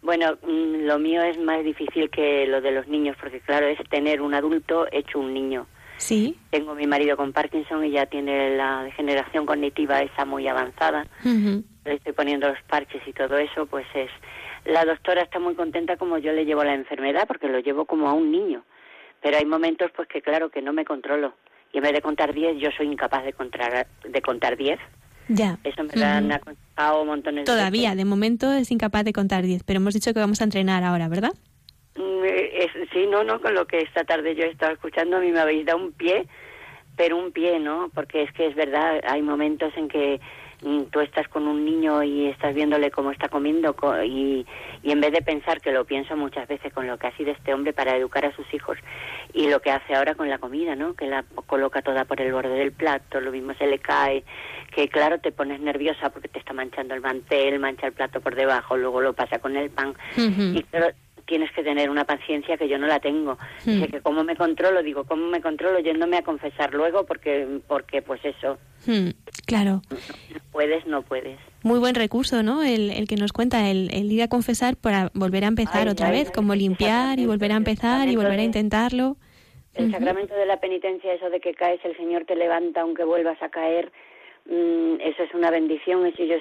Bueno, 0.00 0.38
mm, 0.42 0.86
lo 0.86 1.00
mío 1.00 1.22
es 1.22 1.38
más 1.38 1.64
difícil 1.64 2.08
que 2.08 2.46
lo 2.46 2.60
de 2.60 2.70
los 2.70 2.86
niños, 2.86 3.16
porque 3.20 3.40
claro, 3.40 3.66
es 3.66 3.78
tener 3.90 4.22
un 4.22 4.32
adulto 4.32 4.86
hecho 4.92 5.18
un 5.18 5.34
niño. 5.34 5.66
Sí. 5.98 6.38
Tengo 6.50 6.74
mi 6.74 6.86
marido 6.86 7.16
con 7.16 7.32
Parkinson 7.32 7.84
y 7.84 7.90
ya 7.90 8.06
tiene 8.06 8.56
la 8.56 8.84
degeneración 8.84 9.44
cognitiva 9.44 10.00
esa 10.00 10.24
muy 10.24 10.48
avanzada. 10.48 11.06
Le 11.24 11.94
estoy 11.94 12.12
poniendo 12.12 12.48
los 12.48 12.62
parches 12.68 13.02
y 13.06 13.12
todo 13.12 13.36
eso, 13.36 13.66
pues 13.66 13.86
es 13.94 14.10
la 14.64 14.84
doctora 14.84 15.22
está 15.22 15.38
muy 15.38 15.54
contenta 15.54 15.96
como 15.96 16.18
yo 16.18 16.32
le 16.32 16.44
llevo 16.44 16.62
la 16.64 16.74
enfermedad 16.74 17.26
porque 17.26 17.48
lo 17.48 17.58
llevo 17.60 17.84
como 17.84 18.08
a 18.08 18.12
un 18.12 18.30
niño. 18.30 18.64
Pero 19.22 19.36
hay 19.36 19.44
momentos 19.44 19.90
pues 19.94 20.08
que 20.08 20.22
claro 20.22 20.50
que 20.50 20.62
no 20.62 20.72
me 20.72 20.84
controlo. 20.84 21.34
Y 21.72 21.78
en 21.78 21.82
vez 21.82 21.92
de 21.92 22.02
contar 22.02 22.32
10, 22.32 22.60
yo 22.60 22.70
soy 22.76 22.86
incapaz 22.86 23.24
de 23.24 23.32
contar 23.32 23.86
de 24.08 24.22
contar 24.22 24.56
10. 24.56 24.78
Ya. 25.28 25.58
Eso 25.64 25.84
me 25.84 26.00
uh 26.00 26.04
han 26.04 26.32
aconsejado 26.32 27.04
montones 27.04 27.44
Todavía, 27.44 27.94
de 27.94 28.04
momento 28.04 28.50
es 28.52 28.70
incapaz 28.70 29.04
de 29.04 29.12
contar 29.12 29.44
10, 29.44 29.62
pero 29.64 29.78
hemos 29.78 29.92
dicho 29.92 30.14
que 30.14 30.20
vamos 30.20 30.40
a 30.40 30.44
entrenar 30.44 30.84
ahora, 30.84 31.08
¿verdad? 31.08 31.32
Mm, 31.98 32.24
eh, 32.24 32.70
sí, 32.92 33.06
no, 33.06 33.24
no, 33.24 33.40
con 33.40 33.54
lo 33.54 33.66
que 33.66 33.78
esta 33.78 34.04
tarde 34.04 34.34
yo 34.36 34.44
he 34.44 34.50
estado 34.50 34.72
escuchando, 34.72 35.16
a 35.16 35.20
mí 35.20 35.32
me 35.32 35.40
habéis 35.40 35.66
dado 35.66 35.78
un 35.78 35.92
pie, 35.92 36.26
pero 36.96 37.16
un 37.16 37.32
pie, 37.32 37.58
¿no? 37.58 37.90
Porque 37.92 38.22
es 38.22 38.32
que 38.32 38.46
es 38.46 38.54
verdad, 38.54 39.00
hay 39.04 39.20
momentos 39.20 39.72
en 39.76 39.88
que 39.88 40.20
Mm, 40.62 40.84
tú 40.90 40.98
estás 40.98 41.28
con 41.28 41.46
un 41.46 41.64
niño 41.64 42.02
y 42.02 42.26
estás 42.26 42.52
viéndole 42.52 42.90
cómo 42.90 43.12
está 43.12 43.28
comiendo 43.28 43.76
y, 44.04 44.44
y 44.82 44.90
en 44.90 45.00
vez 45.00 45.12
de 45.12 45.22
pensar 45.22 45.60
que 45.60 45.70
lo 45.70 45.84
pienso 45.84 46.16
muchas 46.16 46.48
veces 46.48 46.72
con 46.72 46.88
lo 46.88 46.98
que 46.98 47.06
ha 47.06 47.16
sido 47.16 47.30
este 47.30 47.54
hombre 47.54 47.72
para 47.72 47.96
educar 47.96 48.24
a 48.24 48.34
sus 48.34 48.52
hijos 48.52 48.76
y 49.32 49.48
lo 49.48 49.60
que 49.60 49.70
hace 49.70 49.94
ahora 49.94 50.16
con 50.16 50.28
la 50.28 50.38
comida, 50.38 50.74
¿no? 50.74 50.94
Que 50.94 51.06
la 51.06 51.24
coloca 51.46 51.80
toda 51.82 52.06
por 52.06 52.20
el 52.20 52.32
borde 52.32 52.58
del 52.58 52.72
plato, 52.72 53.20
lo 53.20 53.30
mismo 53.30 53.54
se 53.54 53.68
le 53.68 53.78
cae, 53.78 54.24
que 54.74 54.88
claro 54.88 55.20
te 55.20 55.30
pones 55.30 55.60
nerviosa 55.60 56.10
porque 56.10 56.26
te 56.26 56.40
está 56.40 56.52
manchando 56.52 56.94
el 56.94 57.02
mantel, 57.02 57.60
mancha 57.60 57.86
el 57.86 57.92
plato 57.92 58.20
por 58.20 58.34
debajo, 58.34 58.76
luego 58.76 59.00
lo 59.00 59.12
pasa 59.12 59.38
con 59.38 59.56
el 59.56 59.70
pan 59.70 59.94
y 60.16 60.62
claro, 60.64 60.88
tienes 61.28 61.52
que 61.52 61.62
tener 61.62 61.90
una 61.90 62.04
paciencia 62.04 62.56
que 62.56 62.68
yo 62.68 62.78
no 62.78 62.86
la 62.86 62.98
tengo. 62.98 63.38
Dice 63.64 63.86
que 63.88 64.00
cómo 64.00 64.24
me 64.24 64.34
controlo, 64.34 64.82
digo, 64.82 65.04
cómo 65.04 65.26
me 65.28 65.40
controlo 65.40 65.78
yéndome 65.78 66.16
a 66.16 66.22
confesar 66.22 66.74
luego 66.74 67.04
porque 67.04 67.60
porque 67.68 68.02
pues 68.02 68.24
eso. 68.24 68.58
Claro. 69.46 69.82
No, 69.90 70.40
puedes, 70.50 70.86
no 70.86 71.02
puedes. 71.02 71.38
Muy 71.62 71.78
buen 71.78 71.94
recurso, 71.94 72.42
¿no? 72.42 72.62
El, 72.62 72.90
el 72.90 73.06
que 73.06 73.16
nos 73.16 73.32
cuenta, 73.32 73.70
el, 73.70 73.90
el, 73.92 74.10
ir 74.10 74.22
a 74.22 74.28
confesar 74.28 74.76
para 74.76 75.10
volver 75.14 75.44
a 75.44 75.48
empezar 75.48 75.88
otra 75.88 76.10
vez, 76.10 76.30
como 76.30 76.54
limpiar 76.54 77.18
y 77.18 77.26
volver 77.26 77.52
a 77.52 77.56
empezar 77.56 78.08
y 78.08 78.16
volver 78.16 78.40
a 78.40 78.42
intentarlo. 78.42 79.16
El 79.74 79.92
sacramento 79.92 80.34
de 80.34 80.46
la 80.46 80.58
penitencia, 80.58 81.12
eso 81.12 81.30
de 81.30 81.40
que 81.40 81.54
caes, 81.54 81.80
el 81.84 81.96
Señor 81.96 82.24
te 82.24 82.34
levanta 82.34 82.80
aunque 82.80 83.04
vuelvas 83.04 83.40
a 83.42 83.48
caer, 83.50 83.92
mm, 84.46 85.00
eso 85.00 85.22
es 85.22 85.34
una 85.34 85.50
bendición. 85.50 86.06
Eso, 86.06 86.24
yo, 86.24 86.36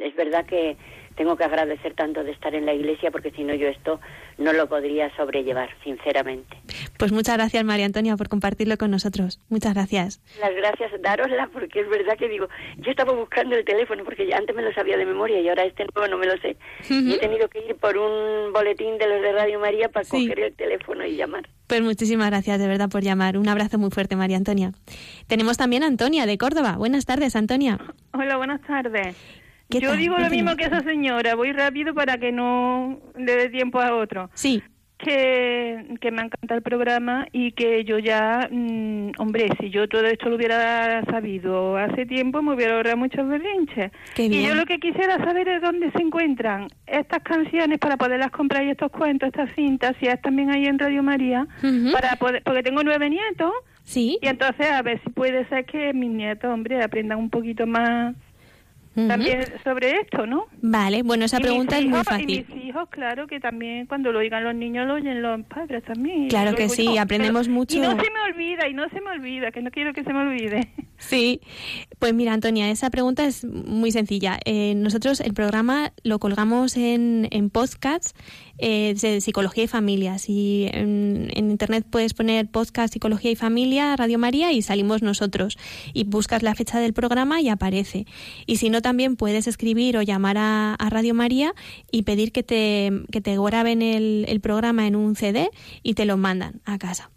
es 0.00 0.14
verdad 0.16 0.44
que 0.46 0.76
tengo 1.16 1.36
que 1.36 1.44
agradecer 1.44 1.94
tanto 1.94 2.24
de 2.24 2.32
estar 2.32 2.54
en 2.54 2.66
la 2.66 2.74
iglesia 2.74 3.10
porque 3.10 3.30
si 3.30 3.44
no 3.44 3.54
yo 3.54 3.68
esto 3.68 4.00
no 4.38 4.52
lo 4.52 4.68
podría 4.68 5.14
sobrellevar, 5.16 5.70
sinceramente. 5.84 6.56
Pues 6.98 7.12
muchas 7.12 7.36
gracias 7.36 7.64
María 7.64 7.86
Antonia 7.86 8.16
por 8.16 8.28
compartirlo 8.28 8.76
con 8.76 8.90
nosotros. 8.90 9.40
Muchas 9.48 9.74
gracias. 9.74 10.20
Las 10.40 10.54
gracias, 10.54 10.90
darosla 11.00 11.48
porque 11.52 11.80
es 11.80 11.88
verdad 11.88 12.16
que 12.18 12.28
digo, 12.28 12.48
yo 12.78 12.90
estaba 12.90 13.12
buscando 13.12 13.56
el 13.56 13.64
teléfono 13.64 14.04
porque 14.04 14.26
ya 14.26 14.36
antes 14.36 14.54
me 14.54 14.62
lo 14.62 14.72
sabía 14.72 14.96
de 14.96 15.06
memoria 15.06 15.40
y 15.40 15.48
ahora 15.48 15.64
este 15.64 15.86
nuevo 15.94 16.08
no 16.08 16.18
me 16.18 16.26
lo 16.26 16.36
sé. 16.38 16.56
y 16.88 17.14
he 17.14 17.18
tenido 17.18 17.48
que 17.48 17.60
ir 17.66 17.76
por 17.76 17.96
un 17.96 18.52
boletín 18.52 18.98
de 18.98 19.08
los 19.08 19.20
de 19.20 19.32
Radio 19.32 19.60
María 19.60 19.88
para 19.88 20.08
coger 20.08 20.40
el 20.40 20.54
teléfono 20.54 21.04
y 21.04 21.16
llamar. 21.16 21.48
Pues 21.66 21.80
muchísimas 21.80 22.28
gracias 22.28 22.58
de 22.58 22.68
verdad 22.68 22.88
por 22.88 23.02
llamar. 23.02 23.36
Un 23.38 23.48
abrazo 23.48 23.78
muy 23.78 23.90
fuerte 23.90 24.16
María 24.16 24.36
Antonia. 24.36 24.72
Tenemos 25.26 25.56
también 25.56 25.82
a 25.82 25.86
Antonia 25.86 26.26
de 26.26 26.36
Córdoba. 26.38 26.76
Buenas 26.76 27.06
tardes, 27.06 27.36
Antonia. 27.36 27.78
Hola, 28.12 28.36
buenas 28.36 28.60
tardes. 28.62 29.16
Yo 29.80 29.96
digo 29.96 30.16
lo 30.18 30.30
mismo 30.30 30.56
que 30.56 30.64
esa 30.64 30.80
señora, 30.80 31.34
voy 31.34 31.52
rápido 31.52 31.94
para 31.94 32.18
que 32.18 32.32
no 32.32 33.00
le 33.16 33.36
dé 33.36 33.48
tiempo 33.48 33.80
a 33.80 33.94
otro. 33.94 34.30
Sí. 34.34 34.62
Que, 34.98 35.96
que 36.00 36.12
me 36.12 36.22
encanta 36.22 36.54
el 36.54 36.62
programa 36.62 37.26
y 37.32 37.50
que 37.52 37.82
yo 37.82 37.98
ya, 37.98 38.48
mm, 38.48 39.12
hombre, 39.18 39.48
si 39.58 39.68
yo 39.70 39.88
todo 39.88 40.06
esto 40.06 40.28
lo 40.28 40.36
hubiera 40.36 41.04
sabido 41.06 41.76
hace 41.76 42.06
tiempo, 42.06 42.40
me 42.40 42.54
hubiera 42.54 42.76
ahorrado 42.76 42.96
muchos 42.96 43.26
berrinches. 43.26 43.90
Y 44.16 44.46
yo 44.46 44.54
lo 44.54 44.64
que 44.64 44.78
quisiera 44.78 45.16
saber 45.18 45.48
es 45.48 45.60
dónde 45.60 45.90
se 45.90 46.02
encuentran 46.02 46.68
estas 46.86 47.20
canciones 47.24 47.80
para 47.80 47.96
poderlas 47.96 48.30
comprar 48.30 48.62
y 48.64 48.70
estos 48.70 48.92
cuentos, 48.92 49.26
estas 49.26 49.52
cintas, 49.56 49.96
si 49.98 50.06
es 50.06 50.22
también 50.22 50.50
ahí 50.50 50.66
en 50.66 50.78
Radio 50.78 51.02
María, 51.02 51.48
para 51.92 52.14
poder, 52.14 52.42
porque 52.44 52.62
tengo 52.62 52.84
nueve 52.84 53.10
nietos. 53.10 53.52
Sí. 53.82 54.20
Y 54.22 54.28
entonces 54.28 54.70
a 54.70 54.82
ver 54.82 55.00
si 55.02 55.10
puede 55.10 55.48
ser 55.48 55.64
que 55.64 55.92
mis 55.92 56.10
nietos, 56.10 56.48
hombre, 56.48 56.80
aprendan 56.80 57.18
un 57.18 57.28
poquito 57.28 57.66
más 57.66 58.14
también 58.94 59.44
sobre 59.64 60.00
esto, 60.00 60.26
¿no? 60.26 60.46
Vale, 60.60 61.02
bueno, 61.02 61.24
esa 61.24 61.38
pregunta 61.40 61.78
es 61.78 61.86
muy 61.86 62.04
fácil. 62.04 62.30
Y 62.30 62.44
mis 62.48 62.64
hijos, 62.64 62.88
claro, 62.90 63.26
que 63.26 63.40
también 63.40 63.86
cuando 63.86 64.12
lo 64.12 64.18
oigan 64.18 64.44
los 64.44 64.54
niños, 64.54 64.86
lo 64.86 64.94
oyen 64.94 65.22
los 65.22 65.42
padres 65.46 65.82
también. 65.84 66.28
Claro 66.28 66.54
que 66.54 66.68
sí, 66.68 66.98
aprendemos 66.98 67.48
mucho. 67.48 67.76
Y 67.76 67.80
no 67.80 67.90
se 67.90 68.10
me 68.10 68.20
olvida, 68.32 68.68
y 68.68 68.74
no 68.74 68.88
se 68.88 69.00
me 69.00 69.10
olvida, 69.10 69.50
que 69.50 69.62
no 69.62 69.70
quiero 69.70 69.92
que 69.92 70.04
se 70.04 70.12
me 70.12 70.20
olvide. 70.20 70.68
Sí, 71.08 71.40
pues 71.98 72.14
mira, 72.14 72.32
Antonia, 72.32 72.70
esa 72.70 72.88
pregunta 72.88 73.26
es 73.26 73.44
muy 73.44 73.90
sencilla. 73.90 74.38
Eh, 74.44 74.74
nosotros 74.76 75.20
el 75.20 75.34
programa 75.34 75.92
lo 76.04 76.20
colgamos 76.20 76.76
en, 76.76 77.26
en 77.32 77.50
podcasts 77.50 78.14
eh, 78.58 78.94
de 79.00 79.20
psicología 79.20 79.64
y 79.64 79.66
familia. 79.66 80.18
Si 80.18 80.68
en, 80.72 81.28
internet 81.34 81.84
puedes 81.90 82.14
poner 82.14 82.48
podcast 82.48 82.92
psicología 82.92 83.32
y 83.32 83.36
familia, 83.36 83.96
Radio 83.96 84.18
María, 84.18 84.52
y 84.52 84.62
salimos 84.62 85.02
nosotros. 85.02 85.58
Y 85.92 86.04
buscas 86.04 86.44
la 86.44 86.54
fecha 86.54 86.78
del 86.78 86.92
programa 86.92 87.40
y 87.40 87.48
aparece. 87.48 88.06
Y 88.46 88.56
si 88.56 88.70
no, 88.70 88.80
también 88.80 89.16
puedes 89.16 89.48
escribir 89.48 89.96
o 89.96 90.02
llamar 90.02 90.36
a, 90.38 90.76
Radio 90.88 91.14
María 91.14 91.52
y 91.90 92.02
pedir 92.02 92.32
que 92.32 92.44
te, 92.44 92.92
que 93.10 93.20
te 93.20 93.36
graben 93.36 93.82
el, 93.82 94.24
el 94.28 94.40
programa 94.40 94.86
en 94.86 94.94
un 94.94 95.16
CD 95.16 95.50
y 95.82 95.94
te 95.94 96.04
lo 96.04 96.16
mandan 96.16 96.60
a 96.64 96.78
casa 96.78 97.10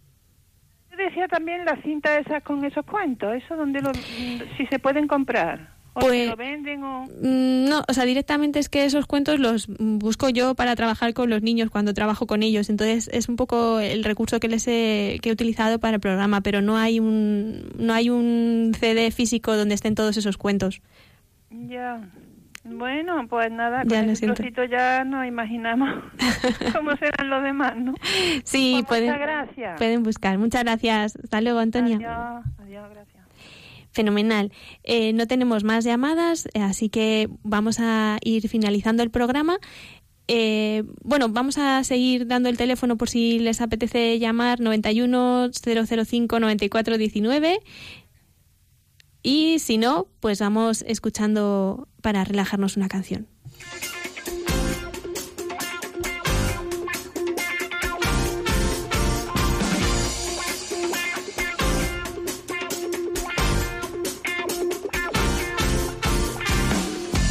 decía 0.95 1.27
también 1.27 1.65
la 1.65 1.81
cinta 1.81 2.17
esa 2.17 2.41
con 2.41 2.63
esos 2.65 2.85
cuentos, 2.85 3.35
eso 3.35 3.55
donde 3.55 3.81
lo, 3.81 3.93
si 3.93 4.65
se 4.69 4.79
pueden 4.79 5.07
comprar. 5.07 5.75
¿O 5.97 6.01
pues, 6.01 6.27
lo 6.27 6.35
venden 6.35 6.83
o...? 6.83 7.05
Mm, 7.05 7.69
no, 7.69 7.81
o 7.87 7.93
sea, 7.93 8.03
directamente 8.03 8.59
es 8.59 8.67
que 8.67 8.83
esos 8.83 9.05
cuentos 9.05 9.39
los 9.39 9.67
busco 9.79 10.27
yo 10.27 10.53
para 10.53 10.75
trabajar 10.75 11.13
con 11.13 11.29
los 11.29 11.41
niños 11.41 11.69
cuando 11.69 11.93
trabajo 11.93 12.27
con 12.27 12.43
ellos. 12.43 12.69
Entonces 12.69 13.09
es 13.13 13.29
un 13.29 13.37
poco 13.37 13.79
el 13.79 14.03
recurso 14.03 14.41
que 14.41 14.49
les 14.49 14.67
he, 14.67 15.19
que 15.21 15.29
he 15.29 15.31
utilizado 15.31 15.79
para 15.79 15.95
el 15.95 16.01
programa, 16.01 16.41
pero 16.41 16.61
no 16.61 16.75
hay 16.75 16.99
un 16.99 17.71
no 17.79 17.93
hay 17.93 18.09
un 18.09 18.73
CD 18.77 19.09
físico 19.11 19.55
donde 19.55 19.73
estén 19.73 19.95
todos 19.95 20.17
esos 20.17 20.37
cuentos. 20.37 20.81
Ya. 21.49 22.01
Bueno, 22.65 23.27
pues 23.27 23.51
nada, 23.51 23.83
ya 23.85 24.01
con 24.01 24.09
ese 24.09 24.25
trocito 24.25 24.63
ya 24.63 25.03
nos 25.03 25.27
imaginamos 25.27 26.03
cómo 26.75 26.97
serán 26.97 27.29
los 27.29 27.43
demás, 27.43 27.77
¿no? 27.77 27.93
Sí, 28.43 28.83
pues 28.87 29.01
pueden, 29.03 29.19
gracias. 29.19 29.77
pueden 29.77 30.01
buscar. 30.01 30.39
Muchas 30.39 30.63
gracias. 30.63 31.15
Hasta 31.15 31.41
luego, 31.41 31.59
Antonia. 31.59 31.97
Adiós, 31.97 32.45
adiós 32.59 32.89
gracias. 32.89 33.23
Fenomenal. 33.91 34.51
Eh, 34.83 35.13
no 35.13 35.27
tenemos 35.27 35.63
más 35.63 35.85
llamadas, 35.85 36.47
eh, 36.53 36.61
así 36.61 36.89
que 36.89 37.29
vamos 37.43 37.79
a 37.79 38.17
ir 38.23 38.49
finalizando 38.49 39.03
el 39.03 39.11
programa. 39.11 39.57
Eh, 40.27 40.83
bueno, 41.03 41.29
vamos 41.29 41.59
a 41.59 41.83
seguir 41.83 42.25
dando 42.25 42.49
el 42.49 42.57
teléfono 42.57 42.97
por 42.97 43.09
si 43.09 43.37
les 43.37 43.61
apetece 43.61 44.17
llamar 44.17 44.59
91 44.59 45.51
005 45.53 46.39
94 46.39 46.97
19 46.97 47.59
y 49.25 49.57
si 49.57 49.79
no, 49.79 50.05
pues 50.19 50.39
vamos 50.39 50.83
escuchando 50.87 51.87
para 52.03 52.23
relajarnos 52.23 52.77
una 52.77 52.87
canción. 52.87 53.27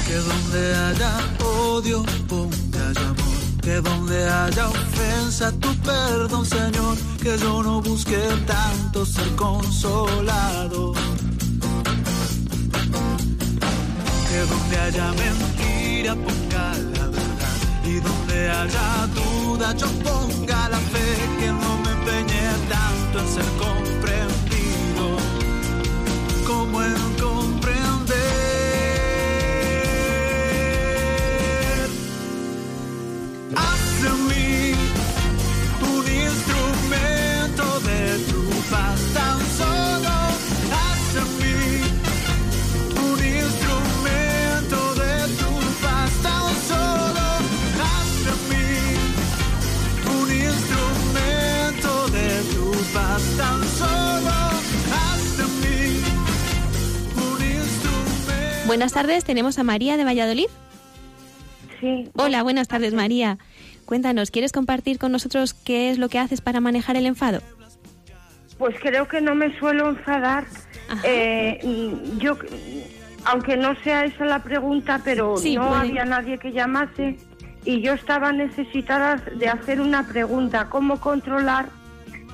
Que 0.05 0.17
donde 0.17 0.75
haya 0.75 1.13
odio, 1.47 2.05
ponga 2.29 2.91
amor. 2.91 3.61
Que 3.63 3.75
donde 3.77 4.29
haya 4.29 4.69
ofensa, 4.69 5.53
tu 5.61 5.73
perdón, 5.77 6.45
Señor. 6.45 6.99
Que 7.23 7.39
yo 7.39 7.63
no 7.63 7.81
busque 7.81 8.19
tanto 8.49 9.07
ser 9.07 9.29
consolado 9.37 10.93
haya 14.85 15.13
mentira 15.13 16.15
ponga 16.15 16.73
la 16.97 17.07
verdad. 17.07 17.57
Y 17.85 18.01
donde 18.01 18.51
haya 18.51 19.07
duda 19.15 19.75
yo 19.77 19.87
ponga 20.03 20.69
la 20.69 20.79
fe 20.79 21.07
que 21.39 21.47
no 21.47 21.79
me 21.83 21.91
empeñe 21.93 22.43
tanto 22.69 23.19
en 23.21 23.29
ser 23.29 23.45
comprendido 23.59 24.34
Buenas 58.67 58.93
tardes, 58.95 59.25
tenemos 59.25 59.59
a 59.59 59.63
María 59.63 59.97
de 59.97 60.05
Valladolid. 60.05 60.47
Sí. 61.81 62.09
Hola, 62.17 62.43
buenas 62.43 62.67
tardes 62.67 62.95
María. 62.95 63.39
Cuéntanos, 63.85 64.31
¿quieres 64.31 64.53
compartir 64.53 64.99
con 64.99 65.13
nosotros 65.13 65.53
qué 65.53 65.91
es 65.91 65.99
lo 65.99 66.09
que 66.09 66.19
haces 66.19 66.41
para 66.41 66.61
manejar 66.61 66.97
el 66.97 67.05
enfado? 67.05 67.41
Pues 68.57 68.75
creo 68.81 69.07
que 69.07 69.21
no 69.21 69.35
me 69.35 69.57
suelo 69.59 69.91
enfadar. 69.91 70.47
Eh, 71.03 71.59
yo, 72.19 72.39
aunque 73.25 73.57
no 73.57 73.75
sea 73.83 74.07
esa 74.07 74.25
la 74.25 74.43
pregunta, 74.43 75.01
pero 75.05 75.35
no 75.55 75.75
había 75.75 76.07
nadie 76.07 76.39
que 76.39 76.53
llamase 76.53 77.19
y 77.65 77.83
yo 77.83 77.93
estaba 77.93 78.33
necesitada 78.33 79.17
de 79.17 79.49
hacer 79.49 79.81
una 79.81 80.07
pregunta, 80.07 80.69
¿cómo 80.71 81.01
controlar, 81.01 81.69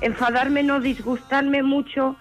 enfadarme, 0.01 0.63
no 0.63 0.79
disgustarme 0.79 1.63
mucho? 1.63 2.15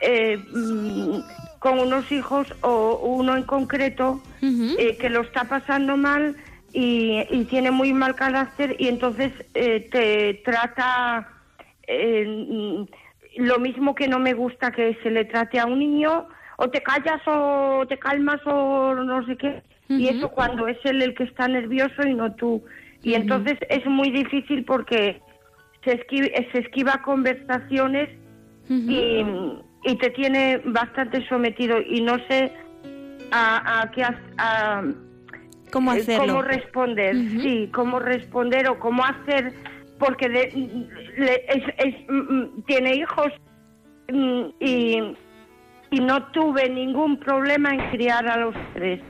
Eh, 0.00 0.36
mm, 0.52 1.20
con 1.58 1.78
unos 1.78 2.10
hijos 2.12 2.46
o 2.62 2.96
uno 3.02 3.36
en 3.36 3.42
concreto 3.42 4.20
eh, 4.42 4.96
que 4.98 5.10
lo 5.10 5.22
está 5.22 5.44
pasando 5.44 5.96
mal 5.96 6.36
y, 6.72 7.44
tiene 7.50 7.70
muy 7.70 7.92
mal 7.92 8.14
carácter 8.14 8.76
y 8.78 8.88
entonces 8.88 9.32
eh, 9.54 9.88
te 9.90 10.42
trata 10.44 11.28
eh, 11.86 12.86
lo 13.36 13.58
mismo 13.58 13.94
que 13.94 14.08
no 14.08 14.18
me 14.18 14.34
gusta 14.34 14.70
que 14.70 14.96
se 15.02 15.10
le 15.10 15.24
trate 15.24 15.58
a 15.58 15.66
un 15.66 15.78
niño 15.78 16.28
o 16.56 16.68
te 16.68 16.82
callas 16.82 17.20
o 17.26 17.84
te 17.88 17.98
calmas 17.98 18.40
o 18.46 18.94
no 18.94 19.24
sé 19.26 19.36
qué 19.36 19.62
y 19.88 20.08
eso 20.08 20.28
cuando 20.28 20.68
es 20.68 20.76
él 20.84 21.02
el 21.02 21.14
que 21.14 21.24
está 21.24 21.48
nervioso 21.48 22.06
y 22.06 22.12
no 22.12 22.34
tú. 22.34 22.62
Y 23.02 23.14
entonces 23.14 23.58
es 23.70 23.86
muy 23.86 24.10
difícil 24.10 24.64
porque 24.64 25.20
se 25.84 25.94
esquiva, 25.94 26.28
se 26.52 26.58
esquiva 26.58 27.00
conversaciones 27.02 28.10
y 28.68 29.24
y 29.84 29.96
te 29.96 30.10
tiene 30.10 30.60
bastante 30.64 31.26
sometido 31.28 31.80
y 31.80 32.00
no 32.00 32.16
sé 32.28 32.52
a, 33.30 33.82
a 33.82 33.90
qué 33.90 34.02
a, 34.02 34.82
cómo 35.70 35.92
eh, 35.92 36.00
hacerlo 36.00 36.26
cómo 36.26 36.42
responder 36.42 37.16
sí 37.16 37.70
cómo 37.72 37.98
responder 38.00 38.68
o 38.68 38.78
cómo 38.78 39.04
hacer 39.04 39.52
porque 39.98 40.26
es, 40.26 42.08
mm, 42.08 42.16
mm, 42.16 42.62
tiene 42.66 42.94
hijos 42.96 43.32
mm, 44.12 44.44
y, 44.60 45.16
y 45.90 46.00
no 46.00 46.22
tuve 46.30 46.68
ningún 46.68 47.18
problema 47.18 47.74
en 47.74 47.90
criar 47.90 48.26
a 48.28 48.36
los 48.36 48.54
tres. 48.74 49.00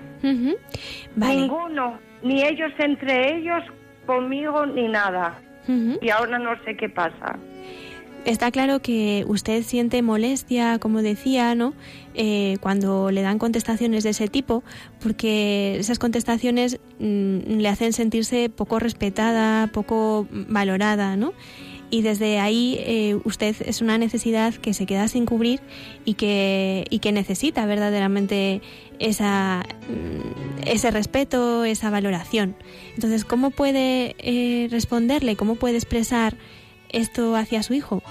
Ninguno 1.15 1.99
ni 2.23 2.43
ellos 2.43 2.73
entre 2.79 3.37
ellos 3.37 3.63
conmigo 4.07 4.67
ni 4.67 4.89
nada. 4.89 5.39
Y 6.01 6.09
ahora 6.09 6.39
no 6.39 6.57
sé 6.65 6.79
qué 6.79 6.89
pasa 6.89 7.39
Está 8.25 8.51
claro 8.51 8.81
que 8.81 9.25
usted 9.27 9.63
siente 9.63 10.03
molestia, 10.03 10.79
como 10.79 11.01
decía, 11.01 11.55
¿no? 11.55 11.73
Eh, 12.15 12.59
cuando 12.61 13.11
le 13.11 13.23
dan 13.23 13.39
contestaciones 13.39 14.05
de 14.05 14.11
ese 14.11 14.29
tipo, 14.29 14.63
porque 15.01 15.77
esas 15.79 15.99
contestaciones 15.99 16.79
mm, 16.99 17.59
le 17.59 17.69
hacen 17.69 17.93
sentirse 17.93 18.51
poco 18.51 18.79
respetada, 18.81 19.69
poco 19.69 20.27
valorada, 20.31 21.17
¿no? 21.17 21.33
Y 21.91 22.03
desde 22.03 22.39
ahí 22.39 22.77
eh, 22.81 23.19
usted 23.25 23.57
es 23.65 23.81
una 23.81 23.97
necesidad 23.97 24.55
que 24.55 24.75
se 24.75 24.85
queda 24.85 25.09
sin 25.09 25.25
cubrir 25.25 25.61
y 26.05 26.15
que, 26.15 26.85
y 26.91 26.99
que 26.99 27.13
necesita 27.13 27.65
verdaderamente 27.65 28.61
esa, 28.99 29.65
mm, 29.89 30.67
ese 30.69 30.91
respeto, 30.91 31.65
esa 31.65 31.89
valoración. 31.89 32.57
Entonces, 32.95 33.25
¿cómo 33.25 33.51
puede 33.51 34.17
eh, 34.19 34.69
responderle? 34.71 35.37
¿Cómo 35.37 35.55
puede 35.55 35.77
expresar? 35.77 36.37
Esto 36.91 37.37
hacia 37.37 37.63
su 37.63 37.75
hijo? 37.75 38.03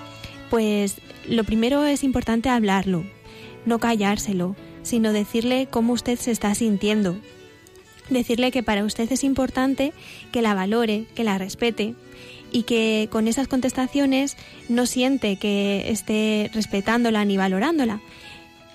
Pues 0.49 0.97
lo 1.27 1.43
primero 1.43 1.83
es 1.85 2.03
importante 2.03 2.49
hablarlo, 2.49 3.03
no 3.65 3.79
callárselo, 3.79 4.55
sino 4.83 5.13
decirle 5.13 5.67
cómo 5.69 5.93
usted 5.93 6.17
se 6.17 6.31
está 6.31 6.53
sintiendo. 6.55 7.17
Decirle 8.09 8.51
que 8.51 8.63
para 8.63 8.85
usted 8.85 9.11
es 9.11 9.23
importante 9.23 9.91
que 10.31 10.41
la 10.41 10.53
valore, 10.53 11.05
que 11.13 11.25
la 11.25 11.37
respete 11.37 11.95
y 12.51 12.63
que 12.63 13.09
con 13.11 13.27
esas 13.27 13.49
contestaciones 13.49 14.37
no 14.69 14.85
siente 14.85 15.35
que 15.35 15.91
esté 15.91 16.49
respetándola 16.53 17.25
ni 17.25 17.35
valorándola, 17.35 17.99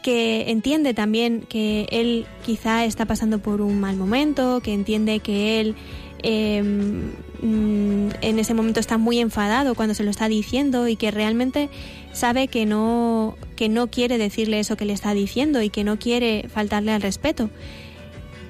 que 0.02 0.50
entiende 0.50 0.92
también 0.92 1.46
que 1.48 1.86
él 1.90 2.26
quizá 2.44 2.84
está 2.84 3.06
pasando 3.06 3.38
por 3.38 3.62
un 3.62 3.80
mal 3.80 3.96
momento, 3.96 4.60
que 4.60 4.74
entiende 4.74 5.20
que 5.20 5.60
él 5.60 5.76
Em, 6.22 7.10
mm, 7.42 8.10
en 8.20 8.38
ese 8.38 8.54
momento 8.54 8.78
está 8.78 8.96
muy 8.96 9.18
enfadado 9.18 9.74
cuando 9.74 9.94
se 9.94 10.04
lo 10.04 10.10
está 10.10 10.28
diciendo 10.28 10.86
y 10.86 10.96
que 10.96 11.10
realmente 11.10 11.68
sabe 12.12 12.46
que 12.46 12.64
no, 12.64 13.36
que 13.56 13.68
no 13.68 13.88
quiere 13.88 14.18
decirle 14.18 14.60
eso 14.60 14.76
que 14.76 14.84
le 14.84 14.92
está 14.92 15.14
diciendo 15.14 15.62
y 15.62 15.70
que 15.70 15.82
no 15.82 15.98
quiere 15.98 16.48
faltarle 16.48 16.92
al 16.92 17.02
respeto. 17.02 17.50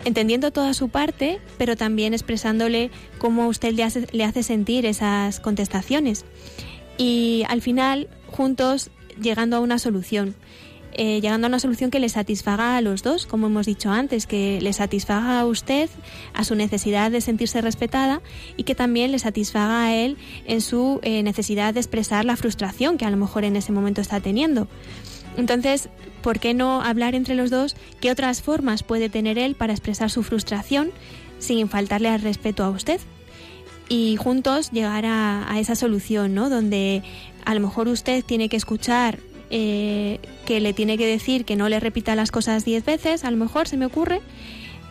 Entendiendo 0.04 0.50
toda 0.50 0.74
su 0.74 0.88
parte, 0.88 1.38
pero 1.58 1.76
también 1.76 2.12
expresándole 2.12 2.90
cómo 3.18 3.46
usted 3.46 3.72
le 3.72 3.84
hace, 3.84 4.06
le 4.12 4.24
hace 4.24 4.42
sentir 4.42 4.84
esas 4.84 5.40
contestaciones. 5.40 6.24
Y 6.98 7.44
al 7.48 7.62
final, 7.62 8.08
juntos, 8.26 8.90
llegando 9.20 9.56
a 9.56 9.60
una 9.60 9.78
solución. 9.78 10.34
Eh, 10.94 11.20
llegando 11.22 11.46
a 11.46 11.48
una 11.48 11.58
solución 11.58 11.90
que 11.90 12.00
le 12.00 12.08
satisfaga 12.10 12.76
a 12.76 12.80
los 12.82 13.02
dos, 13.02 13.26
como 13.26 13.46
hemos 13.46 13.64
dicho 13.64 13.90
antes, 13.90 14.26
que 14.26 14.60
le 14.60 14.72
satisfaga 14.74 15.40
a 15.40 15.46
usted 15.46 15.88
a 16.34 16.44
su 16.44 16.54
necesidad 16.54 17.10
de 17.10 17.22
sentirse 17.22 17.62
respetada 17.62 18.20
y 18.58 18.64
que 18.64 18.74
también 18.74 19.10
le 19.10 19.18
satisfaga 19.18 19.86
a 19.86 19.94
él 19.94 20.18
en 20.46 20.60
su 20.60 21.00
eh, 21.02 21.22
necesidad 21.22 21.72
de 21.72 21.80
expresar 21.80 22.26
la 22.26 22.36
frustración 22.36 22.98
que 22.98 23.06
a 23.06 23.10
lo 23.10 23.16
mejor 23.16 23.44
en 23.44 23.56
ese 23.56 23.72
momento 23.72 24.02
está 24.02 24.20
teniendo. 24.20 24.68
Entonces, 25.38 25.88
¿por 26.20 26.38
qué 26.38 26.52
no 26.52 26.82
hablar 26.82 27.14
entre 27.14 27.36
los 27.36 27.48
dos 27.48 27.74
qué 28.00 28.10
otras 28.10 28.42
formas 28.42 28.82
puede 28.82 29.08
tener 29.08 29.38
él 29.38 29.54
para 29.54 29.72
expresar 29.72 30.10
su 30.10 30.22
frustración 30.22 30.90
sin 31.38 31.70
faltarle 31.70 32.10
al 32.10 32.20
respeto 32.20 32.64
a 32.64 32.70
usted? 32.70 33.00
Y 33.88 34.16
juntos 34.16 34.70
llegar 34.72 35.06
a, 35.06 35.50
a 35.50 35.58
esa 35.58 35.74
solución, 35.74 36.34
¿no? 36.34 36.50
Donde 36.50 37.02
a 37.46 37.54
lo 37.54 37.60
mejor 37.60 37.88
usted 37.88 38.22
tiene 38.24 38.50
que 38.50 38.56
escuchar 38.56 39.18
eh, 39.54 40.18
que 40.46 40.60
le 40.60 40.72
tiene 40.72 40.96
que 40.96 41.06
decir 41.06 41.44
que 41.44 41.56
no 41.56 41.68
le 41.68 41.78
repita 41.78 42.14
las 42.14 42.30
cosas 42.30 42.64
diez 42.64 42.86
veces, 42.86 43.22
a 43.22 43.30
lo 43.30 43.36
mejor 43.36 43.68
se 43.68 43.76
me 43.76 43.84
ocurre, 43.84 44.22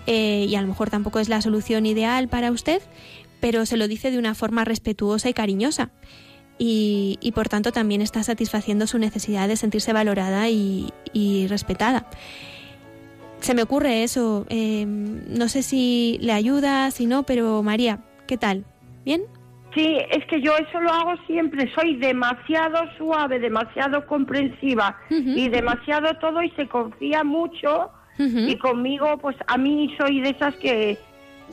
eh, 0.05 0.45
y 0.47 0.53
a 0.53 0.62
lo 0.62 0.68
mejor 0.68 0.91
tampoco 0.91 1.18
es 1.20 1.30
la 1.30 1.41
solución 1.41 1.88
ideal 1.88 2.28
para 2.28 2.51
usted, 2.51 2.80
pero 3.39 3.66
se 3.66 3.76
lo 3.76 3.88
dice 3.88 4.12
de 4.12 4.20
una 4.20 4.36
forma 4.36 4.64
respetuosa 4.64 5.30
y 5.30 5.34
cariñosa. 5.34 5.89
Y, 6.59 7.32
por 7.34 7.49
tanto 7.49 7.72
también 7.72 8.03
está 8.03 8.22
satisfaciendo 8.22 8.86
su 8.86 8.99
necesidad 8.99 9.47
de 9.47 9.55
sentirse 9.55 9.93
valorada 9.93 10.47
y, 10.47 11.47
respetada. 11.49 12.07
Se 13.39 13.55
me 13.55 13.64
ocurre 13.64 14.03
eso. 14.03 14.45
Eh, 14.49 14.86
no 14.86 15.49
sé 15.49 15.64
si 15.64 16.20
le 16.22 16.34
ayuda, 16.34 16.91
si 16.91 17.07
no, 17.07 17.24
pero 17.24 17.64
María, 17.64 18.01
¿qué 18.28 18.38
tal? 18.38 18.66
¿Bien? 19.03 19.24
Sí, 19.74 19.97
es 20.09 20.26
que 20.26 20.41
yo 20.41 20.51
eso 20.57 20.82
lo 20.82 20.91
hago 20.91 21.13
siempre, 21.28 21.72
soy 21.74 21.95
demasiado 21.95 22.80
suave, 22.97 23.39
demasiado 23.39 24.05
comprensiva 24.05 24.97
y 25.09 25.47
demasiado 25.47 26.13
todo 26.15 26.43
y 26.43 26.49
se 26.51 26.67
confía 26.67 27.24
mucho. 27.24 27.89
Y 28.17 28.55
conmigo 28.57 29.17
pues 29.17 29.36
a 29.47 29.57
mí 29.57 29.95
soy 29.97 30.22
de 30.22 30.30
esas 30.30 30.55
que, 30.57 30.97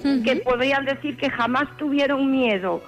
que 0.03 0.37
podrían 0.37 0.85
decir 0.85 1.17
que 1.17 1.31
jamás 1.31 1.65
tuvieron 1.79 2.31
miedo. 2.31 2.83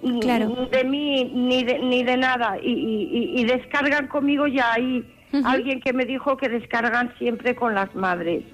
De 0.00 0.84
mí 0.84 1.24
ni 1.34 1.64
de, 1.64 1.80
ni 1.80 2.04
de 2.04 2.16
nada. 2.16 2.56
Y, 2.62 3.34
y, 3.34 3.44
descargan 3.44 4.06
conmigo 4.06 4.46
ya 4.46 4.72
hay 4.72 5.04
alguien 5.44 5.80
que 5.80 5.92
me 5.92 6.04
dijo 6.06 6.36
que 6.36 6.48
descargan 6.48 7.12
siempre 7.18 7.56
con 7.56 7.74
las 7.74 7.92
madres. 7.94 8.44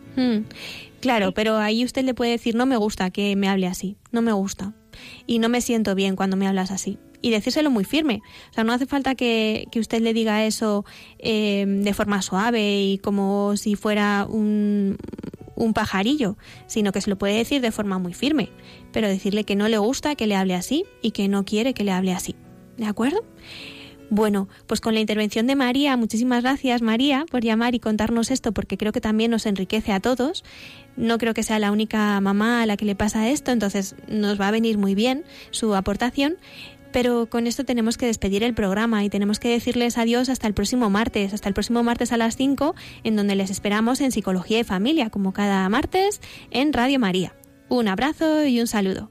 Claro, 1.01 1.33
pero 1.33 1.59
ahí 1.59 1.85
usted 1.85 2.05
le 2.05 2.15
puede 2.15 2.33
decir 2.33 2.55
no 2.55 2.65
me 2.65 2.77
gusta 2.77 3.11
que 3.11 3.37
me 3.37 3.49
hable 3.49 3.67
así, 3.67 3.97
no 4.11 4.23
me 4.23 4.33
gusta 4.33 4.73
y 5.27 5.39
no 5.39 5.49
me 5.49 5.61
siento 5.61 5.95
bien 5.95 6.17
cuando 6.17 6.37
me 6.37 6.47
hablas 6.47 6.71
así. 6.71 6.99
Y 7.21 7.31
decírselo 7.31 7.71
muy 7.71 7.85
firme. 7.85 8.21
O 8.51 8.55
sea, 8.55 8.65
no 8.65 8.73
hace 8.73 8.87
falta 8.87 9.15
que, 9.15 9.69
usted 9.77 10.01
le 10.01 10.13
diga 10.13 10.45
eso 10.45 10.85
eh, 11.19 11.65
de 11.67 11.95
forma 11.95 12.21
suave 12.21 12.83
y 12.83 12.99
como 12.99 13.57
si 13.57 13.77
fuera 13.77 14.27
un, 14.29 14.97
un 15.55 15.73
pajarillo, 15.75 16.37
sino 16.67 16.93
que 16.93 17.01
se 17.01 17.11
lo 17.11 17.17
puede 17.17 17.37
decir 17.37 17.61
de 17.61 17.71
forma 17.71 17.99
muy 17.99 18.15
firme, 18.15 18.51
pero 18.93 19.09
decirle 19.09 19.45
que 19.45 19.57
no 19.57 19.69
le 19.69 19.79
gusta 19.79 20.15
que 20.15 20.27
le 20.27 20.35
hable 20.35 20.55
así 20.55 20.85
y 21.01 21.13
que 21.13 21.29
no 21.29 21.45
quiere 21.45 21.75
que 21.75 21.85
le 21.85 21.93
hable 21.93 22.13
así. 22.13 22.35
¿De 22.77 22.87
acuerdo? 22.87 23.23
Bueno, 24.15 24.47
pues 24.67 24.83
con 24.83 24.93
la 24.93 25.01
intervención 25.01 25.47
de 25.47 25.57
María, 25.57 25.97
muchísimas 25.97 26.43
gracias 26.43 26.83
María 26.83 27.25
por 27.31 27.41
llamar 27.41 27.75
y 27.75 27.81
contarnos 27.81 28.31
esto 28.31 28.53
porque 28.53 28.77
creo 28.77 28.93
que 28.93 29.01
también 29.01 29.31
nos 29.31 29.47
enriquece 29.47 29.91
a 29.91 30.01
todos. 30.01 30.45
No 30.99 31.17
creo 31.17 31.33
que 31.33 31.43
sea 31.43 31.59
la 31.59 31.73
única 31.73 32.21
mamá 32.21 32.61
a 32.61 32.67
la 32.67 32.77
que 32.77 32.85
le 32.85 32.95
pasa 32.95 33.31
esto, 33.31 33.53
entonces 33.53 33.97
nos 34.09 34.39
va 34.39 34.49
a 34.49 34.51
venir 34.51 34.77
muy 34.77 34.95
bien 34.95 35.25
su 35.51 35.75
aportación. 35.75 36.37
Pero 36.93 37.31
con 37.31 37.47
esto 37.47 37.65
tenemos 37.65 37.97
que 37.97 38.05
despedir 38.05 38.43
el 38.43 38.53
programa 38.53 39.03
y 39.03 39.09
tenemos 39.09 39.39
que 39.39 39.49
decirles 39.49 39.97
adiós 39.97 40.29
hasta 40.29 40.47
el 40.47 40.53
próximo 40.53 40.91
martes, 40.91 41.33
hasta 41.33 41.49
el 41.49 41.55
próximo 41.55 41.83
martes 41.83 42.13
a 42.13 42.19
las 42.19 42.37
5, 42.37 42.75
en 43.05 43.17
donde 43.17 43.35
les 43.35 43.49
esperamos 43.49 44.03
en 44.03 44.13
Psicología 44.13 44.61
y 44.61 44.65
Familia, 44.65 45.09
como 45.09 45.33
cada 45.33 45.67
martes 45.71 46.21
en 46.51 46.75
Radio 46.75 46.99
María. 46.99 47.35
Un 47.71 47.89
abrazo 47.89 48.45
y 48.45 48.61
un 48.61 48.67
saludo. 48.67 49.11